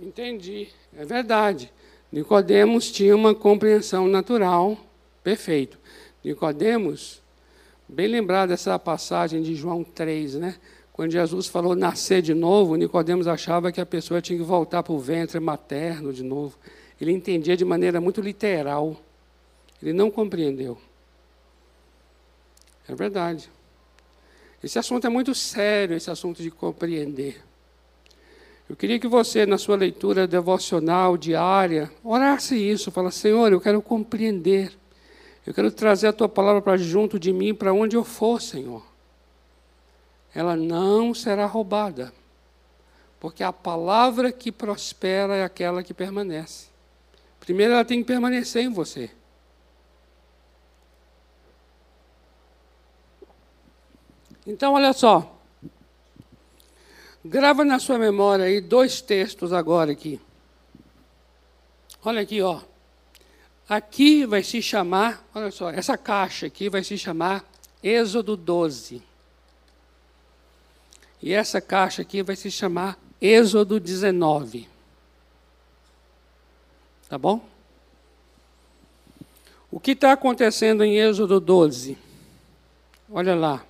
Entendi, 0.00 0.68
é 0.96 1.04
verdade. 1.04 1.70
Nicodemos 2.10 2.90
tinha 2.90 3.14
uma 3.14 3.34
compreensão 3.34 4.08
natural, 4.08 4.78
perfeito. 5.22 5.78
Nicodemos, 6.24 7.20
bem 7.86 8.06
lembrado 8.06 8.48
dessa 8.48 8.78
passagem 8.78 9.42
de 9.42 9.54
João 9.54 9.84
3, 9.84 10.36
né? 10.36 10.56
Quando 10.98 11.12
Jesus 11.12 11.46
falou 11.46 11.76
nascer 11.76 12.20
de 12.20 12.34
novo, 12.34 12.74
Nicodemos 12.74 13.28
achava 13.28 13.70
que 13.70 13.80
a 13.80 13.86
pessoa 13.86 14.20
tinha 14.20 14.36
que 14.36 14.44
voltar 14.44 14.82
para 14.82 14.92
o 14.92 14.98
ventre 14.98 15.38
materno 15.38 16.12
de 16.12 16.24
novo. 16.24 16.58
Ele 17.00 17.12
entendia 17.12 17.56
de 17.56 17.64
maneira 17.64 18.00
muito 18.00 18.20
literal. 18.20 18.96
Ele 19.80 19.92
não 19.92 20.10
compreendeu. 20.10 20.76
É 22.88 22.96
verdade. 22.96 23.48
Esse 24.60 24.76
assunto 24.76 25.06
é 25.06 25.08
muito 25.08 25.36
sério, 25.36 25.96
esse 25.96 26.10
assunto 26.10 26.42
de 26.42 26.50
compreender. 26.50 27.44
Eu 28.68 28.74
queria 28.74 28.98
que 28.98 29.06
você, 29.06 29.46
na 29.46 29.56
sua 29.56 29.76
leitura 29.76 30.26
devocional 30.26 31.16
diária, 31.16 31.92
orasse 32.02 32.56
isso, 32.56 32.90
fala, 32.90 33.12
Senhor, 33.12 33.52
eu 33.52 33.60
quero 33.60 33.80
compreender. 33.80 34.72
Eu 35.46 35.54
quero 35.54 35.70
trazer 35.70 36.08
a 36.08 36.12
tua 36.12 36.28
palavra 36.28 36.60
para 36.60 36.76
junto 36.76 37.20
de 37.20 37.32
mim, 37.32 37.54
para 37.54 37.72
onde 37.72 37.94
eu 37.94 38.02
for, 38.02 38.42
Senhor 38.42 38.97
ela 40.34 40.56
não 40.56 41.14
será 41.14 41.46
roubada. 41.46 42.12
Porque 43.20 43.42
a 43.42 43.52
palavra 43.52 44.30
que 44.30 44.52
prospera 44.52 45.36
é 45.36 45.44
aquela 45.44 45.82
que 45.82 45.92
permanece. 45.92 46.68
Primeiro 47.40 47.72
ela 47.72 47.84
tem 47.84 48.00
que 48.00 48.06
permanecer 48.06 48.62
em 48.62 48.72
você. 48.72 49.10
Então, 54.46 54.74
olha 54.74 54.92
só. 54.92 55.38
Grava 57.24 57.64
na 57.64 57.78
sua 57.78 57.98
memória 57.98 58.46
aí 58.46 58.60
dois 58.60 59.00
textos 59.00 59.52
agora 59.52 59.92
aqui. 59.92 60.20
Olha 62.04 62.22
aqui, 62.22 62.40
ó. 62.40 62.60
Aqui 63.68 64.24
vai 64.24 64.42
se 64.42 64.62
chamar, 64.62 65.22
olha 65.34 65.50
só, 65.50 65.68
essa 65.70 65.98
caixa 65.98 66.46
aqui 66.46 66.70
vai 66.70 66.82
se 66.82 66.96
chamar 66.96 67.44
Êxodo 67.82 68.36
12. 68.36 69.02
E 71.22 71.32
essa 71.32 71.60
caixa 71.60 72.02
aqui 72.02 72.22
vai 72.22 72.36
se 72.36 72.50
chamar 72.50 72.98
Êxodo 73.20 73.80
19. 73.80 74.68
Tá 77.08 77.18
bom? 77.18 77.44
O 79.70 79.80
que 79.80 79.92
está 79.92 80.12
acontecendo 80.12 80.84
em 80.84 80.98
Êxodo 80.98 81.40
12? 81.40 81.98
Olha 83.10 83.34
lá. 83.34 83.64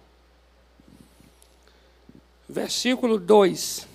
Versículo 2.49 3.19
2. 3.19 3.87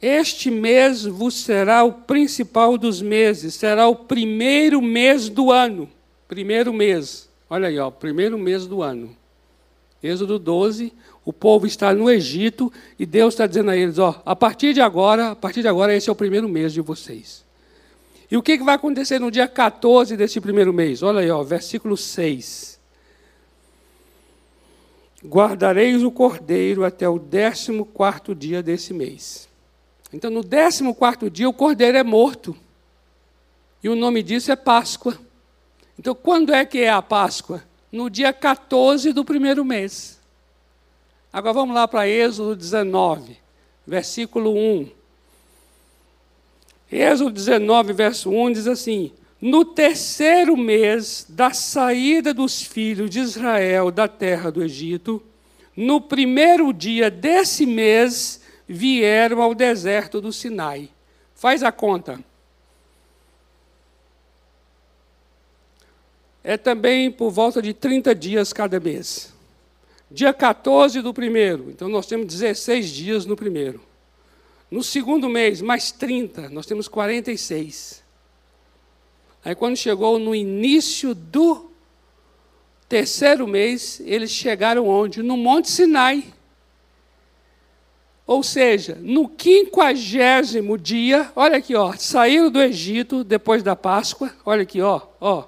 Este 0.00 0.50
mês 0.50 1.04
vos 1.04 1.34
será 1.34 1.82
o 1.82 1.92
principal 1.92 2.78
dos 2.78 3.02
meses, 3.02 3.54
será 3.54 3.88
o 3.88 3.96
primeiro 3.96 4.80
mês 4.80 5.28
do 5.28 5.50
ano. 5.50 5.88
Primeiro 6.28 6.72
mês. 6.72 7.28
Olha 7.50 7.68
aí, 7.68 7.78
ó, 7.78 7.90
primeiro 7.90 8.38
mês 8.38 8.66
do 8.66 8.82
ano. 8.82 9.16
Êxodo 10.02 10.38
12, 10.38 10.92
o 11.28 11.32
povo 11.32 11.66
está 11.66 11.92
no 11.92 12.10
Egito 12.10 12.72
e 12.98 13.04
Deus 13.04 13.34
está 13.34 13.46
dizendo 13.46 13.70
a 13.70 13.76
eles: 13.76 13.98
ó, 13.98 14.22
a 14.24 14.34
partir 14.34 14.72
de 14.72 14.80
agora, 14.80 15.32
a 15.32 15.36
partir 15.36 15.60
de 15.60 15.68
agora, 15.68 15.94
esse 15.94 16.08
é 16.08 16.12
o 16.12 16.16
primeiro 16.16 16.48
mês 16.48 16.72
de 16.72 16.80
vocês. 16.80 17.44
E 18.30 18.36
o 18.38 18.42
que, 18.42 18.56
vai 18.56 18.76
acontecer 18.76 19.18
no 19.18 19.30
dia 19.30 19.46
14 19.46 20.16
desse 20.16 20.40
primeiro 20.40 20.72
mês? 20.72 21.02
Olha 21.02 21.20
aí, 21.20 21.30
ó, 21.30 21.42
versículo 21.42 21.98
6. 21.98 22.80
Guardareis 25.22 26.02
o 26.02 26.10
cordeiro 26.10 26.82
até 26.82 27.06
o 27.06 27.20
14 27.20 28.34
dia 28.34 28.62
desse 28.62 28.94
mês. 28.94 29.50
Então, 30.10 30.30
no 30.30 30.42
14 30.42 31.28
dia, 31.28 31.46
o 31.46 31.52
cordeiro 31.52 31.98
é 31.98 32.02
morto. 32.02 32.56
E 33.82 33.90
o 33.90 33.94
nome 33.94 34.22
disso 34.22 34.50
é 34.50 34.56
Páscoa. 34.56 35.18
Então, 35.98 36.14
quando 36.14 36.54
é 36.54 36.64
que 36.64 36.78
é 36.78 36.88
a 36.88 37.02
Páscoa? 37.02 37.62
No 37.92 38.08
dia 38.08 38.32
14 38.32 39.12
do 39.12 39.26
primeiro 39.26 39.62
mês. 39.62 40.17
Agora 41.32 41.52
vamos 41.52 41.74
lá 41.74 41.86
para 41.86 42.08
Êxodo 42.08 42.56
19, 42.56 43.36
versículo 43.86 44.56
1. 44.56 44.88
Êxodo 46.90 47.30
19, 47.30 47.92
verso 47.92 48.30
1 48.30 48.52
diz 48.52 48.66
assim: 48.66 49.12
No 49.40 49.64
terceiro 49.64 50.56
mês 50.56 51.26
da 51.28 51.52
saída 51.52 52.32
dos 52.32 52.62
filhos 52.62 53.10
de 53.10 53.20
Israel 53.20 53.90
da 53.90 54.08
terra 54.08 54.50
do 54.50 54.64
Egito, 54.64 55.22
no 55.76 56.00
primeiro 56.00 56.72
dia 56.72 57.10
desse 57.10 57.66
mês, 57.66 58.40
vieram 58.66 59.42
ao 59.42 59.54
deserto 59.54 60.20
do 60.20 60.32
Sinai. 60.32 60.88
Faz 61.34 61.62
a 61.62 61.70
conta. 61.70 62.18
É 66.42 66.56
também 66.56 67.10
por 67.10 67.30
volta 67.30 67.60
de 67.60 67.74
30 67.74 68.14
dias 68.14 68.52
cada 68.52 68.80
mês. 68.80 69.37
Dia 70.10 70.32
14 70.32 71.02
do 71.02 71.12
primeiro, 71.12 71.70
então 71.70 71.88
nós 71.88 72.06
temos 72.06 72.26
16 72.26 72.88
dias 72.88 73.26
no 73.26 73.36
primeiro. 73.36 73.80
No 74.70 74.82
segundo 74.82 75.28
mês, 75.28 75.60
mais 75.60 75.92
30, 75.92 76.48
nós 76.48 76.66
temos 76.66 76.88
46. 76.88 78.02
Aí 79.44 79.54
quando 79.54 79.76
chegou 79.76 80.18
no 80.18 80.34
início 80.34 81.14
do 81.14 81.70
terceiro 82.88 83.46
mês, 83.46 84.00
eles 84.04 84.30
chegaram 84.30 84.88
onde? 84.88 85.22
No 85.22 85.36
Monte 85.36 85.70
Sinai. 85.70 86.24
Ou 88.26 88.42
seja, 88.42 88.98
no 89.00 89.28
quinquagésimo 89.28 90.76
dia, 90.76 91.32
olha 91.34 91.58
aqui, 91.58 91.74
ó, 91.74 91.94
saíram 91.94 92.50
do 92.50 92.60
Egito 92.60 93.24
depois 93.24 93.62
da 93.62 93.74
Páscoa, 93.74 94.34
olha 94.44 94.62
aqui, 94.62 94.82
ó, 94.82 95.00
ó, 95.18 95.44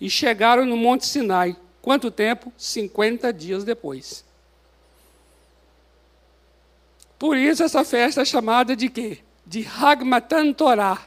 e 0.00 0.08
chegaram 0.08 0.64
no 0.64 0.76
Monte 0.76 1.06
Sinai. 1.06 1.56
Quanto 1.82 2.10
tempo? 2.10 2.52
50 2.56 3.32
dias 3.32 3.64
depois. 3.64 4.24
Por 7.18 7.36
isso 7.36 7.62
essa 7.62 7.84
festa 7.84 8.22
é 8.22 8.24
chamada 8.24 8.76
de 8.76 8.88
quê? 8.88 9.18
De 9.46 9.66
Hagmatan 9.66 10.52
Torah, 10.52 11.06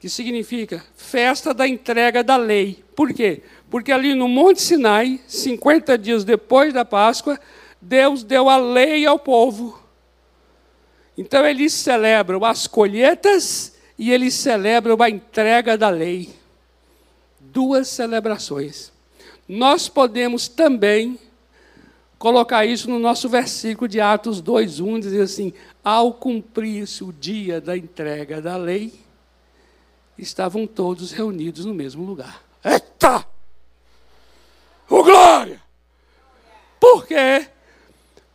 que 0.00 0.08
significa 0.08 0.84
festa 0.96 1.52
da 1.52 1.66
entrega 1.66 2.22
da 2.22 2.36
lei. 2.36 2.84
Por 2.94 3.12
quê? 3.12 3.42
Porque 3.70 3.92
ali 3.92 4.14
no 4.14 4.28
Monte 4.28 4.62
Sinai, 4.62 5.20
50 5.26 5.98
dias 5.98 6.24
depois 6.24 6.72
da 6.72 6.84
Páscoa, 6.84 7.38
Deus 7.80 8.22
deu 8.22 8.48
a 8.48 8.56
lei 8.56 9.06
ao 9.06 9.18
povo. 9.18 9.80
Então 11.18 11.44
eles 11.44 11.72
celebram 11.72 12.44
as 12.44 12.66
colheitas 12.66 13.76
e 13.98 14.12
eles 14.12 14.34
celebram 14.34 15.00
a 15.00 15.10
entrega 15.10 15.76
da 15.76 15.88
lei. 15.88 16.34
Duas 17.40 17.88
celebrações 17.88 18.95
nós 19.48 19.88
podemos 19.88 20.48
também 20.48 21.18
colocar 22.18 22.64
isso 22.64 22.90
no 22.90 22.98
nosso 22.98 23.28
versículo 23.28 23.88
de 23.88 24.00
Atos 24.00 24.42
2:1, 24.42 25.00
dizer 25.00 25.22
assim: 25.22 25.52
ao 25.84 26.12
cumprir-se 26.12 27.04
o 27.04 27.12
dia 27.12 27.60
da 27.60 27.76
entrega 27.76 28.40
da 28.40 28.56
lei, 28.56 28.92
estavam 30.18 30.66
todos 30.66 31.12
reunidos 31.12 31.64
no 31.64 31.74
mesmo 31.74 32.04
lugar. 32.04 32.42
Eita! 32.64 33.24
O 34.88 35.02
glória! 35.02 35.60
Por 36.80 37.06
quê? 37.06 37.46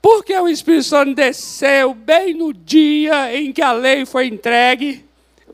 Porque 0.01 0.34
o 0.34 0.47
Espírito 0.47 0.84
Santo 0.84 1.14
desceu 1.14 1.93
bem 1.93 2.34
no 2.34 2.51
dia 2.53 3.36
em 3.36 3.53
que 3.53 3.62
a 3.62 3.72
lei 3.72 4.05
foi 4.05 4.28
entregue. 4.28 5.05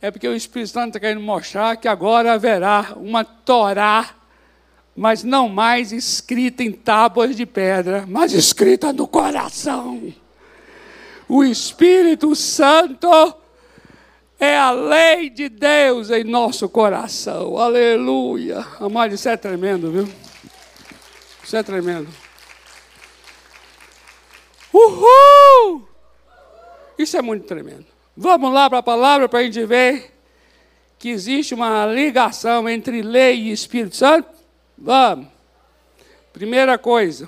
É 0.02 0.10
porque 0.10 0.28
o 0.28 0.36
Espírito 0.36 0.70
Santo 0.70 0.90
está 0.90 1.00
querendo 1.00 1.22
mostrar 1.22 1.76
que 1.76 1.88
agora 1.88 2.34
haverá 2.34 2.94
uma 2.96 3.26
Torá 3.26 4.17
mas 4.98 5.24
não 5.24 5.48
mais 5.48 5.92
escrita 5.92 6.64
em 6.64 6.72
tábuas 6.72 7.36
de 7.36 7.46
pedra, 7.46 8.04
mas 8.08 8.34
escrita 8.34 8.92
no 8.92 9.08
coração. 9.08 10.12
O 11.30 11.44
Espírito 11.44 12.36
Santo 12.36 13.08
é 14.40 14.58
a 14.58 14.72
lei 14.72 15.30
de 15.30 15.50
Deus 15.50 16.10
em 16.10 16.24
nosso 16.24 16.68
coração. 16.68 17.60
Aleluia. 17.60 18.66
Amado, 18.80 19.14
isso 19.14 19.30
é 19.30 19.38
tremendo, 19.38 19.92
viu? 19.92 20.10
Isso 21.44 21.56
é 21.56 21.62
tremendo. 21.62 22.08
Uhul! 24.74 25.88
Isso 26.98 27.16
é 27.16 27.22
muito 27.22 27.46
tremendo. 27.46 27.86
Vamos 28.16 28.52
lá 28.52 28.68
para 28.68 28.80
a 28.80 28.84
palavra 28.84 29.30
para 29.30 29.40
a 29.40 29.44
gente 29.44 29.64
ver 29.64 30.12
que 30.98 31.10
existe 31.10 31.54
uma 31.54 31.86
ligação 31.86 32.68
entre 32.68 33.04
lei 33.04 33.36
e 33.36 33.52
Espírito 33.52 33.96
Santo? 33.96 34.37
Vamos. 34.78 35.28
Primeira 36.32 36.78
coisa, 36.78 37.28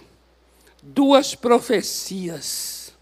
duas 0.83 1.33
profecias. 1.33 2.93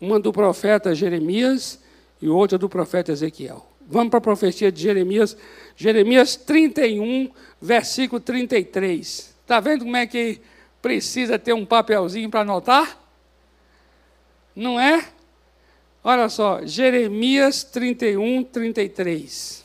Uma 0.00 0.18
do 0.18 0.32
profeta 0.32 0.94
Jeremias 0.94 1.78
e 2.20 2.28
outra 2.28 2.58
do 2.58 2.68
profeta 2.68 3.12
Ezequiel. 3.12 3.64
Vamos 3.86 4.10
para 4.10 4.18
a 4.18 4.22
profecia 4.22 4.72
de 4.72 4.80
Jeremias, 4.80 5.36
Jeremias 5.76 6.34
31, 6.34 7.30
versículo 7.60 8.20
33. 8.20 9.34
Está 9.42 9.60
vendo 9.60 9.84
como 9.84 9.96
é 9.96 10.06
que 10.06 10.40
precisa 10.80 11.38
ter 11.38 11.52
um 11.52 11.64
papelzinho 11.64 12.30
para 12.30 12.40
anotar? 12.40 12.98
Não 14.56 14.80
é? 14.80 15.08
Olha 16.02 16.28
só, 16.28 16.64
Jeremias 16.64 17.62
31, 17.62 18.42
33. 18.44 19.61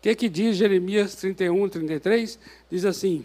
O 0.00 0.02
que, 0.02 0.14
que 0.14 0.28
diz 0.28 0.56
Jeremias 0.56 1.14
31, 1.14 1.68
33? 1.68 2.38
Diz 2.70 2.84
assim: 2.84 3.24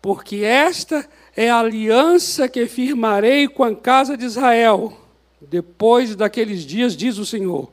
Porque 0.00 0.44
esta 0.44 1.06
é 1.36 1.50
a 1.50 1.58
aliança 1.58 2.48
que 2.48 2.66
firmarei 2.66 3.48
com 3.48 3.64
a 3.64 3.74
casa 3.74 4.16
de 4.16 4.24
Israel, 4.24 4.96
depois 5.40 6.14
daqueles 6.14 6.64
dias, 6.64 6.96
diz 6.96 7.18
o 7.18 7.26
Senhor. 7.26 7.70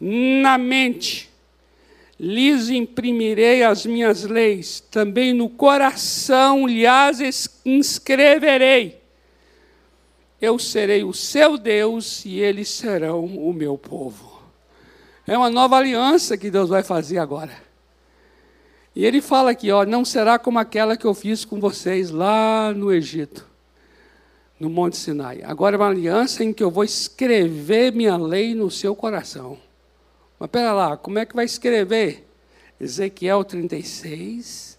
Na 0.00 0.58
mente 0.58 1.30
lhes 2.18 2.68
imprimirei 2.68 3.62
as 3.62 3.86
minhas 3.86 4.24
leis, 4.24 4.80
também 4.90 5.32
no 5.32 5.48
coração 5.48 6.66
lhes 6.66 7.60
inscreverei 7.64 9.06
eu 10.40 10.58
serei 10.58 11.02
o 11.02 11.12
seu 11.12 11.56
Deus 11.56 12.24
e 12.24 12.40
eles 12.40 12.68
serão 12.68 13.24
o 13.24 13.52
meu 13.52 13.78
povo. 13.78 14.35
É 15.26 15.36
uma 15.36 15.50
nova 15.50 15.76
aliança 15.76 16.36
que 16.36 16.50
Deus 16.50 16.68
vai 16.68 16.84
fazer 16.84 17.18
agora. 17.18 17.50
E 18.94 19.04
ele 19.04 19.20
fala 19.20 19.50
aqui, 19.50 19.72
ó, 19.72 19.84
não 19.84 20.04
será 20.04 20.38
como 20.38 20.58
aquela 20.58 20.96
que 20.96 21.04
eu 21.04 21.12
fiz 21.12 21.44
com 21.44 21.58
vocês 21.58 22.10
lá 22.10 22.72
no 22.72 22.92
Egito, 22.92 23.44
no 24.58 24.70
Monte 24.70 24.96
Sinai. 24.96 25.42
Agora 25.42 25.74
é 25.74 25.78
uma 25.78 25.88
aliança 25.88 26.44
em 26.44 26.52
que 26.52 26.62
eu 26.62 26.70
vou 26.70 26.84
escrever 26.84 27.92
minha 27.92 28.16
lei 28.16 28.54
no 28.54 28.70
seu 28.70 28.94
coração. 28.94 29.58
Mas 30.38 30.48
pera 30.48 30.72
lá, 30.72 30.96
como 30.96 31.18
é 31.18 31.26
que 31.26 31.34
vai 31.34 31.44
escrever? 31.44 32.24
Ezequiel 32.80 33.42
36, 33.42 34.78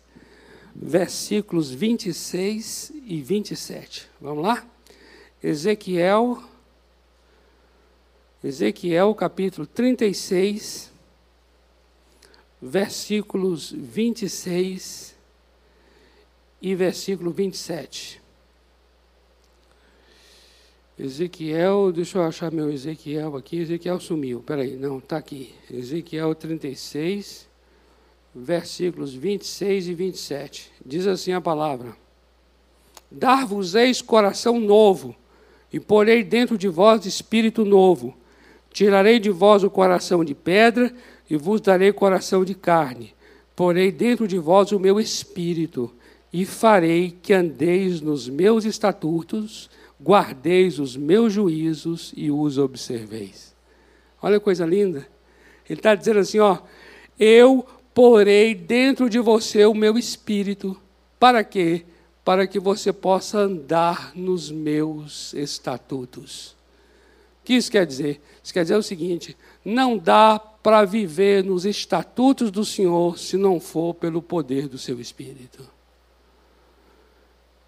versículos 0.73 1.71
26 1.71 2.93
e 3.05 3.21
27. 3.21 4.09
Vamos 4.21 4.43
lá? 4.43 4.65
Ezequiel, 5.43 6.41
Ezequiel 8.47 9.13
capítulo 9.13 9.67
36, 9.67 10.89
versículos 12.61 13.73
26 13.77 15.13
e 16.61 16.73
versículo 16.73 17.31
27. 17.31 18.21
Ezequiel, 20.97 21.91
deixa 21.91 22.19
eu 22.19 22.23
achar 22.23 22.49
meu 22.49 22.71
Ezequiel 22.71 23.35
aqui. 23.35 23.57
Ezequiel 23.57 23.99
sumiu, 23.99 24.39
peraí, 24.39 24.77
não, 24.77 24.99
está 24.99 25.17
aqui. 25.17 25.53
Ezequiel 25.69 26.33
36, 26.33 27.49
versículos 28.33 29.13
26 29.13 29.89
e 29.89 29.93
27. 29.93 30.71
Diz 30.85 31.05
assim 31.05 31.33
a 31.33 31.41
palavra: 31.41 31.93
Dar-vos-eis 33.11 34.01
coração 34.01 34.57
novo 34.57 35.13
e 35.73 35.81
porei 35.81 36.23
dentro 36.23 36.57
de 36.57 36.69
vós 36.69 37.05
espírito 37.05 37.65
novo. 37.65 38.16
Tirarei 38.78 39.19
de 39.19 39.32
vós 39.32 39.63
o 39.63 39.71
coração 39.71 40.23
de 40.23 40.36
pedra 40.36 40.93
e 41.28 41.36
vos 41.36 41.59
darei 41.59 41.91
coração 41.91 42.45
de 42.45 42.53
carne. 42.53 43.15
Porei 43.55 43.91
dentro 43.91 44.28
de 44.28 44.38
vós 44.38 44.71
o 44.71 44.80
meu 44.80 44.99
espírito 44.99 45.91
e 46.32 46.45
farei 46.45 47.09
que 47.09 47.34
andeis 47.34 48.01
nos 48.01 48.30
meus 48.30 48.65
estatutos, 48.65 49.67
guardeis 49.99 50.78
os 50.78 50.95
meus 50.95 51.34
juízos 51.34 52.13
e 52.15 52.30
os 52.30 52.59
observeis. 52.59 53.55
Olha 54.21 54.38
que 54.38 54.45
coisa 54.45 54.63
linda. 54.63 55.07
Ele 55.67 55.80
está 55.80 55.95
dizendo 55.95 56.19
assim: 56.19 56.38
ó, 56.38 56.59
eu 57.19 57.65
porei 57.95 58.53
dentro 58.53 59.09
de 59.09 59.17
você 59.17 59.65
o 59.65 59.73
meu 59.73 59.97
espírito. 59.97 60.80
Para 61.19 61.43
quê? 61.43 61.84
para 62.23 62.45
que 62.45 62.59
você 62.59 62.93
possa 62.93 63.39
andar 63.39 64.11
nos 64.13 64.51
meus 64.51 65.34
estatutos. 65.34 66.57
Que 67.47 67.53
isso 67.53 67.71
quer 67.71 67.85
dizer? 67.85 68.19
Isso 68.43 68.53
quer 68.53 68.63
dizer 68.63 68.75
o 68.75 68.83
seguinte: 68.83 69.37
não 69.63 69.97
dá 69.97 70.37
para 70.37 70.83
viver 70.83 71.45
nos 71.45 71.65
estatutos 71.65 72.51
do 72.51 72.65
Senhor 72.65 73.17
se 73.17 73.37
não 73.37 73.57
for 73.57 73.93
pelo 73.93 74.21
poder 74.21 74.67
do 74.67 74.77
seu 74.77 74.99
Espírito. 74.99 75.65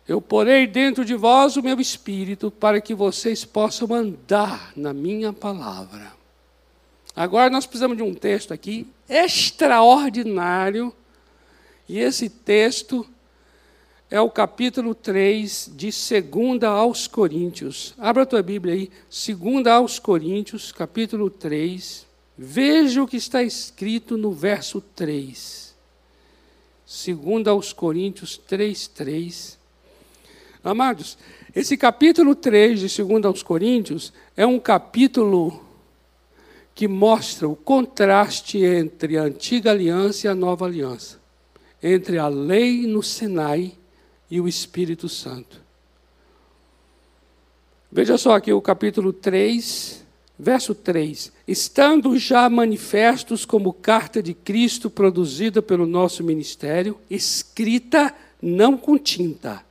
Eu 0.05 0.19
porei 0.19 0.67
dentro 0.67 1.05
de 1.05 1.15
vós 1.15 1.55
o 1.55 1.63
meu 1.63 1.79
Espírito 1.79 2.51
para 2.51 2.81
que 2.81 2.93
vocês 2.93 3.45
possam 3.45 3.93
andar 3.93 4.73
na 4.75 4.93
minha 4.93 5.31
palavra. 5.31 6.11
Agora 7.15 7.49
nós 7.49 7.65
precisamos 7.65 7.95
de 7.95 8.03
um 8.03 8.13
texto 8.13 8.53
aqui 8.53 8.85
extraordinário, 9.07 10.93
e 11.87 11.99
esse 11.99 12.27
texto 12.27 13.07
é 14.11 14.19
o 14.19 14.29
capítulo 14.29 14.95
3 14.95 15.71
de 15.75 15.91
2 15.91 16.63
aos 16.63 17.05
Coríntios. 17.05 17.93
Abra 17.97 18.23
a 18.23 18.25
tua 18.25 18.41
Bíblia 18.41 18.73
aí, 18.73 18.89
2 19.07 19.67
aos 19.67 19.99
Coríntios, 19.99 20.71
capítulo 20.71 21.29
3. 21.29 22.07
Veja 22.35 23.03
o 23.03 23.07
que 23.07 23.17
está 23.17 23.43
escrito 23.43 24.17
no 24.17 24.31
verso 24.31 24.81
3. 24.95 25.75
2 27.05 27.47
aos 27.47 27.71
Coríntios 27.71 28.35
3, 28.37 28.87
3. 28.87 29.59
Amados, 30.63 31.15
esse 31.55 31.77
capítulo 31.77 32.33
3 32.33 32.79
de 32.79 33.03
2 33.03 33.25
aos 33.25 33.43
Coríntios 33.43 34.11
é 34.35 34.45
um 34.45 34.59
capítulo 34.59 35.63
que 36.73 36.87
mostra 36.87 37.47
o 37.47 37.55
contraste 37.55 38.63
entre 38.63 39.19
a 39.19 39.23
antiga 39.23 39.69
aliança 39.69 40.25
e 40.25 40.29
a 40.29 40.33
nova 40.33 40.65
aliança. 40.65 41.19
Entre 41.81 42.17
a 42.17 42.27
lei 42.27 42.87
no 42.87 43.03
Sinai 43.03 43.78
e 44.29 44.39
o 44.39 44.47
Espírito 44.47 45.09
Santo. 45.09 45.61
Veja 47.91 48.17
só 48.17 48.35
aqui 48.35 48.53
o 48.53 48.61
capítulo 48.61 49.11
3, 49.11 50.05
verso 50.37 50.75
3. 50.75 51.31
Estando 51.47 52.17
já 52.17 52.47
manifestos 52.49 53.45
como 53.45 53.73
carta 53.73 54.21
de 54.21 54.33
Cristo 54.33 54.89
produzida 54.89 55.61
pelo 55.61 55.87
nosso 55.87 56.23
ministério, 56.23 56.99
escrita 57.09 58.13
não 58.41 58.77
com 58.77 58.97
tinta, 58.97 59.63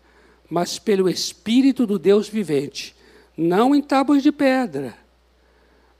mas 0.50 0.78
pelo 0.78 1.08
Espírito 1.08 1.86
do 1.86 1.98
Deus 1.98 2.28
vivente, 2.28 2.96
não 3.36 3.74
em 3.74 3.80
tábuas 3.80 4.22
de 4.22 4.32
pedra, 4.32 4.96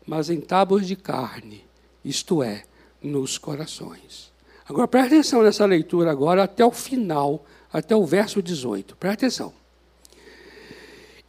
mas 0.05 0.29
em 0.29 0.41
tábuas 0.41 0.87
de 0.87 0.97
carne, 0.97 1.65
isto 2.05 2.43
é, 2.43 2.65
nos 3.01 3.39
corações. 3.39 4.33
Agora 4.69 4.89
preste 4.89 5.15
atenção 5.15 5.43
nessa 5.43 5.65
leitura 5.65 6.11
agora 6.11 6.43
até 6.43 6.65
o 6.65 6.73
final 6.73 7.45
até 7.73 7.95
o 7.95 8.05
verso 8.05 8.43
18. 8.43 8.97
Presta 8.97 9.27
atenção. 9.27 9.53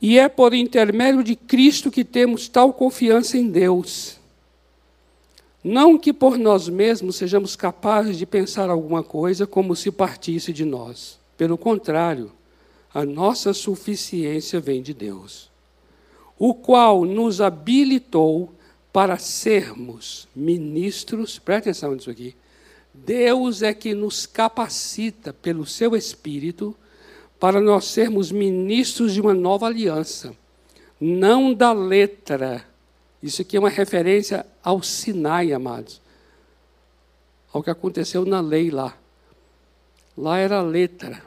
E 0.02 0.18
é 0.18 0.30
por 0.30 0.54
intermédio 0.54 1.24
de 1.24 1.36
Cristo 1.36 1.92
que 1.92 2.06
temos 2.06 2.48
tal 2.48 2.74
confiança 2.74 3.38
em 3.38 3.50
Deus. 3.50 4.18
Não 5.62 5.98
que 5.98 6.14
por 6.14 6.38
nós 6.38 6.70
mesmos 6.70 7.18
sejamos 7.18 7.56
capazes 7.56 8.18
de 8.18 8.26
pensar 8.26 8.70
alguma 8.70 9.04
coisa 9.04 9.46
como 9.46 9.76
se 9.76 9.92
partisse 9.92 10.54
de 10.54 10.64
nós. 10.64 11.20
Pelo 11.38 11.58
contrário, 11.58 12.32
a 12.94 13.06
nossa 13.06 13.54
suficiência 13.54 14.60
vem 14.60 14.82
de 14.82 14.94
Deus, 14.94 15.50
o 16.38 16.54
qual 16.54 17.06
nos 17.06 17.40
habilitou 17.42 18.52
para 18.92 19.18
sermos 19.18 20.28
ministros, 20.36 21.38
presta 21.38 21.70
atenção 21.70 21.94
nisso 21.94 22.10
aqui, 22.10 22.36
Deus 23.06 23.62
é 23.62 23.74
que 23.74 23.94
nos 23.94 24.26
capacita 24.26 25.34
pelo 25.34 25.66
seu 25.66 25.96
Espírito 25.96 26.76
para 27.40 27.62
nós 27.62 27.86
sermos 27.86 28.32
ministros 28.32 29.14
de 29.14 29.22
uma 29.22 29.34
nova 29.34 29.66
aliança, 29.68 30.36
não 31.00 31.54
da 31.54 31.72
letra. 31.72 32.66
Isso 33.24 33.42
aqui 33.42 33.56
é 33.56 33.60
uma 33.60 33.70
referência 33.70 34.46
ao 34.64 34.84
Sinai, 34.84 35.54
amados, 35.54 36.02
ao 37.52 37.64
que 37.64 37.70
aconteceu 37.70 38.26
na 38.26 38.42
lei 38.42 38.70
lá. 38.70 38.96
Lá 40.18 40.38
era 40.38 40.60
a 40.60 40.64
letra. 40.64 41.24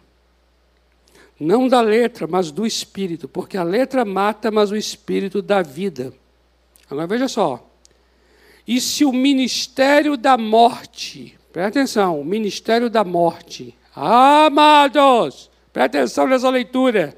Não 1.40 1.66
da 1.66 1.80
letra, 1.80 2.26
mas 2.26 2.50
do 2.50 2.66
Espírito, 2.66 3.26
porque 3.26 3.56
a 3.56 3.62
letra 3.62 4.04
mata, 4.04 4.50
mas 4.50 4.70
o 4.70 4.76
Espírito 4.76 5.40
dá 5.40 5.62
vida. 5.62 6.12
Agora 6.88 7.06
veja 7.06 7.26
só. 7.26 7.68
E 8.66 8.80
se 8.80 9.04
o 9.04 9.12
ministério 9.12 10.16
da 10.16 10.36
morte, 10.36 11.38
Presta 11.52 11.80
atenção, 11.80 12.18
o 12.18 12.24
ministério 12.24 12.88
da 12.88 13.04
morte. 13.04 13.76
Amados, 13.94 15.50
presta 15.70 15.98
atenção 15.98 16.26
nessa 16.26 16.48
leitura. 16.48 17.14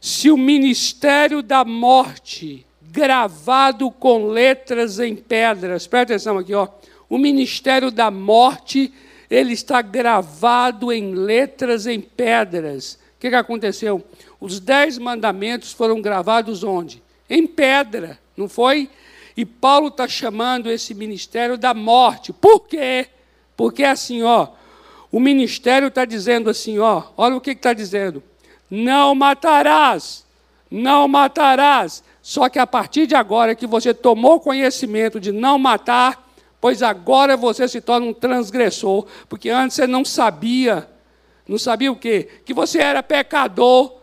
Se 0.00 0.30
o 0.30 0.36
ministério 0.36 1.42
da 1.42 1.64
morte, 1.64 2.64
gravado 2.80 3.90
com 3.90 4.28
letras 4.28 5.00
em 5.00 5.16
pedras, 5.16 5.88
presta 5.88 6.14
atenção 6.14 6.38
aqui, 6.38 6.54
ó. 6.54 6.68
O 7.08 7.18
ministério 7.18 7.90
da 7.90 8.12
morte, 8.12 8.94
ele 9.28 9.54
está 9.54 9.82
gravado 9.82 10.92
em 10.92 11.12
letras 11.12 11.88
em 11.88 12.00
pedras. 12.00 12.94
O 13.16 13.18
que, 13.18 13.30
que 13.30 13.34
aconteceu? 13.34 14.04
Os 14.40 14.60
dez 14.60 14.98
mandamentos 14.98 15.72
foram 15.72 16.00
gravados 16.00 16.62
onde? 16.62 17.02
Em 17.28 17.44
pedra, 17.44 18.20
não 18.36 18.48
foi? 18.48 18.88
E 19.36 19.44
Paulo 19.44 19.88
está 19.88 20.06
chamando 20.06 20.70
esse 20.70 20.94
ministério 20.94 21.58
da 21.58 21.74
morte. 21.74 22.32
Por 22.32 22.60
quê? 22.60 23.08
Porque 23.56 23.82
é 23.82 23.90
assim, 23.90 24.22
ó, 24.22 24.48
o 25.10 25.18
ministério 25.18 25.88
está 25.88 26.04
dizendo 26.04 26.50
assim, 26.50 26.78
ó, 26.78 27.04
olha 27.16 27.36
o 27.36 27.40
que 27.40 27.52
está 27.52 27.72
dizendo. 27.72 28.22
Não 28.70 29.14
matarás, 29.14 30.26
não 30.70 31.08
matarás. 31.08 32.02
Só 32.20 32.48
que 32.48 32.58
a 32.58 32.66
partir 32.66 33.06
de 33.06 33.14
agora 33.14 33.54
que 33.54 33.66
você 33.66 33.94
tomou 33.94 34.40
conhecimento 34.40 35.20
de 35.20 35.32
não 35.32 35.58
matar, 35.58 36.28
pois 36.60 36.82
agora 36.82 37.36
você 37.36 37.68
se 37.68 37.80
torna 37.80 38.06
um 38.06 38.12
transgressor, 38.12 39.06
porque 39.28 39.48
antes 39.48 39.76
você 39.76 39.86
não 39.86 40.04
sabia, 40.04 40.88
não 41.48 41.58
sabia 41.58 41.92
o 41.92 41.96
quê? 41.96 42.28
Que 42.44 42.52
você 42.52 42.78
era 42.78 43.02
pecador. 43.02 43.94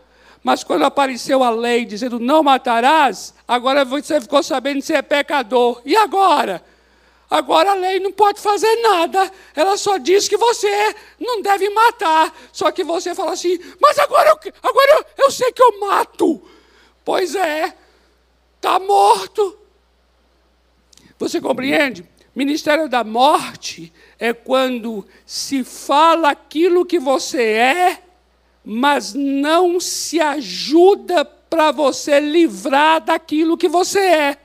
Mas 0.42 0.64
quando 0.64 0.84
apareceu 0.84 1.42
a 1.42 1.50
lei 1.50 1.84
dizendo 1.84 2.18
não 2.18 2.42
matarás, 2.42 3.34
agora 3.46 3.84
você 3.84 4.20
ficou 4.20 4.42
sabendo 4.42 4.76
que 4.76 4.82
você 4.82 4.94
é 4.94 5.02
pecador. 5.02 5.80
E 5.84 5.96
agora? 5.96 6.62
Agora 7.30 7.72
a 7.72 7.74
lei 7.74 7.98
não 8.00 8.12
pode 8.12 8.40
fazer 8.40 8.74
nada. 8.76 9.30
Ela 9.54 9.76
só 9.76 9.96
diz 9.96 10.28
que 10.28 10.36
você 10.36 10.94
não 11.18 11.40
deve 11.42 11.68
matar. 11.70 12.34
Só 12.52 12.70
que 12.70 12.84
você 12.84 13.14
fala 13.14 13.32
assim, 13.32 13.58
mas 13.80 13.98
agora 13.98 14.30
eu, 14.30 14.52
agora 14.62 14.92
eu, 14.92 15.24
eu 15.24 15.30
sei 15.30 15.50
que 15.52 15.62
eu 15.62 15.80
mato. 15.80 16.42
Pois 17.04 17.34
é, 17.34 17.74
está 18.56 18.78
morto. 18.78 19.58
Você 21.18 21.40
compreende? 21.40 22.08
Ministério 22.34 22.88
da 22.88 23.04
morte 23.04 23.92
é 24.18 24.32
quando 24.32 25.06
se 25.24 25.62
fala 25.62 26.30
aquilo 26.30 26.84
que 26.84 26.98
você 26.98 27.42
é, 27.42 28.02
mas 28.64 29.14
não 29.14 29.78
se 29.78 30.20
ajuda 30.20 31.24
para 31.24 31.70
você 31.70 32.18
livrar 32.18 33.00
daquilo 33.00 33.56
que 33.56 33.68
você 33.68 34.00
é. 34.00 34.38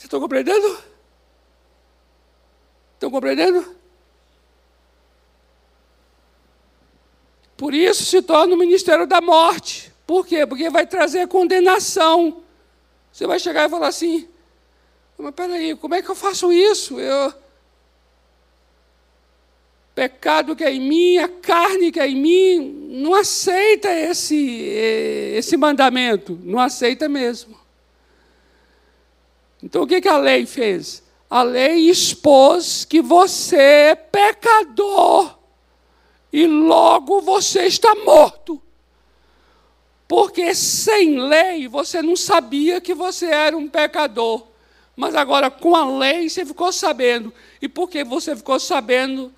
Você 0.00 0.06
está 0.06 0.18
compreendendo? 0.18 0.78
Estão 2.94 3.10
compreendendo? 3.10 3.76
Por 7.54 7.74
isso 7.74 8.02
se 8.06 8.22
torna 8.22 8.54
o 8.54 8.58
ministério 8.58 9.06
da 9.06 9.20
morte. 9.20 9.92
Por 10.06 10.26
quê? 10.26 10.46
Porque 10.46 10.70
vai 10.70 10.86
trazer 10.86 11.28
condenação. 11.28 12.42
Você 13.12 13.26
vai 13.26 13.38
chegar 13.38 13.66
e 13.66 13.68
falar 13.68 13.88
assim: 13.88 14.26
mas 15.18 15.34
peraí, 15.34 15.76
como 15.76 15.94
é 15.94 16.00
que 16.00 16.08
eu 16.08 16.14
faço 16.14 16.50
isso? 16.50 16.98
Eu... 16.98 17.34
Pecado 19.94 20.56
que 20.56 20.64
é 20.64 20.72
em 20.72 20.80
mim, 20.80 21.18
a 21.18 21.28
carne 21.28 21.92
que 21.92 22.00
é 22.00 22.08
em 22.08 22.16
mim, 22.16 22.88
não 23.02 23.14
aceita 23.14 23.92
esse, 23.92 24.62
esse 25.36 25.58
mandamento, 25.58 26.40
não 26.42 26.58
aceita 26.58 27.06
mesmo. 27.06 27.59
Então 29.62 29.82
o 29.82 29.86
que, 29.86 30.00
que 30.00 30.08
a 30.08 30.16
lei 30.16 30.46
fez? 30.46 31.02
A 31.28 31.42
lei 31.42 31.88
expôs 31.88 32.84
que 32.84 33.00
você 33.00 33.56
é 33.56 33.94
pecador 33.94 35.38
e 36.32 36.46
logo 36.46 37.20
você 37.20 37.66
está 37.66 37.94
morto. 37.94 38.60
Porque 40.08 40.54
sem 40.54 41.20
lei 41.20 41.68
você 41.68 42.02
não 42.02 42.16
sabia 42.16 42.80
que 42.80 42.94
você 42.94 43.26
era 43.26 43.56
um 43.56 43.68
pecador. 43.68 44.46
Mas 44.96 45.14
agora 45.14 45.50
com 45.50 45.76
a 45.76 45.98
lei 45.98 46.28
você 46.28 46.44
ficou 46.44 46.72
sabendo. 46.72 47.32
E 47.62 47.68
porque 47.68 48.02
você 48.02 48.34
ficou 48.34 48.58
sabendo, 48.58 49.32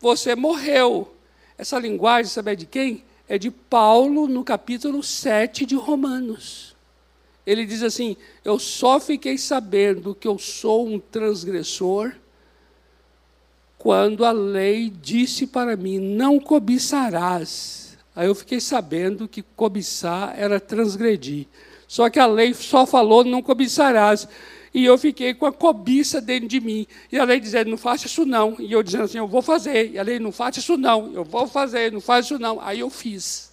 você 0.00 0.34
morreu. 0.34 1.14
Essa 1.56 1.78
linguagem, 1.78 2.30
sabe 2.30 2.56
de 2.56 2.66
quem? 2.66 3.04
É 3.28 3.36
de 3.36 3.50
Paulo 3.50 4.26
no 4.26 4.42
capítulo 4.42 5.02
7 5.02 5.66
de 5.66 5.74
Romanos. 5.74 6.67
Ele 7.48 7.64
diz 7.64 7.82
assim: 7.82 8.14
Eu 8.44 8.58
só 8.58 9.00
fiquei 9.00 9.38
sabendo 9.38 10.14
que 10.14 10.28
eu 10.28 10.38
sou 10.38 10.86
um 10.86 10.98
transgressor 10.98 12.12
quando 13.78 14.22
a 14.22 14.32
lei 14.32 14.90
disse 14.90 15.46
para 15.46 15.74
mim: 15.74 15.98
Não 15.98 16.38
cobiçarás. 16.38 17.96
Aí 18.14 18.26
eu 18.26 18.34
fiquei 18.34 18.60
sabendo 18.60 19.26
que 19.26 19.40
cobiçar 19.40 20.34
era 20.38 20.60
transgredir. 20.60 21.46
Só 21.86 22.10
que 22.10 22.18
a 22.18 22.26
lei 22.26 22.52
só 22.52 22.84
falou 22.84 23.24
não 23.24 23.40
cobiçarás. 23.40 24.28
E 24.74 24.84
eu 24.84 24.98
fiquei 24.98 25.32
com 25.32 25.46
a 25.46 25.52
cobiça 25.52 26.20
dentro 26.20 26.48
de 26.48 26.60
mim. 26.60 26.86
E 27.10 27.18
a 27.18 27.24
lei 27.24 27.40
dizendo, 27.40 27.70
não 27.70 27.78
faça 27.78 28.06
isso 28.06 28.26
não. 28.26 28.56
E 28.58 28.70
eu 28.70 28.82
dizendo 28.82 29.04
assim, 29.04 29.16
eu 29.16 29.26
vou 29.26 29.40
fazer. 29.40 29.92
E 29.92 29.98
a 29.98 30.02
lei, 30.02 30.18
não 30.18 30.32
faça 30.32 30.58
isso 30.58 30.76
não. 30.76 31.14
Eu 31.14 31.24
vou 31.24 31.48
fazer, 31.48 31.90
não 31.90 32.00
faça 32.02 32.34
isso 32.34 32.38
não. 32.38 32.60
Aí 32.60 32.80
eu 32.80 32.90
fiz. 32.90 33.47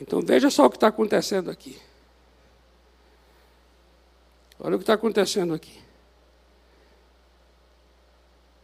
Então 0.00 0.20
veja 0.20 0.50
só 0.50 0.66
o 0.66 0.70
que 0.70 0.76
está 0.76 0.88
acontecendo 0.88 1.50
aqui. 1.50 1.76
Olha 4.58 4.76
o 4.76 4.78
que 4.78 4.82
está 4.82 4.94
acontecendo 4.94 5.54
aqui. 5.54 5.78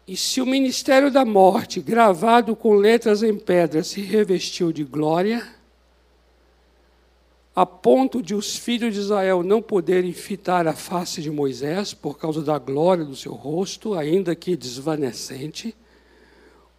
E 0.07 0.16
se 0.16 0.41
o 0.41 0.47
ministério 0.47 1.11
da 1.11 1.24
morte, 1.24 1.80
gravado 1.80 2.55
com 2.55 2.74
letras 2.74 3.22
em 3.22 3.37
pedra, 3.37 3.82
se 3.82 4.01
revestiu 4.01 4.70
de 4.70 4.84
glória, 4.84 5.47
a 7.55 7.66
ponto 7.66 8.22
de 8.22 8.34
os 8.34 8.55
filhos 8.55 8.95
de 8.95 9.01
Israel 9.01 9.43
não 9.43 9.61
poderem 9.61 10.12
fitar 10.12 10.68
a 10.68 10.74
face 10.74 11.22
de 11.22 11.30
Moisés 11.30 11.93
por 11.93 12.18
causa 12.18 12.43
da 12.43 12.59
glória 12.59 13.05
do 13.05 13.16
seu 13.16 13.32
rosto, 13.32 13.95
ainda 13.95 14.37
que 14.37 14.55
desvanecente, 14.55 15.74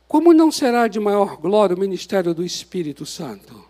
como 0.08 0.32
não 0.32 0.52
será 0.52 0.88
de 0.88 1.00
maior 1.00 1.36
glória 1.36 1.76
o 1.76 1.80
ministério 1.80 2.34
do 2.34 2.46
Espírito 2.46 3.06
Santo? 3.06 3.66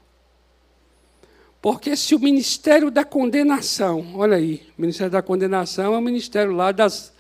Porque 1.62 1.96
se 1.96 2.14
o 2.14 2.20
ministério 2.20 2.92
da 2.92 3.04
condenação, 3.04 4.16
olha 4.16 4.38
aí, 4.38 4.68
o 4.78 4.82
ministério 4.82 5.12
da 5.12 5.22
condenação 5.22 5.94
é 5.94 5.98
o 5.98 6.02
ministério 6.02 6.52
lá 6.52 6.72
das, 6.72 7.14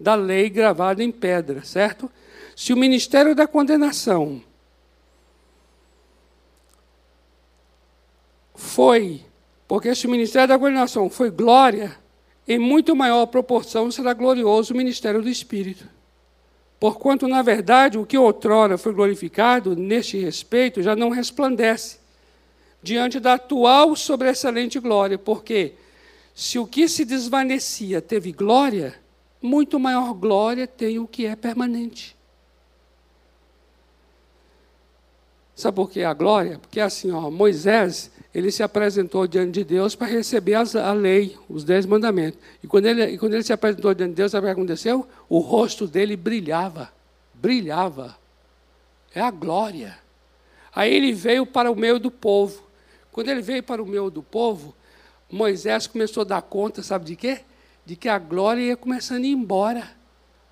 da 0.00 0.14
lei 0.14 0.48
gravada 0.48 1.04
em 1.04 1.10
pedra, 1.10 1.62
certo? 1.62 2.10
Se 2.56 2.72
o 2.72 2.76
ministério 2.76 3.34
da 3.34 3.46
condenação 3.46 4.42
foi, 8.54 9.22
porque 9.68 9.94
se 9.94 10.06
o 10.06 10.10
ministério 10.10 10.48
da 10.48 10.58
condenação 10.58 11.10
foi 11.10 11.30
glória, 11.30 11.96
em 12.48 12.58
muito 12.58 12.96
maior 12.96 13.26
proporção 13.26 13.90
será 13.90 14.14
glorioso 14.14 14.72
o 14.72 14.76
ministério 14.76 15.22
do 15.22 15.28
Espírito. 15.28 15.86
Porquanto, 16.80 17.28
na 17.28 17.42
verdade, 17.42 17.98
o 17.98 18.06
que 18.06 18.18
outrora 18.18 18.76
foi 18.76 18.92
glorificado, 18.92 19.76
neste 19.76 20.18
respeito, 20.18 20.82
já 20.82 20.96
não 20.96 21.10
resplandece 21.10 22.01
diante 22.82 23.20
da 23.20 23.34
atual 23.34 23.94
sobressalente 23.94 24.78
glória, 24.80 25.18
porque 25.18 25.74
se 26.34 26.58
o 26.58 26.66
que 26.66 26.88
se 26.88 27.04
desvanecia 27.04 28.00
teve 28.00 28.32
glória, 28.32 28.94
muito 29.40 29.78
maior 29.78 30.12
glória 30.14 30.66
tem 30.66 30.98
o 30.98 31.06
que 31.06 31.26
é 31.26 31.36
permanente. 31.36 32.16
Sabe 35.54 35.76
por 35.76 35.90
que 35.90 36.02
a 36.02 36.14
glória? 36.14 36.58
Porque 36.58 36.80
assim, 36.80 37.10
ó, 37.10 37.30
Moisés, 37.30 38.10
ele 38.34 38.50
se 38.50 38.62
apresentou 38.62 39.26
diante 39.26 39.52
de 39.52 39.64
Deus 39.64 39.94
para 39.94 40.08
receber 40.08 40.54
as, 40.54 40.74
a 40.74 40.92
lei, 40.92 41.36
os 41.48 41.62
dez 41.62 41.84
mandamentos. 41.84 42.40
E 42.62 42.66
quando, 42.66 42.86
ele, 42.86 43.04
e 43.04 43.18
quando 43.18 43.34
ele 43.34 43.42
se 43.42 43.52
apresentou 43.52 43.94
diante 43.94 44.10
de 44.10 44.16
Deus, 44.16 44.32
sabe 44.32 44.46
o 44.46 44.48
que 44.48 44.52
aconteceu? 44.52 45.06
O 45.28 45.38
rosto 45.38 45.86
dele 45.86 46.16
brilhava, 46.16 46.90
brilhava. 47.34 48.16
É 49.14 49.20
a 49.20 49.30
glória. 49.30 49.98
Aí 50.74 50.92
ele 50.92 51.12
veio 51.12 51.44
para 51.44 51.70
o 51.70 51.76
meio 51.76 52.00
do 52.00 52.10
povo. 52.10 52.62
Quando 53.12 53.28
ele 53.28 53.42
veio 53.42 53.62
para 53.62 53.82
o 53.82 53.86
meio 53.86 54.10
do 54.10 54.22
povo, 54.22 54.74
Moisés 55.30 55.86
começou 55.86 56.22
a 56.22 56.24
dar 56.24 56.42
conta, 56.42 56.82
sabe 56.82 57.04
de 57.04 57.14
quê? 57.14 57.42
De 57.84 57.94
que 57.94 58.08
a 58.08 58.18
glória 58.18 58.62
ia 58.62 58.76
começando 58.76 59.22
a 59.22 59.26
ir 59.26 59.32
embora. 59.32 59.90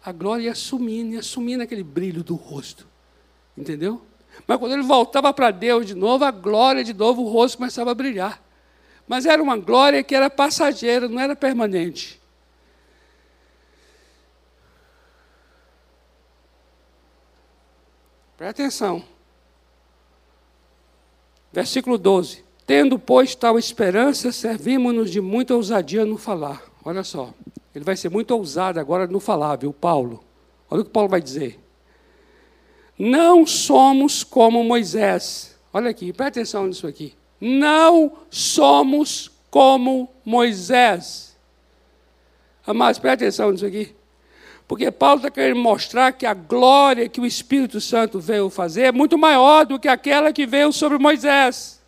A 0.05 0.13
glória 0.13 0.45
ia 0.45 0.55
sumindo, 0.55 1.15
ia 1.15 1.23
sumindo 1.23 1.63
aquele 1.63 1.83
brilho 1.83 2.23
do 2.23 2.35
rosto. 2.35 2.87
Entendeu? 3.57 4.03
Mas 4.47 4.59
quando 4.59 4.73
ele 4.73 4.83
voltava 4.83 5.33
para 5.33 5.51
Deus 5.51 5.87
de 5.87 5.95
novo, 5.95 6.25
a 6.25 6.31
glória 6.31 6.85
de 6.85 6.93
novo, 6.93 7.23
o 7.23 7.29
rosto 7.29 7.59
começava 7.59 7.91
a 7.91 7.95
brilhar. 7.95 8.43
Mas 9.09 9.27
era 9.27 9.43
uma 9.43 9.57
glória 9.57 10.05
que 10.05 10.15
era 10.15 10.29
passageira, 10.29 11.09
não 11.09 11.19
era 11.19 11.35
permanente. 11.35 12.21
Presta 18.37 18.63
atenção. 18.63 19.05
Versículo 21.53 21.99
12. 21.99 22.50
Tendo, 22.71 23.01
pois, 23.01 23.35
tal 23.35 23.59
esperança, 23.59 24.31
servimos-nos 24.31 25.11
de 25.11 25.21
muita 25.21 25.57
ousadia 25.57 26.05
no 26.05 26.17
falar. 26.17 26.63
Olha 26.85 27.03
só, 27.03 27.35
ele 27.75 27.85
vai 27.85 27.97
ser 27.97 28.11
muito 28.11 28.31
ousado 28.31 28.79
agora 28.79 29.09
no 29.09 29.19
falar, 29.19 29.57
viu, 29.57 29.73
Paulo? 29.73 30.23
Olha 30.71 30.83
o 30.83 30.85
que 30.85 30.91
Paulo 30.93 31.09
vai 31.09 31.21
dizer. 31.21 31.59
Não 32.97 33.45
somos 33.45 34.23
como 34.23 34.63
Moisés. 34.63 35.59
Olha 35.73 35.91
aqui, 35.91 36.13
presta 36.13 36.39
atenção 36.39 36.69
nisso 36.69 36.87
aqui. 36.87 37.13
Não 37.41 38.13
somos 38.31 39.33
como 39.51 40.09
Moisés. 40.25 41.37
Amados, 42.65 43.01
presta 43.01 43.25
atenção 43.25 43.51
nisso 43.51 43.67
aqui. 43.67 43.97
Porque 44.69 44.93
Paulo 44.93 45.17
está 45.17 45.29
querendo 45.29 45.59
mostrar 45.59 46.13
que 46.13 46.25
a 46.25 46.35
glória 46.35 47.09
que 47.09 47.21
o 47.21 47.27
Espírito 47.27 47.81
Santo 47.81 48.21
veio 48.21 48.49
fazer 48.49 48.83
é 48.83 48.93
muito 48.93 49.19
maior 49.19 49.67
do 49.67 49.77
que 49.77 49.89
aquela 49.89 50.33
que 50.33 50.47
veio 50.47 50.73
sobre 50.73 50.99
Moisés. 50.99 51.80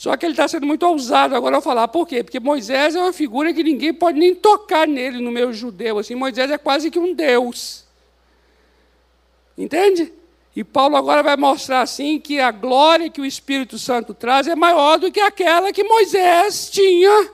Só 0.00 0.16
que 0.16 0.24
ele 0.24 0.32
está 0.32 0.48
sendo 0.48 0.66
muito 0.66 0.82
ousado 0.86 1.36
agora 1.36 1.56
ao 1.56 1.60
falar. 1.60 1.86
Por 1.86 2.08
quê? 2.08 2.24
Porque 2.24 2.40
Moisés 2.40 2.94
é 2.94 2.98
uma 2.98 3.12
figura 3.12 3.52
que 3.52 3.62
ninguém 3.62 3.92
pode 3.92 4.18
nem 4.18 4.34
tocar 4.34 4.88
nele 4.88 5.20
no 5.20 5.30
meio 5.30 5.52
judeu. 5.52 5.98
Assim, 5.98 6.14
Moisés 6.14 6.50
é 6.50 6.56
quase 6.56 6.90
que 6.90 6.98
um 6.98 7.12
Deus. 7.12 7.84
Entende? 9.58 10.10
E 10.56 10.64
Paulo 10.64 10.96
agora 10.96 11.22
vai 11.22 11.36
mostrar 11.36 11.82
assim 11.82 12.18
que 12.18 12.40
a 12.40 12.50
glória 12.50 13.10
que 13.10 13.20
o 13.20 13.26
Espírito 13.26 13.78
Santo 13.78 14.14
traz 14.14 14.48
é 14.48 14.54
maior 14.54 14.98
do 14.98 15.12
que 15.12 15.20
aquela 15.20 15.70
que 15.70 15.84
Moisés 15.84 16.70
tinha. 16.70 17.30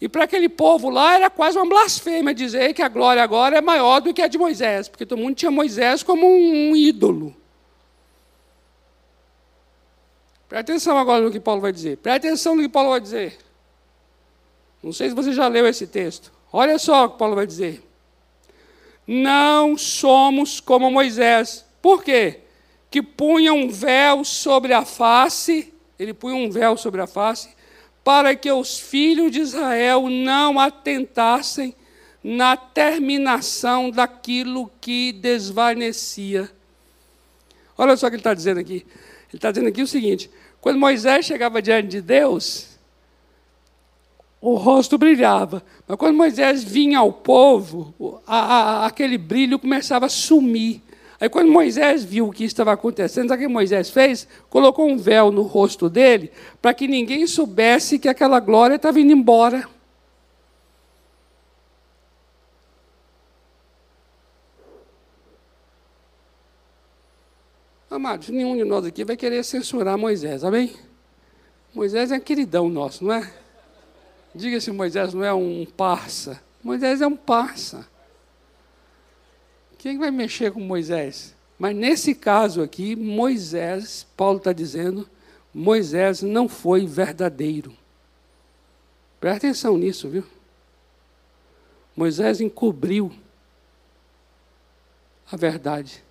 E 0.00 0.08
para 0.08 0.24
aquele 0.24 0.48
povo 0.48 0.90
lá 0.90 1.14
era 1.14 1.30
quase 1.30 1.56
uma 1.56 1.68
blasfêmia 1.68 2.34
dizer 2.34 2.74
que 2.74 2.82
a 2.82 2.88
glória 2.88 3.22
agora 3.22 3.58
é 3.58 3.60
maior 3.60 4.00
do 4.00 4.12
que 4.12 4.22
a 4.22 4.26
de 4.26 4.38
Moisés, 4.38 4.88
porque 4.88 5.06
todo 5.06 5.20
mundo 5.20 5.36
tinha 5.36 5.52
Moisés 5.52 6.02
como 6.02 6.26
um 6.26 6.74
ídolo. 6.74 7.32
Preste 10.52 10.70
atenção 10.70 10.98
agora 10.98 11.24
no 11.24 11.30
que 11.30 11.40
Paulo 11.40 11.62
vai 11.62 11.72
dizer. 11.72 11.96
Preste 11.96 12.26
atenção 12.26 12.54
no 12.54 12.60
que 12.60 12.68
Paulo 12.68 12.90
vai 12.90 13.00
dizer. 13.00 13.38
Não 14.82 14.92
sei 14.92 15.08
se 15.08 15.14
você 15.14 15.32
já 15.32 15.48
leu 15.48 15.66
esse 15.66 15.86
texto. 15.86 16.30
Olha 16.52 16.78
só 16.78 17.06
o 17.06 17.08
que 17.08 17.18
Paulo 17.18 17.34
vai 17.34 17.46
dizer. 17.46 17.82
Não 19.06 19.78
somos 19.78 20.60
como 20.60 20.90
Moisés. 20.90 21.64
Por 21.80 22.04
quê? 22.04 22.40
Que 22.90 23.00
punha 23.00 23.54
um 23.54 23.70
véu 23.70 24.24
sobre 24.26 24.74
a 24.74 24.84
face, 24.84 25.72
ele 25.98 26.12
punha 26.12 26.36
um 26.36 26.50
véu 26.50 26.76
sobre 26.76 27.00
a 27.00 27.06
face, 27.06 27.48
para 28.04 28.36
que 28.36 28.52
os 28.52 28.78
filhos 28.78 29.32
de 29.32 29.40
Israel 29.40 30.10
não 30.10 30.60
atentassem 30.60 31.74
na 32.22 32.58
terminação 32.58 33.90
daquilo 33.90 34.70
que 34.82 35.12
desvanecia. 35.12 36.50
Olha 37.78 37.96
só 37.96 38.08
o 38.08 38.10
que 38.10 38.16
ele 38.16 38.20
está 38.20 38.34
dizendo 38.34 38.60
aqui. 38.60 38.84
Ele 39.32 39.38
está 39.38 39.50
dizendo 39.50 39.68
aqui 39.68 39.80
o 39.80 39.86
seguinte: 39.86 40.30
quando 40.62 40.78
Moisés 40.78 41.26
chegava 41.26 41.60
diante 41.60 41.88
de 41.88 42.00
Deus, 42.00 42.78
o 44.40 44.54
rosto 44.54 44.96
brilhava. 44.96 45.60
Mas 45.88 45.98
quando 45.98 46.16
Moisés 46.16 46.62
vinha 46.62 47.00
ao 47.00 47.12
povo, 47.12 48.20
a, 48.24 48.36
a, 48.36 48.86
aquele 48.86 49.18
brilho 49.18 49.58
começava 49.58 50.06
a 50.06 50.08
sumir. 50.08 50.80
Aí 51.20 51.28
quando 51.28 51.50
Moisés 51.50 52.04
viu 52.04 52.28
o 52.28 52.32
que 52.32 52.44
estava 52.44 52.72
acontecendo, 52.72 53.28
sabe 53.28 53.44
o 53.44 53.48
que 53.48 53.52
Moisés 53.52 53.90
fez? 53.90 54.28
Colocou 54.48 54.88
um 54.88 54.96
véu 54.96 55.32
no 55.32 55.42
rosto 55.42 55.90
dele, 55.90 56.30
para 56.60 56.72
que 56.72 56.86
ninguém 56.86 57.26
soubesse 57.26 57.98
que 57.98 58.08
aquela 58.08 58.38
glória 58.38 58.76
estava 58.76 59.00
indo 59.00 59.12
embora. 59.12 59.68
Amados, 67.92 68.30
nenhum 68.30 68.56
de 68.56 68.64
nós 68.64 68.86
aqui 68.86 69.04
vai 69.04 69.18
querer 69.18 69.44
censurar 69.44 69.98
Moisés, 69.98 70.42
amém? 70.44 70.74
Moisés 71.74 72.10
é 72.10 72.18
queridão 72.18 72.70
nosso, 72.70 73.04
não 73.04 73.12
é? 73.12 73.30
Diga 74.34 74.58
se 74.62 74.70
Moisés 74.72 75.12
não 75.12 75.22
é 75.22 75.34
um 75.34 75.66
parça. 75.66 76.42
Moisés 76.64 77.02
é 77.02 77.06
um 77.06 77.14
parça. 77.14 77.86
Quem 79.76 79.98
vai 79.98 80.10
mexer 80.10 80.50
com 80.52 80.60
Moisés? 80.60 81.34
Mas 81.58 81.76
nesse 81.76 82.14
caso 82.14 82.62
aqui, 82.62 82.96
Moisés, 82.96 84.06
Paulo 84.16 84.38
está 84.38 84.54
dizendo, 84.54 85.06
Moisés 85.52 86.22
não 86.22 86.48
foi 86.48 86.86
verdadeiro. 86.86 87.76
Presta 89.20 89.48
atenção 89.48 89.76
nisso, 89.76 90.08
viu? 90.08 90.24
Moisés 91.94 92.40
encobriu 92.40 93.12
a 95.30 95.36
verdade. 95.36 96.02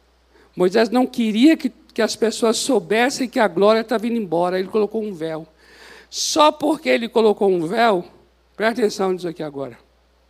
Moisés 0.56 0.90
não 0.90 1.06
queria 1.06 1.56
que, 1.56 1.70
que 1.70 2.02
as 2.02 2.16
pessoas 2.16 2.58
soubessem 2.58 3.30
que 3.30 3.40
a 3.40 3.48
glória 3.48 3.82
estava 3.82 4.08
indo 4.08 4.18
embora, 4.18 4.60
ele 4.60 4.68
colocou 4.68 5.04
um 5.04 5.14
véu. 5.14 5.48
Só 6.10 6.52
porque 6.52 6.90
ele 6.90 7.08
colocou 7.08 7.50
um 7.50 7.66
véu, 7.66 8.06
presta 8.56 8.82
atenção 8.82 9.14
nisso 9.14 9.28
aqui 9.28 9.42
agora. 9.42 9.78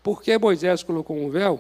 Por 0.04 0.22
que 0.22 0.38
Moisés 0.38 0.84
colocou 0.84 1.18
um 1.18 1.30
véu? 1.30 1.60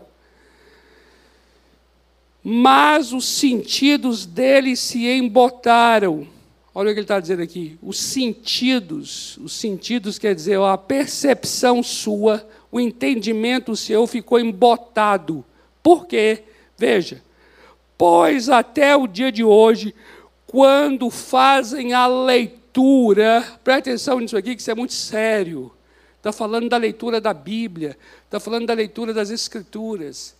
Mas 2.43 3.13
os 3.13 3.25
sentidos 3.25 4.25
dele 4.25 4.75
se 4.75 5.07
embotaram. 5.07 6.27
Olha 6.73 6.89
o 6.89 6.93
que 6.93 6.99
ele 6.99 7.01
está 7.01 7.19
dizendo 7.19 7.41
aqui. 7.41 7.77
Os 7.81 7.99
sentidos, 7.99 9.37
os 9.37 9.53
sentidos 9.53 10.17
quer 10.17 10.33
dizer 10.33 10.59
a 10.59 10.77
percepção 10.77 11.83
sua, 11.83 12.47
o 12.71 12.79
entendimento 12.79 13.75
seu 13.75 14.07
ficou 14.07 14.39
embotado. 14.39 15.45
Por 15.83 16.07
quê? 16.07 16.43
Veja, 16.77 17.21
Pois 18.01 18.49
até 18.49 18.95
o 18.95 19.05
dia 19.05 19.31
de 19.31 19.43
hoje, 19.43 19.93
quando 20.47 21.11
fazem 21.11 21.93
a 21.93 22.07
leitura, 22.07 23.45
presta 23.63 23.91
atenção 23.91 24.19
nisso 24.19 24.35
aqui, 24.35 24.55
que 24.55 24.61
isso 24.63 24.71
é 24.71 24.73
muito 24.73 24.95
sério. 24.95 25.71
Está 26.17 26.31
falando 26.31 26.67
da 26.67 26.77
leitura 26.77 27.21
da 27.21 27.31
Bíblia, 27.31 27.95
está 28.25 28.39
falando 28.39 28.65
da 28.65 28.73
leitura 28.73 29.13
das 29.13 29.29
Escrituras, 29.29 30.35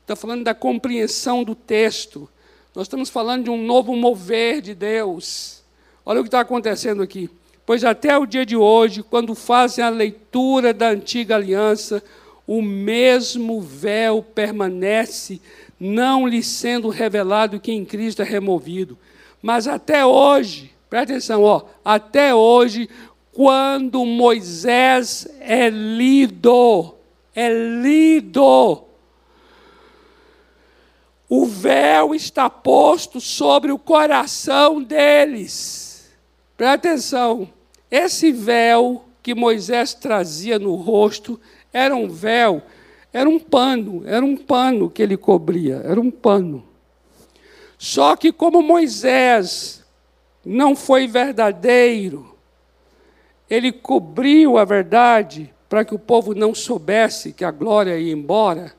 está 0.00 0.16
falando 0.16 0.42
da 0.42 0.52
compreensão 0.52 1.44
do 1.44 1.54
texto. 1.54 2.28
Nós 2.74 2.86
estamos 2.86 3.08
falando 3.08 3.44
de 3.44 3.50
um 3.50 3.64
novo 3.64 3.94
mover 3.94 4.60
de 4.60 4.74
Deus. 4.74 5.62
Olha 6.04 6.18
o 6.18 6.24
que 6.24 6.28
está 6.28 6.40
acontecendo 6.40 7.04
aqui. 7.04 7.30
Pois 7.64 7.84
até 7.84 8.18
o 8.18 8.26
dia 8.26 8.44
de 8.44 8.56
hoje, 8.56 9.04
quando 9.04 9.32
fazem 9.32 9.84
a 9.84 9.88
leitura 9.88 10.74
da 10.74 10.88
antiga 10.88 11.36
aliança, 11.36 12.02
o 12.46 12.62
mesmo 12.62 13.60
véu 13.60 14.22
permanece 14.22 15.40
não 15.78 16.26
lhe 16.26 16.42
sendo 16.42 16.88
revelado 16.88 17.60
que 17.60 17.72
em 17.72 17.84
Cristo 17.84 18.22
é 18.22 18.24
removido. 18.24 18.96
Mas 19.42 19.66
até 19.66 20.06
hoje, 20.06 20.72
presta 20.88 21.12
atenção, 21.14 21.42
ó, 21.42 21.62
até 21.84 22.34
hoje, 22.34 22.88
quando 23.32 24.04
Moisés 24.04 25.28
é 25.40 25.68
lido, 25.68 26.94
é 27.34 27.48
lido, 27.50 28.84
o 31.28 31.44
véu 31.44 32.14
está 32.14 32.48
posto 32.48 33.20
sobre 33.20 33.72
o 33.72 33.78
coração 33.78 34.82
deles. 34.82 36.14
Presta 36.56 36.74
atenção, 36.74 37.48
esse 37.90 38.30
véu 38.32 39.04
que 39.22 39.34
Moisés 39.34 39.92
trazia 39.92 40.58
no 40.58 40.76
rosto 40.76 41.38
era 41.76 41.94
um 41.94 42.08
véu 42.08 42.62
era 43.16 43.30
um 43.30 43.38
pano, 43.38 44.02
era 44.04 44.22
um 44.22 44.36
pano 44.36 44.90
que 44.90 45.02
ele 45.02 45.16
cobria, 45.16 45.80
era 45.86 45.98
um 45.98 46.10
pano. 46.10 46.62
Só 47.78 48.14
que 48.14 48.30
como 48.30 48.60
Moisés 48.60 49.82
não 50.44 50.76
foi 50.76 51.06
verdadeiro, 51.06 52.36
ele 53.48 53.72
cobriu 53.72 54.58
a 54.58 54.66
verdade 54.66 55.50
para 55.66 55.82
que 55.82 55.94
o 55.94 55.98
povo 55.98 56.34
não 56.34 56.54
soubesse 56.54 57.32
que 57.32 57.42
a 57.42 57.50
glória 57.50 57.98
ia 57.98 58.12
embora. 58.12 58.74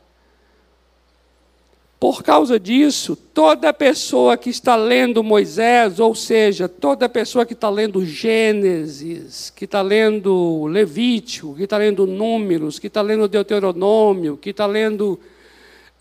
Por 2.00 2.22
causa 2.22 2.60
disso, 2.60 3.16
toda 3.16 3.74
pessoa 3.74 4.38
que 4.38 4.52
está 4.52 4.76
lendo 4.76 5.24
Moisés, 5.24 6.00
ou 6.00 6.14
seja, 6.14 6.70
toda 6.70 7.10
pessoa 7.10 7.44
que 7.44 7.54
está 7.54 7.72
lendo 7.72 8.06
Gênesis, 8.06 9.50
que 9.50 9.66
está 9.66 9.82
lendo 9.82 10.68
Levítico, 10.68 11.56
que 11.56 11.64
está 11.64 11.78
lendo 11.78 12.06
Números, 12.06 12.78
que 12.78 12.86
está 12.86 13.02
lendo 13.02 13.28
Deuteronômio, 13.28 14.38
que 14.38 14.52
está 14.52 14.68
lendo 14.68 15.20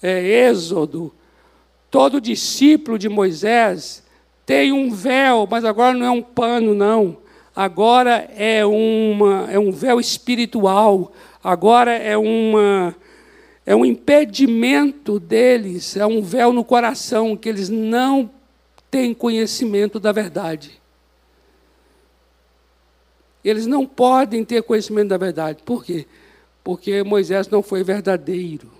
é, 0.03 0.49
Êxodo, 0.51 1.15
todo 1.91 2.21
discípulo 2.21 2.99
de 2.99 3.09
Moisés 3.09 4.05
tem 4.45 4.73
um 4.73 4.93
véu, 4.93 5.49
mas 5.51 5.65
agora 5.65 5.97
não 5.97 6.05
é 6.05 6.11
um 6.11 6.23
pano, 6.23 6.75
não. 6.75 7.17
Agora 7.55 8.29
é, 8.37 8.67
uma, 8.67 9.51
é 9.51 9.59
um 9.59 9.73
véu 9.73 9.99
espiritual, 9.99 11.11
agora 11.43 11.93
é 11.93 12.19
uma 12.19 12.95
é 13.67 13.75
um 13.75 13.85
impedimento 13.85 15.19
deles, 15.19 15.97
é 15.97 16.07
um 16.07 16.23
véu 16.23 16.53
no 16.53 16.65
coração, 16.65 17.37
que 17.37 17.49
eles 17.49 17.69
não 17.69 18.31
têm 18.89 19.13
conhecimento 19.13 19.99
da 19.99 20.13
verdade. 20.13 20.81
Eles 23.45 23.67
não 23.67 23.85
podem 23.85 24.45
ter 24.45 24.63
conhecimento 24.63 25.09
da 25.09 25.19
verdade. 25.19 25.65
Por 25.65 25.85
quê? 25.85 26.07
Porque 26.63 27.03
Moisés 27.03 27.49
não 27.49 27.61
foi 27.61 27.83
verdadeiro. 27.83 28.71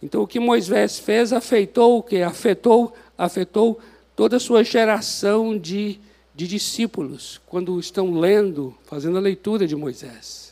Então 0.00 0.22
o 0.22 0.26
que 0.26 0.38
Moisés 0.38 0.98
fez 1.00 1.32
afetou 1.32 1.98
o 1.98 2.02
quê? 2.02 2.22
Afetou, 2.22 2.94
afetou 3.18 3.80
toda 4.14 4.36
a 4.36 4.40
sua 4.40 4.62
geração 4.62 5.58
de, 5.58 5.98
de 6.32 6.46
discípulos, 6.46 7.40
quando 7.46 7.80
estão 7.80 8.18
lendo, 8.18 8.72
fazendo 8.84 9.18
a 9.18 9.20
leitura 9.20 9.66
de 9.66 9.74
Moisés. 9.74 10.43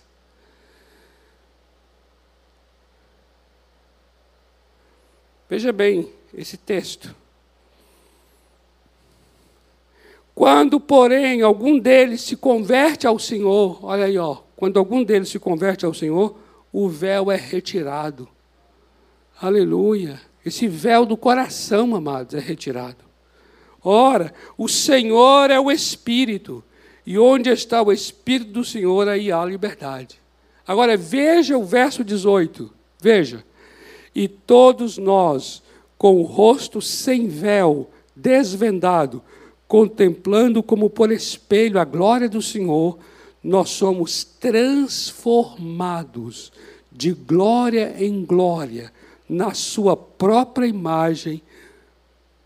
Veja 5.52 5.70
bem 5.70 6.08
esse 6.32 6.56
texto. 6.56 7.14
Quando, 10.34 10.80
porém, 10.80 11.42
algum 11.42 11.78
deles 11.78 12.22
se 12.22 12.36
converte 12.36 13.06
ao 13.06 13.18
Senhor, 13.18 13.78
olha 13.84 14.06
aí, 14.06 14.16
ó, 14.16 14.38
quando 14.56 14.78
algum 14.78 15.04
deles 15.04 15.28
se 15.28 15.38
converte 15.38 15.84
ao 15.84 15.92
Senhor, 15.92 16.38
o 16.72 16.88
véu 16.88 17.30
é 17.30 17.36
retirado. 17.36 18.26
Aleluia. 19.38 20.18
Esse 20.42 20.66
véu 20.66 21.04
do 21.04 21.18
coração, 21.18 21.94
amados, 21.94 22.32
é 22.34 22.40
retirado. 22.40 23.04
Ora, 23.84 24.32
o 24.56 24.66
Senhor 24.68 25.50
é 25.50 25.60
o 25.60 25.70
Espírito, 25.70 26.64
E 27.06 27.18
onde 27.18 27.50
está 27.50 27.82
o 27.82 27.92
Espírito 27.92 28.52
do 28.52 28.64
Senhor, 28.64 29.06
aí 29.06 29.30
há 29.30 29.44
liberdade. 29.44 30.18
Agora 30.66 30.96
veja 30.96 31.58
o 31.58 31.64
verso 31.64 32.02
18. 32.02 32.72
Veja. 32.98 33.44
E 34.14 34.28
todos 34.28 34.98
nós, 34.98 35.62
com 35.96 36.20
o 36.20 36.24
rosto 36.24 36.82
sem 36.82 37.28
véu, 37.28 37.88
desvendado, 38.14 39.22
contemplando 39.66 40.62
como 40.62 40.90
por 40.90 41.10
espelho 41.10 41.80
a 41.80 41.84
glória 41.84 42.28
do 42.28 42.42
Senhor, 42.42 42.98
nós 43.42 43.70
somos 43.70 44.22
transformados 44.22 46.52
de 46.90 47.12
glória 47.12 47.94
em 47.98 48.24
glória 48.24 48.92
na 49.28 49.54
sua 49.54 49.96
própria 49.96 50.66
imagem 50.66 51.40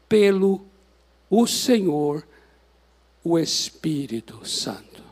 pelo 0.08 0.60
o 1.28 1.46
Senhor, 1.46 2.26
o 3.24 3.38
Espírito 3.38 4.46
Santo. 4.46 5.02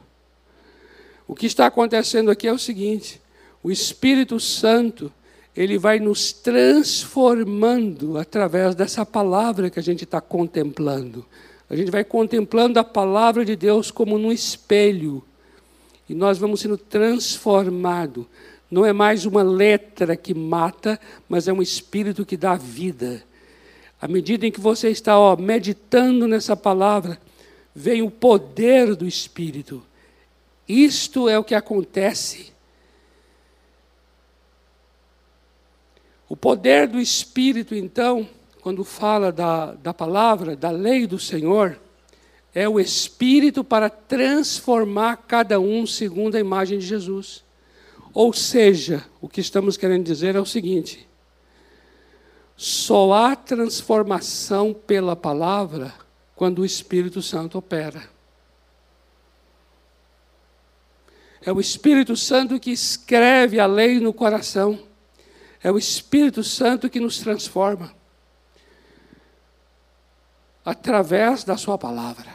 O 1.27 1.35
que 1.35 1.47
está 1.47 1.67
acontecendo 1.67 2.31
aqui 2.31 2.47
é 2.47 2.53
o 2.53 2.59
seguinte: 2.59 3.21
o 3.63 3.71
Espírito 3.71 4.39
Santo, 4.39 5.13
ele 5.57 5.79
vai 5.79 6.01
nos 6.01 6.33
transformando 6.33 8.19
através 8.19 8.75
dessa 8.75 9.07
palavra 9.07 9.71
que 9.71 9.79
a 9.79 9.83
gente 9.83 10.05
está 10.05 10.21
contemplando. 10.21 11.25
A 11.71 11.77
gente 11.77 11.91
vai 11.91 12.05
contemplando 12.05 12.79
a 12.79 12.85
palavra 12.85 13.45
de 13.45 13.57
Deus 13.57 13.91
como 13.91 14.19
num 14.19 14.33
espelho. 14.33 15.23
E 16.09 16.15
nós 16.15 16.39
vamos 16.39 16.61
sendo 16.61 16.77
transformados. 16.77 18.27
Não 18.71 18.85
é 18.85 18.93
mais 18.93 19.25
uma 19.25 19.43
letra 19.43 20.17
que 20.17 20.35
mata, 20.35 20.99
mas 21.29 21.47
é 21.47 21.53
um 21.53 21.63
espírito 21.63 22.27
que 22.27 22.37
dá 22.37 22.57
vida. 22.57 23.23
À 24.01 24.09
medida 24.09 24.47
em 24.47 24.51
que 24.51 24.61
você 24.61 24.91
está 24.91 25.19
ó, 25.19 25.37
meditando 25.37 26.27
nessa 26.27 26.57
palavra, 26.57 27.19
vem 27.75 28.03
o 28.03 28.11
poder 28.11 28.95
do 28.95 29.07
Espírito. 29.07 29.83
Isto 30.69 31.29
é 31.29 31.39
o 31.39 31.45
que 31.45 31.55
acontece. 31.55 32.54
O 36.29 36.37
poder 36.37 36.89
do 36.89 37.01
Espírito, 37.01 37.75
então, 37.75 38.29
quando 38.61 38.83
fala 38.85 39.31
da, 39.31 39.73
da 39.75 39.93
palavra, 39.93 40.57
da 40.57 40.71
lei 40.71 41.07
do 41.07 41.19
Senhor, 41.19 41.79
é 42.55 42.69
o 42.69 42.79
Espírito 42.79 43.65
para 43.65 43.91
transformar 43.91 45.17
cada 45.29 45.59
um 45.59 45.87
segundo 45.87 46.37
a 46.37 46.41
imagem 46.41 46.79
de 46.79 46.87
Jesus. 46.87 47.45
Ou 48.13 48.33
seja, 48.33 49.05
o 49.21 49.29
que 49.29 49.41
estamos 49.41 49.77
querendo 49.77 50.05
dizer 50.05 50.37
é 50.37 50.41
o 50.41 50.47
seguinte: 50.47 51.07
só 52.57 53.13
há 53.13 53.35
transformação 53.35 54.73
pela 54.73 55.17
palavra 55.17 55.93
quando 56.37 56.61
o 56.61 56.65
Espírito 56.65 57.21
Santo 57.21 57.59
opera. 57.59 58.09
É 61.45 61.53
o 61.53 61.61
Espírito 61.61 62.17
Santo 62.17 62.59
que 62.59 62.71
escreve 62.71 63.61
a 63.61 63.67
lei 63.67 64.01
no 64.01 64.13
coração. 64.13 64.79
É 65.65 65.73
o 65.73 65.79
Espírito 65.79 66.45
Santo 66.45 66.91
que 66.91 67.01
nos 67.01 67.19
transforma 67.19 67.93
através 70.63 71.43
da 71.43 71.57
Sua 71.57 71.79
palavra. 71.79 72.35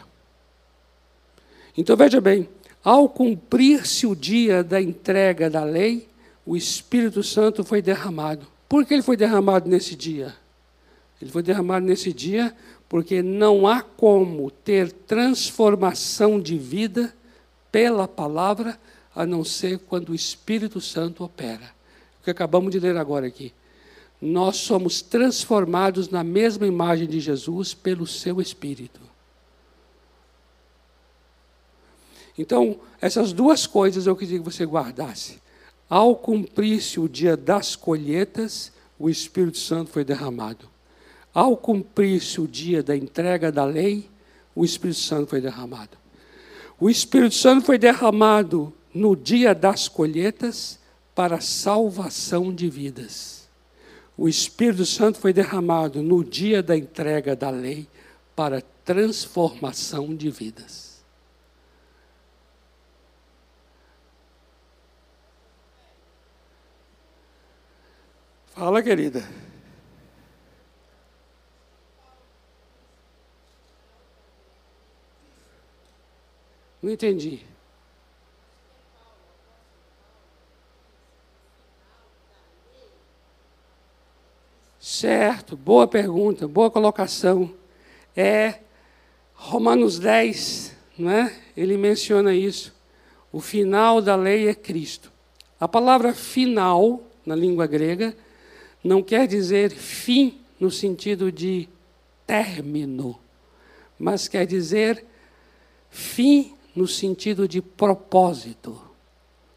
Então 1.78 1.96
veja 1.96 2.20
bem: 2.20 2.50
ao 2.84 3.08
cumprir-se 3.08 4.08
o 4.08 4.16
dia 4.16 4.64
da 4.64 4.82
entrega 4.82 5.48
da 5.48 5.64
lei, 5.64 6.10
o 6.44 6.58
Espírito 6.58 7.22
Santo 7.22 7.64
foi 7.64 7.84
derramado. 7.84 8.48
Por 8.68 8.84
que 8.84 8.96
ele 8.96 9.04
foi 9.04 9.16
derramado 9.16 9.70
nesse 9.70 9.96
dia? 9.96 10.36
Ele 11.22 11.30
foi 11.30 11.44
derramado 11.44 11.86
nesse 11.86 12.12
dia 12.12 12.56
porque 12.88 13.22
não 13.22 13.68
há 13.68 13.84
como 13.84 14.50
ter 14.50 14.92
transformação 14.92 16.42
de 16.42 16.58
vida 16.58 17.14
pela 17.72 18.08
palavra 18.08 18.80
a 19.16 19.24
não 19.24 19.44
ser 19.44 19.78
quando 19.78 20.10
o 20.10 20.16
Espírito 20.16 20.82
Santo 20.82 21.24
opera. 21.24 21.78
Que 22.30 22.32
acabamos 22.32 22.72
de 22.72 22.80
ler 22.80 22.96
agora 22.96 23.26
aqui. 23.26 23.52
Nós 24.22 24.58
somos 24.58 25.02
transformados 25.02 26.10
na 26.10 26.24
mesma 26.24 26.68
imagem 26.68 27.08
de 27.08 27.20
Jesus 27.20 27.74
pelo 27.74 28.06
seu 28.06 28.40
Espírito. 28.40 29.02
Então, 32.38 32.80
essas 33.02 33.34
duas 33.34 33.66
coisas 33.66 34.06
eu 34.06 34.16
queria 34.16 34.38
que 34.38 34.46
você 34.46 34.64
guardasse. 34.64 35.40
Ao 35.90 36.16
cumprir-se 36.16 37.00
o 37.00 37.10
dia 37.10 37.36
das 37.36 37.76
colheitas, 37.76 38.72
o 39.00 39.10
Espírito 39.10 39.58
Santo 39.58 39.90
foi 39.90 40.06
derramado. 40.06 40.70
Ao 41.34 41.58
cumprir-se 41.58 42.40
o 42.40 42.48
dia 42.48 42.84
da 42.84 42.96
entrega 42.96 43.52
da 43.52 43.66
lei, 43.66 44.08
o 44.54 44.64
Espírito 44.64 45.00
Santo 45.00 45.28
foi 45.28 45.42
derramado. 45.42 45.98
O 46.80 46.92
Espírito 46.92 47.34
Santo 47.34 47.66
foi 47.66 47.80
derramado 47.80 48.72
no 48.94 49.16
dia 49.16 49.56
das 49.56 49.88
colheitas 49.88 50.79
para 51.14 51.42
salvação 51.42 52.54
de 52.54 52.70
vidas. 52.70 53.50
O 54.18 54.28
Espírito 54.28 54.86
Santo 54.86 55.18
foi 55.18 55.32
derramado 55.32 56.02
no 56.04 56.24
dia 56.24 56.62
da 56.62 56.76
entrega 56.76 57.36
da 57.36 57.50
lei 57.50 57.88
para 58.36 58.62
transformação 58.84 60.16
de 60.16 60.30
vidas. 60.30 61.04
Fala, 68.48 68.84
querida. 68.84 69.24
Não 76.82 76.92
entendi. 76.92 77.49
Certo, 85.00 85.56
boa 85.56 85.88
pergunta, 85.88 86.46
boa 86.46 86.70
colocação. 86.70 87.50
É 88.14 88.56
Romanos 89.34 89.98
10, 89.98 90.76
não 90.98 91.10
é? 91.10 91.34
Ele 91.56 91.78
menciona 91.78 92.36
isso. 92.36 92.76
O 93.32 93.40
final 93.40 94.02
da 94.02 94.18
lei 94.18 94.50
é 94.50 94.54
Cristo. 94.54 95.10
A 95.58 95.70
palavra 95.70 96.14
final, 96.14 97.02
na 97.26 97.34
língua 97.34 97.66
grega, 97.66 98.14
não 98.84 99.02
quer 99.02 99.26
dizer 99.26 99.72
fim 99.72 100.42
no 100.60 100.70
sentido 100.70 101.32
de 101.32 101.70
término, 102.28 103.18
mas 103.98 104.28
quer 104.28 104.46
dizer 104.46 105.06
fim 105.90 106.56
no 106.76 106.90
sentido 106.90 107.48
de 107.48 107.62
propósito. 107.62 108.78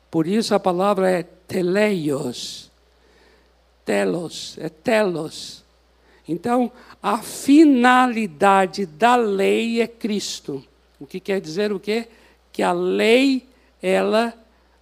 Por 0.09 0.29
isso 0.29 0.55
a 0.55 0.61
palavra 0.61 1.11
é 1.11 1.25
teleios. 1.25 2.71
Telos, 3.85 4.57
é 4.59 4.69
telos. 4.69 5.65
Então, 6.29 6.71
a 7.03 7.19
finalidade 7.19 8.87
da 8.87 9.17
lei 9.17 9.81
é 9.81 9.87
Cristo. 9.87 10.65
O 11.01 11.07
que 11.07 11.19
quer 11.19 11.41
dizer 11.41 11.73
o 11.73 11.81
quê? 11.81 12.09
Que 12.53 12.63
a 12.63 12.73
lei, 12.73 13.49
ela 13.83 14.33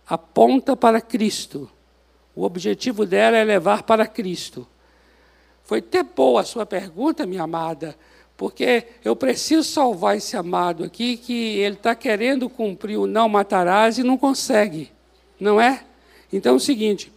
aponta 0.06 0.76
para 0.76 1.00
Cristo. 1.00 1.70
O 2.34 2.44
objetivo 2.44 3.06
dela 3.06 3.36
é 3.36 3.44
levar 3.44 3.84
para 3.84 4.06
Cristo. 4.06 4.66
Foi 5.64 5.78
até 5.78 6.02
boa 6.02 6.40
a 6.40 6.44
sua 6.44 6.66
pergunta, 6.66 7.26
minha 7.26 7.44
amada, 7.44 7.96
porque 8.36 8.86
eu 9.04 9.14
preciso 9.14 9.62
salvar 9.62 10.16
esse 10.16 10.36
amado 10.36 10.82
aqui 10.82 11.16
que 11.16 11.58
ele 11.58 11.76
está 11.76 11.94
querendo 11.94 12.48
cumprir 12.48 12.98
o 12.98 13.06
não 13.06 13.28
matarás 13.28 13.98
e 13.98 14.02
não 14.02 14.18
consegue, 14.18 14.90
não 15.38 15.60
é? 15.60 15.84
Então 16.32 16.54
é 16.54 16.56
o 16.56 16.60
seguinte: 16.60 17.12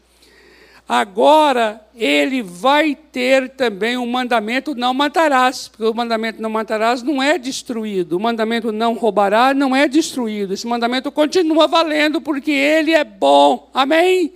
agora 0.88 1.82
ele 1.96 2.42
vai 2.42 2.96
ter 2.96 3.50
também 3.50 3.98
o 3.98 4.06
mandamento 4.06 4.76
não 4.76 4.94
matarás, 4.94 5.68
porque 5.68 5.84
o 5.84 5.94
mandamento 5.94 6.42
não 6.42 6.50
matarás 6.50 7.02
não 7.02 7.22
é 7.22 7.38
destruído, 7.38 8.18
o 8.18 8.20
mandamento 8.20 8.72
não 8.72 8.94
roubará 8.94 9.54
não 9.54 9.76
é 9.76 9.88
destruído, 9.88 10.54
esse 10.54 10.68
mandamento 10.68 11.12
continua 11.12 11.68
valendo 11.68 12.20
porque 12.20 12.52
ele 12.52 12.92
é 12.92 13.04
bom, 13.04 13.70
amém? 13.74 14.34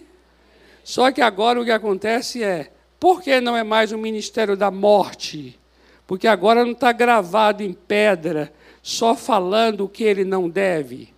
Só 0.84 1.12
que 1.12 1.22
agora 1.22 1.60
o 1.60 1.66
que 1.66 1.72
acontece 1.72 2.44
é, 2.44 2.72
por 3.00 3.22
que 3.22 3.42
não 3.42 3.58
é 3.58 3.64
mais 3.64 3.92
o 3.92 3.98
ministério 3.98 4.56
da 4.56 4.72
morte? 4.72 5.60
Porque 6.08 6.28
agora 6.28 6.64
não 6.64 6.72
está 6.72 6.94
gravado 6.94 7.62
em 7.62 7.74
pedra, 7.74 8.54
só 8.82 9.14
falando 9.14 9.84
o 9.84 9.90
que 9.90 10.04
ele 10.04 10.24
não 10.24 10.50
deve. 10.50 11.14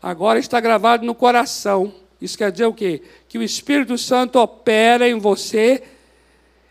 Agora 0.00 0.38
está 0.38 0.60
gravado 0.60 1.04
no 1.04 1.14
coração. 1.14 1.92
Isso 2.20 2.38
quer 2.38 2.52
dizer 2.52 2.66
o 2.66 2.72
quê? 2.72 3.02
Que 3.34 3.38
o 3.38 3.42
Espírito 3.42 3.98
Santo 3.98 4.38
opera 4.38 5.08
em 5.08 5.18
você 5.18 5.82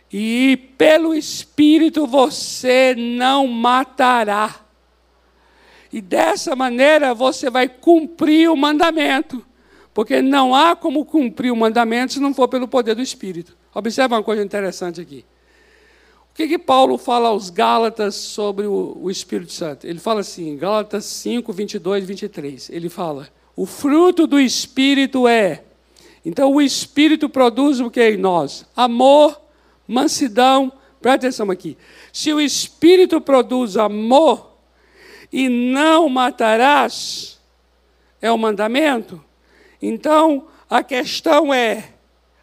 e 0.10 0.56
pelo 0.78 1.14
Espírito 1.14 2.08
você 2.08 2.96
não 2.98 3.46
matará. 3.50 4.62
E 5.92 6.00
dessa 6.00 6.56
maneira 6.56 7.14
você 7.14 7.50
vai 7.50 7.68
cumprir 7.68 8.50
o 8.50 8.56
mandamento. 8.56 9.46
Porque 9.94 10.22
não 10.22 10.56
há 10.56 10.74
como 10.74 11.04
cumprir 11.04 11.52
o 11.52 11.56
mandamento 11.58 12.14
se 12.14 12.22
não 12.22 12.34
for 12.34 12.48
pelo 12.48 12.66
poder 12.66 12.96
do 12.96 13.02
Espírito. 13.02 13.58
Observe 13.76 14.16
uma 14.16 14.24
coisa 14.24 14.42
interessante 14.42 15.02
aqui. 15.02 15.26
O 16.32 16.34
que, 16.34 16.48
que 16.48 16.58
Paulo 16.58 16.98
fala 16.98 17.28
aos 17.28 17.50
Gálatas 17.50 18.16
sobre 18.16 18.68
o, 18.68 18.98
o 19.02 19.12
Espírito 19.12 19.52
Santo? 19.52 19.86
Ele 19.86 20.00
fala 20.00 20.22
assim, 20.22 20.56
Gálatas 20.56 21.04
5, 21.04 21.52
22 21.52 22.06
e 22.06 22.08
23. 22.08 22.70
Ele 22.70 22.88
fala: 22.88 23.28
o 23.54 23.66
fruto 23.66 24.26
do 24.26 24.40
Espírito 24.40 25.28
é. 25.28 25.66
Então, 26.26 26.52
o 26.52 26.62
Espírito 26.62 27.28
produz 27.28 27.80
o 27.80 27.92
que 27.92 28.12
em 28.12 28.18
nós? 28.18 28.66
Amor, 28.76 29.40
mansidão. 29.88 30.72
Presta 31.02 31.28
atenção 31.28 31.52
aqui. 31.52 31.78
Se 32.12 32.34
o 32.34 32.40
Espírito 32.40 33.20
produz 33.20 33.76
amor 33.76 34.58
e 35.32 35.50
não 35.50 36.08
matarás, 36.08 37.40
é 38.22 38.32
o 38.32 38.38
mandamento. 38.38 39.24
Então, 39.82 40.48
a 40.70 40.82
questão 40.82 41.54
é: 41.54 41.94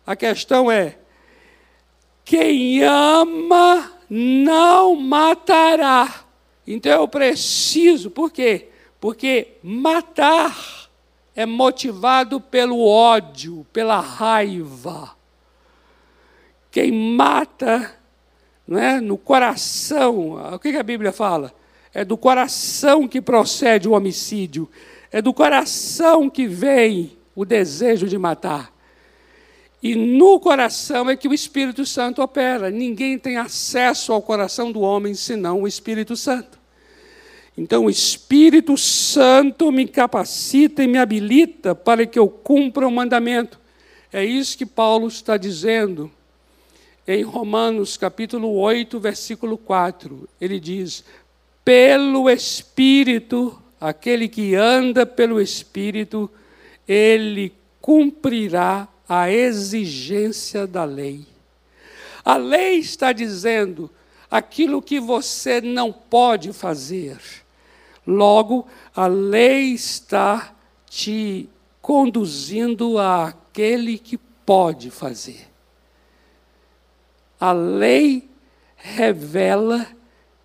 a 0.07 0.15
questão 0.15 0.71
é, 0.71 0.99
quem 2.25 2.83
ama 2.83 3.93
não 4.09 4.95
matará. 4.97 6.25
Então 6.67 6.93
eu 6.93 7.09
preciso, 7.09 8.11
por 8.11 8.31
quê? 8.31 8.69
Porque 9.01 9.57
matar 9.63 10.80
é 11.35 11.47
motivado 11.47 12.41
pelo 12.41 12.85
ódio, 12.85 13.67
pela 13.73 14.01
raiva. 14.01 15.17
Quem 16.71 16.93
mata 16.93 17.97
é, 18.71 19.01
no 19.01 19.19
coração, 19.19 20.55
o 20.55 20.59
que 20.59 20.69
a 20.69 20.83
Bíblia 20.83 21.13
fala? 21.13 21.53
É 21.93 22.05
do 22.05 22.17
coração 22.17 23.09
que 23.09 23.21
procede 23.21 23.89
o 23.89 23.93
homicídio, 23.93 24.69
é 25.11 25.21
do 25.21 25.35
coração 25.35 26.31
que 26.31 26.47
vem 26.47 27.19
o 27.35 27.45
desejo 27.45 28.07
de 28.07 28.17
matar. 28.17 28.73
E 29.83 29.95
no 29.95 30.39
coração 30.39 31.09
é 31.09 31.17
que 31.17 31.27
o 31.27 31.33
Espírito 31.33 31.87
Santo 31.87 32.23
opera. 32.23 32.71
Ninguém 32.71 33.19
tem 33.19 33.39
acesso 33.39 34.13
ao 34.13 34.21
coração 34.21 34.71
do 34.71 34.81
homem 34.81 35.15
senão 35.15 35.63
o 35.63 35.69
Espírito 35.69 36.15
Santo. 36.17 36.60
Então, 37.57 37.87
o 37.87 37.91
Espírito 37.91 38.77
Santo 38.77 39.71
me 39.71 39.87
capacita 39.87 40.83
e 40.83 40.89
me 40.89 40.99
habilita 40.99 41.75
para 41.75 42.07
que 42.07 42.19
eu 42.19 42.29
cumpra 42.29 42.87
o 42.87 42.91
mandamento. 42.91 43.59
É 44.13 44.25
isso 44.25 44.57
que 44.57 44.67
Paulo 44.67 45.09
está 45.09 45.37
dizendo 45.37 46.11
em 47.07 47.23
Romanos 47.23 47.97
capítulo 47.97 48.55
8, 48.55 48.99
versículo 49.01 49.59
4. 49.59 50.29
Ele 50.41 50.61
diz: 50.61 51.05
Pelo 51.65 52.31
Espírito, 52.31 53.61
aquele 53.81 54.29
que 54.29 54.55
anda 54.55 55.05
pelo 55.05 55.41
Espírito, 55.41 56.31
ele 56.87 57.53
cumprirá 57.81 58.89
a 59.09 59.31
exigência 59.31 60.67
da 60.67 60.85
lei. 60.85 61.27
A 62.25 62.37
lei 62.37 62.79
está 62.79 63.13
dizendo 63.13 63.91
aquilo 64.31 64.81
que 64.81 65.01
você 65.01 65.61
não 65.61 65.93
pode 65.93 66.53
fazer. 66.53 67.21
Logo, 68.07 68.67
a 68.95 69.07
lei 69.07 69.73
está 69.73 70.55
te 70.87 71.49
conduzindo 71.83 72.99
àquele 72.99 73.99
que 73.99 74.17
pode 74.17 74.91
fazer. 74.91 75.49
A 77.39 77.53
lei 77.53 78.29
revela 78.77 79.87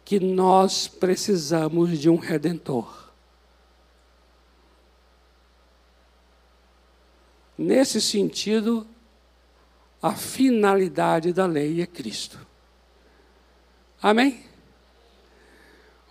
que 0.04 0.20
nós 0.20 0.88
precisamos 0.88 1.98
de 1.98 2.10
um 2.10 2.18
redentor. 2.18 3.12
Nesse 7.58 8.02
sentido, 8.02 8.86
a 10.02 10.14
finalidade 10.14 11.32
da 11.34 11.46
lei 11.46 11.82
é 11.82 11.88
Cristo. 11.88 12.45
Amém? 14.06 14.40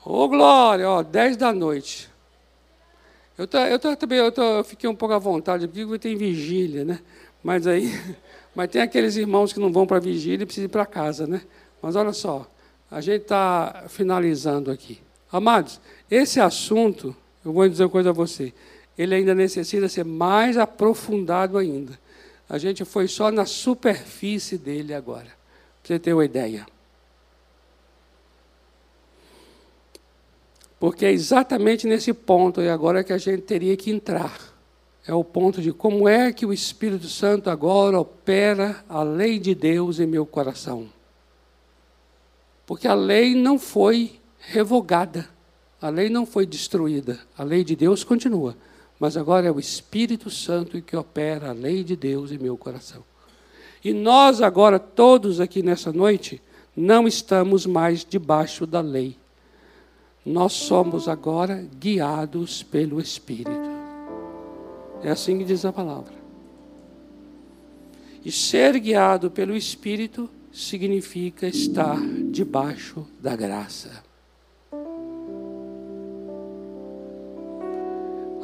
Ô 0.05 0.25
oh, 0.25 0.29
glória, 0.29 0.91
ó, 0.91 1.01
10 1.01 1.37
da 1.37 1.53
noite. 1.53 2.11
Eu, 3.39 3.47
tô, 3.47 3.57
eu, 3.59 3.79
tô, 3.79 3.95
também, 3.95 4.19
eu, 4.19 4.33
tô, 4.33 4.43
eu 4.43 4.65
fiquei 4.65 4.91
um 4.91 4.97
pouco 4.97 5.15
à 5.15 5.19
vontade, 5.21 5.69
porque 5.69 6.01
tem 6.01 6.16
vigília, 6.16 6.85
né? 6.85 6.99
Mas 7.41 7.69
aí, 7.69 7.89
mas 8.53 8.69
tem 8.69 8.83
aqueles 8.83 9.15
irmãos 9.15 9.53
que 9.53 9.61
não 9.61 9.73
vão 9.73 9.87
para 9.87 10.01
vigília 10.01 10.43
e 10.43 10.45
precisam 10.45 10.65
ir 10.65 10.71
para 10.71 10.85
casa, 10.85 11.25
né? 11.25 11.43
Mas 11.81 11.95
olha 11.95 12.12
só, 12.12 12.45
a 12.91 13.01
gente 13.01 13.23
está 13.23 13.85
finalizando 13.87 14.73
aqui. 14.73 15.01
Amados, 15.31 15.81
esse 16.11 16.41
assunto, 16.41 17.15
eu 17.45 17.53
vou 17.53 17.69
dizer 17.69 17.85
uma 17.85 17.91
coisa 17.91 18.11
a 18.11 18.12
você 18.12 18.53
ele 18.99 19.15
ainda 19.15 19.37
necessita 19.37 19.89
ser 19.89 20.05
mais 20.05 20.57
aprofundado 20.57 21.57
ainda. 21.59 21.97
A 22.49 22.59
gente 22.59 22.85
foi 22.85 23.07
só 23.07 23.31
na 23.31 23.47
superfície 23.47 24.59
dele 24.59 24.93
agora, 24.95 25.29
para 25.81 25.95
você 25.95 25.99
ter 26.01 26.12
uma 26.12 26.25
ideia. 26.25 26.66
Porque 30.85 31.06
é 31.06 31.12
exatamente 31.12 31.86
nesse 31.86 32.12
ponto 32.12 32.61
e 32.61 32.69
agora 32.69 33.02
que 33.02 33.12
a 33.12 33.19
gente 33.19 33.43
teria 33.43 33.74
que 33.77 33.90
entrar. 33.90 34.39
É 35.06 35.15
o 35.15 35.24
ponto 35.24 35.62
de 35.62 35.73
como 35.73 36.06
é 36.06 36.32
que 36.32 36.44
o 36.44 36.52
Espírito 36.52 37.09
Santo 37.09 37.48
agora 37.48 37.98
opera 37.98 38.85
a 38.89 39.02
lei 39.02 39.39
de 39.39 39.55
Deus 39.55 39.98
em 39.98 40.06
meu 40.06 40.27
coração. 40.27 40.89
Porque 42.66 42.86
a 42.89 42.94
lei 42.94 43.35
não 43.35 43.59
foi 43.59 44.20
revogada, 44.39 45.28
a 45.81 45.89
lei 45.89 46.11
não 46.11 46.27
foi 46.27 46.44
destruída, 46.44 47.19
a 47.36 47.43
lei 47.43 47.65
de 47.65 47.77
Deus 47.77 48.05
continua 48.05 48.55
mas 48.98 49.16
agora 49.16 49.47
é 49.47 49.51
o 49.51 49.59
Espírito 49.59 50.31
Santo 50.31 50.81
que 50.81 50.97
opera 50.97 51.51
a 51.51 51.52
lei 51.52 51.85
de 51.85 51.97
Deus 51.97 52.32
em 52.32 52.39
meu 52.39 52.56
coração. 52.56 53.02
E 53.85 53.93
nós 53.93 54.40
agora, 54.40 54.78
todos 54.78 55.40
aqui 55.40 55.62
nessa 55.62 55.93
noite, 55.93 56.40
não 56.74 57.06
estamos 57.06 57.66
mais 57.66 58.05
debaixo 58.05 58.66
da 58.66 58.81
lei. 58.81 59.16
Nós 60.25 60.53
somos 60.55 61.09
agora 61.09 61.67
guiados 61.79 62.63
pelo 62.63 63.01
Espírito. 63.01 63.51
É 65.03 65.11
assim 65.11 65.39
que 65.39 65.45
diz 65.45 65.65
a 65.65 65.73
palavra. 65.73 66.15
E 68.25 68.33
ser 68.33 68.79
guiado 68.79 69.31
pelo 69.31 69.55
Espírito 69.55 70.31
significa 70.51 71.47
estar 71.47 72.01
debaixo 72.31 73.07
da 73.21 73.37
graça. 73.37 74.03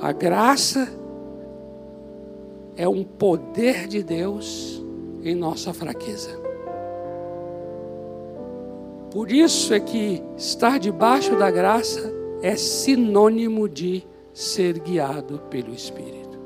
A 0.03 0.13
graça 0.13 0.93
é 2.77 2.89
um 2.89 3.05
poder 3.05 3.87
de 3.87 4.03
Deus 4.03 4.83
em 5.23 5.35
nossa 5.35 5.73
fraqueza. 5.73 6.40
Por 9.11 9.33
isso 9.33 9.75
é 9.75 9.81
que 9.81 10.23
estar 10.37 10.79
debaixo 10.79 11.37
da 11.37 11.51
graça 11.51 12.13
é 12.43 12.55
sinônimo 12.57 13.69
de 13.69 14.07
ser 14.33 14.79
guiado 14.79 15.41
pelo 15.51 15.75
Espírito. 15.75 16.39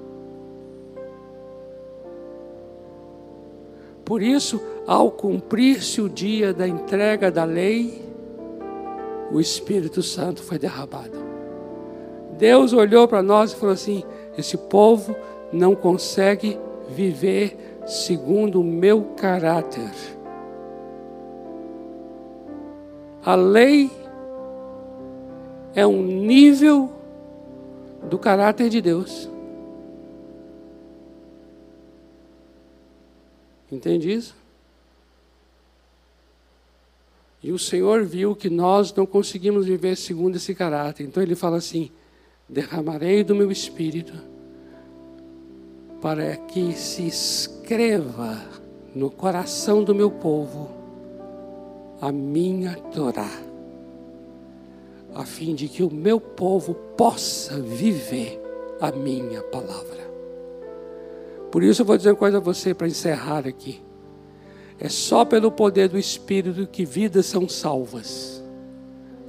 Por 4.05 4.23
isso, 4.23 4.61
ao 4.87 5.11
cumprir-se 5.11 6.01
o 6.01 6.09
dia 6.09 6.53
da 6.53 6.67
entrega 6.67 7.31
da 7.31 7.45
lei, 7.45 8.03
o 9.31 9.41
Espírito 9.41 10.03
Santo 10.03 10.43
foi 10.43 10.59
derramado. 10.59 11.25
Deus 12.39 12.73
olhou 12.73 13.07
para 13.07 13.23
nós 13.23 13.53
e 13.53 13.57
falou 13.57 13.73
assim: 13.75 14.03
esse 14.37 14.57
povo 14.57 15.15
não 15.53 15.75
consegue 15.75 16.59
viver 16.89 17.81
segundo 17.87 18.61
o 18.61 18.65
meu 18.65 19.03
caráter. 19.17 20.14
A 23.25 23.35
lei 23.35 23.91
é 25.75 25.87
um 25.87 26.03
nível 26.03 26.93
do 28.11 28.19
caráter 28.19 28.69
de 28.69 28.83
Deus. 28.83 29.31
Entende 33.73 34.13
isso? 34.13 34.37
E 37.43 37.51
o 37.51 37.59
Senhor 37.59 38.05
viu 38.05 38.37
que 38.37 38.51
nós 38.51 38.93
não 38.95 39.07
conseguimos 39.07 39.67
viver 39.67 39.97
segundo 39.97 40.37
esse 40.37 40.55
caráter. 40.55 41.05
Então 41.05 41.23
ele 41.23 41.35
fala 41.35 41.57
assim: 41.57 41.91
derramarei 42.49 43.25
do 43.25 43.35
meu 43.35 43.51
espírito 43.51 44.13
para 46.01 46.37
que 46.37 46.75
se 46.75 47.07
escreva 47.07 48.39
no 48.95 49.11
coração 49.11 49.83
do 49.83 49.95
meu 49.95 50.11
povo 50.11 50.74
a 52.05 52.13
minha 52.13 52.75
Torá, 52.93 53.31
a 55.15 55.25
fim 55.25 55.55
de 55.55 55.69
que 55.69 55.83
o 55.83 55.91
meu 55.91 56.21
povo 56.21 56.75
possa 56.99 57.59
viver 57.63 58.39
a 58.79 58.93
minha 58.93 59.41
palavra. 59.45 60.05
Por 61.51 61.63
isso 61.63 61.81
eu 61.81 61.87
vou 61.87 61.97
dizer 61.97 62.11
uma 62.11 62.17
coisa 62.17 62.37
a 62.37 62.41
você 62.41 62.75
para 62.75 62.87
encerrar 62.87 63.47
aqui. 63.47 63.81
É 64.79 64.87
só 64.91 65.25
pelo 65.25 65.51
poder 65.51 65.89
do 65.89 65.97
Espírito 65.99 66.67
que 66.67 66.85
vidas 66.85 67.25
são 67.25 67.49
salvas. 67.49 68.45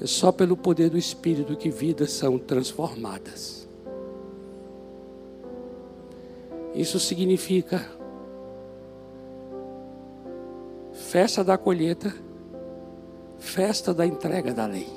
É 0.01 0.05
só 0.05 0.29
pelo 0.33 0.57
poder 0.57 0.89
do 0.89 0.97
Espírito 0.97 1.55
que 1.55 1.69
vidas 1.69 2.11
são 2.11 2.37
transformadas. 2.37 3.69
Isso 6.73 6.99
significa 6.99 7.89
festa 10.91 11.41
da 11.41 11.57
colheita, 11.57 12.24
festa 13.39 13.93
da 13.93 14.05
entrega 14.05 14.53
da 14.53 14.65
lei. 14.65 14.87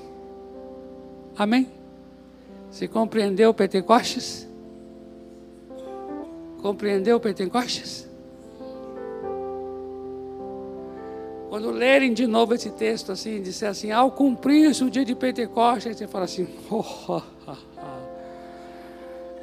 Amém? 1.36 1.68
Você 2.70 2.86
compreendeu 2.86 3.52
Pentecostes? 3.54 4.46
Compreendeu 6.60 7.20
Pentecostes? 7.20 8.08
Quando 11.48 11.70
lerem 11.70 12.12
de 12.12 12.26
novo 12.26 12.54
esse 12.54 12.70
texto 12.70 13.10
assim, 13.10 13.40
disser 13.40 13.70
assim, 13.70 13.90
ao 13.90 14.10
cumprir-se 14.10 14.84
o 14.84 14.90
dia 14.90 15.04
de 15.04 15.14
Pentecostes, 15.14 15.96
você 15.96 16.06
fala 16.06 16.24
assim, 16.24 16.46
oh, 16.70 17.22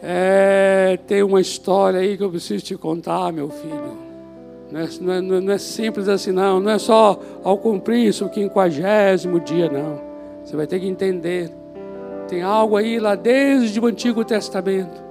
é, 0.03 0.99
tem 1.07 1.23
uma 1.23 1.41
história 1.41 1.99
aí 1.99 2.15
que 2.15 2.23
eu 2.23 2.29
preciso 2.29 2.63
te 2.63 2.77
contar, 2.77 3.33
meu 3.33 3.49
filho. 3.49 4.04
Não 4.71 4.79
é, 4.79 4.87
não, 4.99 5.13
é, 5.13 5.41
não 5.41 5.53
é, 5.53 5.57
simples 5.57 6.07
assim, 6.07 6.31
não. 6.31 6.59
Não 6.59 6.71
é 6.71 6.79
só 6.79 7.19
ao 7.43 7.57
cumprir 7.57 8.07
isso, 8.07 8.25
o 8.25 8.29
quinquagésimo 8.29 9.39
dia, 9.39 9.69
não. 9.69 10.01
Você 10.43 10.55
vai 10.55 10.67
ter 10.67 10.79
que 10.79 10.87
entender. 10.87 11.51
Tem 12.27 12.41
algo 12.41 12.75
aí 12.75 12.99
lá 12.99 13.15
desde 13.15 13.79
o 13.79 13.85
Antigo 13.85 14.25
Testamento 14.25 15.03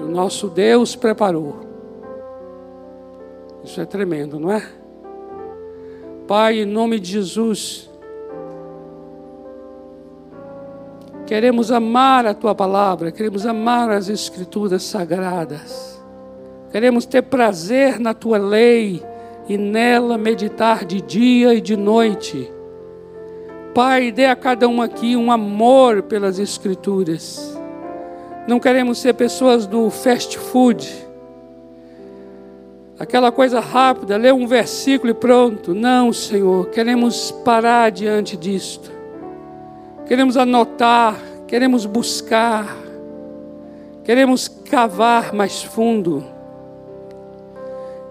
que 0.00 0.02
o 0.02 0.08
nosso 0.08 0.48
Deus 0.48 0.96
preparou. 0.96 1.60
Isso 3.62 3.80
é 3.80 3.84
tremendo, 3.84 4.40
não 4.40 4.50
é? 4.50 4.66
Pai, 6.26 6.60
em 6.60 6.64
nome 6.64 6.98
de 6.98 7.10
Jesus, 7.10 7.90
queremos 11.26 11.70
amar 11.70 12.24
a 12.24 12.32
Tua 12.32 12.54
palavra, 12.54 13.12
queremos 13.12 13.44
amar 13.44 13.90
as 13.90 14.08
Escrituras 14.08 14.82
sagradas, 14.84 15.99
queremos 16.70 17.06
ter 17.06 17.22
prazer 17.22 17.98
na 17.98 18.14
Tua 18.14 18.38
lei 18.38 19.02
e 19.48 19.56
nela 19.56 20.16
meditar 20.16 20.84
de 20.84 21.00
dia 21.00 21.54
e 21.54 21.60
de 21.60 21.76
noite. 21.76 22.50
Pai, 23.74 24.10
dê 24.10 24.26
a 24.26 24.36
cada 24.36 24.68
um 24.68 24.82
aqui 24.82 25.16
um 25.16 25.30
amor 25.30 26.02
pelas 26.02 26.38
Escrituras. 26.38 27.58
Não 28.48 28.58
queremos 28.58 28.98
ser 28.98 29.14
pessoas 29.14 29.66
do 29.66 29.90
fast 29.90 30.38
food 30.38 31.10
aquela 33.00 33.32
coisa 33.32 33.60
rápida, 33.60 34.18
ler 34.18 34.34
um 34.34 34.46
versículo 34.46 35.10
e 35.10 35.14
pronto. 35.14 35.74
Não, 35.74 36.12
Senhor, 36.12 36.68
queremos 36.68 37.30
parar 37.42 37.90
diante 37.90 38.36
disto. 38.36 38.92
Queremos 40.06 40.36
anotar, 40.36 41.16
queremos 41.48 41.86
buscar, 41.86 42.76
queremos 44.04 44.48
cavar 44.48 45.32
mais 45.32 45.62
fundo. 45.62 46.22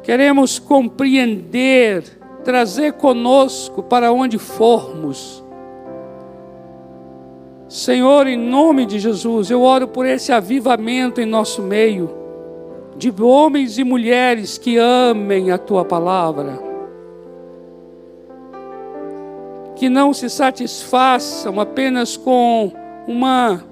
Queremos 0.09 0.57
compreender, 0.57 2.03
trazer 2.43 2.93
conosco 2.93 3.83
para 3.83 4.11
onde 4.11 4.39
formos. 4.39 5.43
Senhor, 7.67 8.25
em 8.25 8.35
nome 8.35 8.87
de 8.87 8.97
Jesus, 8.97 9.51
eu 9.51 9.61
oro 9.61 9.87
por 9.87 10.07
esse 10.07 10.31
avivamento 10.31 11.21
em 11.21 11.27
nosso 11.27 11.61
meio 11.61 12.09
de 12.97 13.13
homens 13.21 13.77
e 13.77 13.83
mulheres 13.83 14.57
que 14.57 14.79
amem 14.79 15.51
a 15.51 15.59
tua 15.59 15.85
palavra, 15.85 16.59
que 19.75 19.89
não 19.89 20.11
se 20.11 20.27
satisfaçam 20.27 21.59
apenas 21.59 22.17
com 22.17 22.71
uma, 23.07 23.63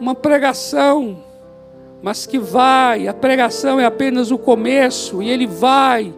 uma 0.00 0.16
pregação, 0.16 1.27
mas 2.02 2.26
que 2.26 2.38
vai, 2.38 3.08
a 3.08 3.14
pregação 3.14 3.80
é 3.80 3.84
apenas 3.84 4.30
o 4.30 4.38
começo, 4.38 5.22
e 5.22 5.30
ele 5.30 5.46
vai, 5.46 6.14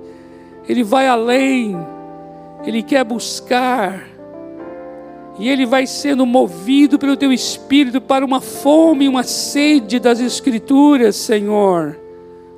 ele 0.68 0.82
vai 0.82 1.08
além, 1.08 1.76
ele 2.64 2.82
quer 2.82 3.04
buscar, 3.04 4.06
e 5.38 5.48
ele 5.48 5.64
vai 5.64 5.86
sendo 5.86 6.26
movido 6.26 6.98
pelo 6.98 7.16
teu 7.16 7.32
espírito 7.32 8.00
para 8.00 8.24
uma 8.24 8.42
fome, 8.42 9.08
uma 9.08 9.22
sede 9.22 9.98
das 9.98 10.20
Escrituras, 10.20 11.16
Senhor. 11.16 11.98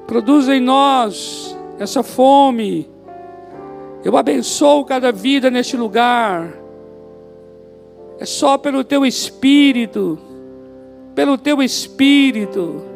Produz 0.06 0.48
em 0.48 0.60
nós 0.60 1.56
essa 1.78 2.02
fome. 2.02 2.90
Eu 4.04 4.16
abençoo 4.16 4.84
cada 4.84 5.12
vida 5.12 5.48
neste 5.48 5.76
lugar. 5.76 6.52
É 8.18 8.26
só 8.26 8.58
pelo 8.58 8.82
teu 8.82 9.06
espírito, 9.06 10.18
pelo 11.14 11.38
teu 11.38 11.62
espírito. 11.62 12.91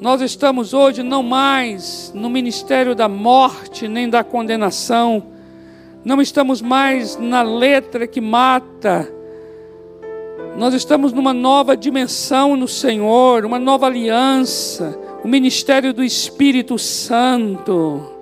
Nós 0.00 0.20
estamos 0.20 0.74
hoje 0.74 1.02
não 1.02 1.22
mais 1.22 2.12
no 2.14 2.28
ministério 2.28 2.94
da 2.94 3.08
morte 3.08 3.88
nem 3.88 4.08
da 4.08 4.22
condenação. 4.22 5.22
Não 6.04 6.20
estamos 6.20 6.60
mais 6.60 7.16
na 7.16 7.42
letra 7.42 8.06
que 8.06 8.20
mata. 8.20 9.10
Nós 10.56 10.74
estamos 10.74 11.12
numa 11.12 11.32
nova 11.32 11.76
dimensão 11.76 12.56
no 12.56 12.68
Senhor, 12.68 13.44
uma 13.44 13.58
nova 13.58 13.86
aliança 13.86 15.06
o 15.26 15.28
ministério 15.28 15.92
do 15.92 16.04
Espírito 16.04 16.78
Santo. 16.78 18.12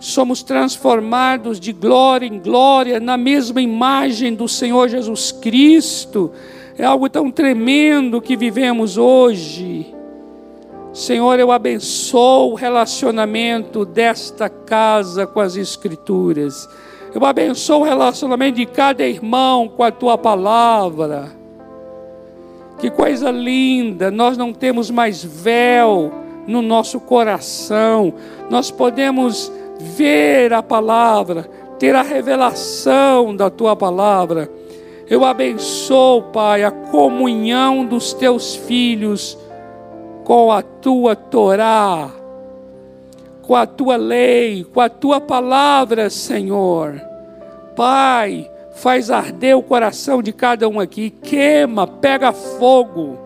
Somos 0.00 0.42
transformados 0.42 1.60
de 1.60 1.74
glória 1.74 2.26
em 2.26 2.38
glória 2.38 2.98
na 2.98 3.18
mesma 3.18 3.60
imagem 3.60 4.34
do 4.34 4.48
Senhor 4.48 4.88
Jesus 4.88 5.30
Cristo. 5.30 6.32
É 6.78 6.84
algo 6.84 7.10
tão 7.10 7.30
tremendo 7.30 8.22
que 8.22 8.34
vivemos 8.34 8.96
hoje. 8.96 9.94
Senhor, 10.94 11.40
eu 11.40 11.50
abençoo 11.50 12.52
o 12.52 12.54
relacionamento 12.54 13.84
desta 13.84 14.48
casa 14.48 15.26
com 15.26 15.40
as 15.40 15.56
Escrituras. 15.56 16.68
Eu 17.12 17.24
abençoo 17.26 17.80
o 17.80 17.84
relacionamento 17.84 18.58
de 18.58 18.64
cada 18.64 19.04
irmão 19.04 19.66
com 19.66 19.82
a 19.82 19.90
tua 19.90 20.16
palavra. 20.16 21.32
Que 22.78 22.92
coisa 22.92 23.32
linda, 23.32 24.08
nós 24.08 24.38
não 24.38 24.52
temos 24.52 24.88
mais 24.88 25.24
véu 25.24 26.12
no 26.46 26.62
nosso 26.62 27.00
coração, 27.00 28.14
nós 28.48 28.70
podemos 28.70 29.50
ver 29.80 30.52
a 30.52 30.62
palavra, 30.62 31.42
ter 31.76 31.96
a 31.96 32.02
revelação 32.02 33.34
da 33.34 33.50
tua 33.50 33.74
palavra. 33.74 34.48
Eu 35.10 35.24
abençoo, 35.24 36.22
Pai, 36.32 36.62
a 36.62 36.70
comunhão 36.70 37.84
dos 37.84 38.12
teus 38.12 38.54
filhos 38.54 39.36
com 40.24 40.50
a 40.50 40.62
tua 40.62 41.14
Torá, 41.14 42.10
com 43.42 43.54
a 43.54 43.66
tua 43.66 43.96
lei, 43.96 44.64
com 44.64 44.80
a 44.80 44.88
tua 44.88 45.20
palavra, 45.20 46.08
Senhor. 46.08 47.00
Pai, 47.76 48.50
faz 48.72 49.10
arder 49.10 49.56
o 49.56 49.62
coração 49.62 50.22
de 50.22 50.32
cada 50.32 50.68
um 50.68 50.80
aqui, 50.80 51.10
queima, 51.10 51.86
pega 51.86 52.32
fogo. 52.32 53.18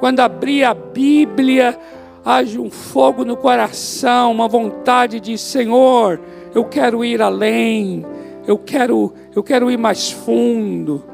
Quando 0.00 0.20
abrir 0.20 0.64
a 0.64 0.72
Bíblia, 0.72 1.78
haja 2.24 2.58
um 2.58 2.70
fogo 2.70 3.24
no 3.24 3.36
coração, 3.36 4.32
uma 4.32 4.48
vontade 4.48 5.20
de 5.20 5.36
Senhor, 5.36 6.18
eu 6.54 6.64
quero 6.64 7.04
ir 7.04 7.20
além, 7.20 8.04
eu 8.46 8.56
quero, 8.56 9.12
eu 9.34 9.42
quero 9.42 9.70
ir 9.70 9.76
mais 9.76 10.10
fundo, 10.10 11.04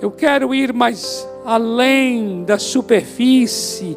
eu 0.00 0.10
quero 0.10 0.54
ir 0.54 0.74
mais 0.74 1.26
além 1.44 2.44
da 2.44 2.58
superfície, 2.58 3.96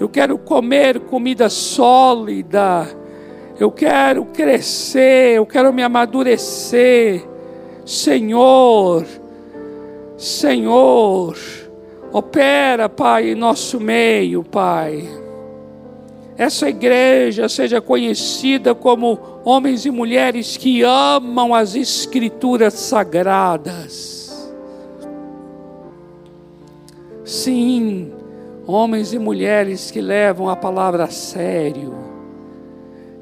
eu 0.00 0.08
quero 0.08 0.38
comer 0.38 0.98
comida 1.00 1.50
sólida, 1.50 2.88
eu 3.58 3.70
quero 3.70 4.24
crescer, 4.24 5.34
eu 5.36 5.44
quero 5.44 5.74
me 5.74 5.82
amadurecer. 5.82 7.22
Senhor, 7.84 9.04
Senhor, 10.16 11.36
opera, 12.10 12.88
Pai, 12.88 13.32
em 13.32 13.34
nosso 13.34 13.78
meio, 13.78 14.42
Pai. 14.42 15.06
Essa 16.38 16.70
igreja 16.70 17.46
seja 17.50 17.82
conhecida 17.82 18.74
como 18.74 19.18
homens 19.44 19.84
e 19.84 19.90
mulheres 19.90 20.56
que 20.56 20.82
amam 20.82 21.54
as 21.54 21.74
Escrituras 21.74 22.72
sagradas. 22.72 24.50
Sim, 27.22 28.10
homens 28.66 29.12
e 29.12 29.18
mulheres 29.18 29.90
que 29.90 30.00
levam 30.00 30.48
a 30.48 30.56
palavra 30.56 31.04
a 31.04 31.10
sério. 31.10 31.94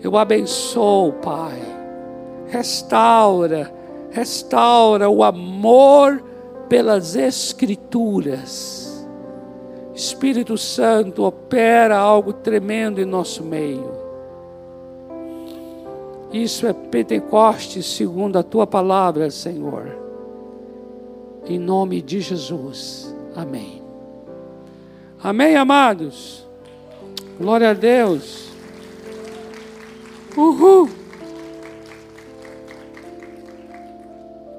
Eu 0.02 0.16
abençoo, 0.16 1.12
Pai. 1.14 1.58
Restaura 2.46 3.78
restaura 4.10 5.08
o 5.08 5.22
amor 5.22 6.22
pelas 6.68 7.16
Escrituras. 7.16 9.06
Espírito 9.94 10.56
Santo 10.56 11.24
opera 11.24 11.98
algo 11.98 12.32
tremendo 12.32 13.00
em 13.00 13.04
nosso 13.04 13.42
meio. 13.42 13.90
Isso 16.32 16.66
é 16.66 16.72
Pentecostes 16.72 17.86
segundo 17.86 18.38
a 18.38 18.42
tua 18.42 18.66
palavra, 18.66 19.30
Senhor. 19.30 19.96
Em 21.46 21.58
nome 21.58 22.02
de 22.02 22.20
Jesus. 22.20 23.14
Amém. 23.34 23.77
Amém, 25.22 25.56
amados. 25.56 26.46
Glória 27.38 27.70
a 27.70 27.74
Deus. 27.74 28.50
Uhul. 30.36 30.88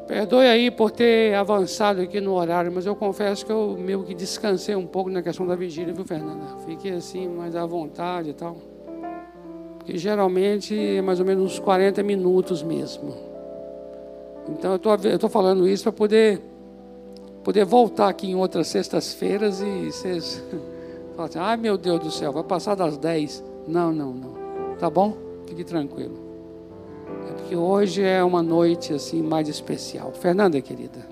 Perdoe 0.07 0.47
aí 0.47 0.71
por 0.71 0.91
ter 0.91 1.35
avançado 1.35 2.01
aqui 2.01 2.19
no 2.19 2.33
horário, 2.33 2.71
mas 2.71 2.85
eu 2.85 2.95
confesso 2.95 3.45
que 3.45 3.51
eu 3.51 3.77
meio 3.79 4.03
que 4.03 4.13
descansei 4.13 4.75
um 4.75 4.85
pouco 4.87 5.09
na 5.09 5.21
questão 5.21 5.45
da 5.45 5.55
vigília, 5.55 5.93
viu, 5.93 6.03
Fernanda? 6.03 6.57
Fiquei 6.65 6.91
assim, 6.93 7.27
mais 7.27 7.55
à 7.55 7.65
vontade 7.65 8.31
e 8.31 8.33
tal. 8.33 8.57
Porque 9.77 9.97
geralmente 9.97 10.77
é 10.77 11.01
mais 11.01 11.19
ou 11.19 11.25
menos 11.25 11.53
uns 11.53 11.59
40 11.59 12.01
minutos 12.03 12.63
mesmo. 12.63 13.15
Então 14.49 14.71
eu 14.71 15.13
estou 15.13 15.29
falando 15.29 15.67
isso 15.67 15.83
para 15.83 15.91
poder, 15.91 16.41
poder 17.49 17.65
voltar 17.65 18.09
aqui 18.09 18.29
em 18.29 18.35
outras 18.35 18.67
sextas-feiras 18.67 19.59
e 19.59 19.91
vocês 19.91 20.39
falam 21.17 21.25
assim, 21.25 21.39
ai 21.39 21.57
meu 21.57 21.79
Deus 21.79 21.99
do 21.99 22.11
céu, 22.11 22.31
vai 22.31 22.43
passar 22.43 22.75
das 22.75 22.95
10. 22.95 23.43
Não, 23.67 23.91
não, 23.91 24.13
não. 24.13 24.75
Tá 24.77 24.87
bom? 24.87 25.17
Fique 25.47 25.63
tranquilo. 25.63 26.15
É 27.27 27.33
porque 27.33 27.55
hoje 27.55 28.03
é 28.03 28.23
uma 28.23 28.43
noite 28.43 28.93
assim 28.93 29.23
mais 29.23 29.49
especial. 29.49 30.11
Fernanda, 30.11 30.61
querida. 30.61 31.08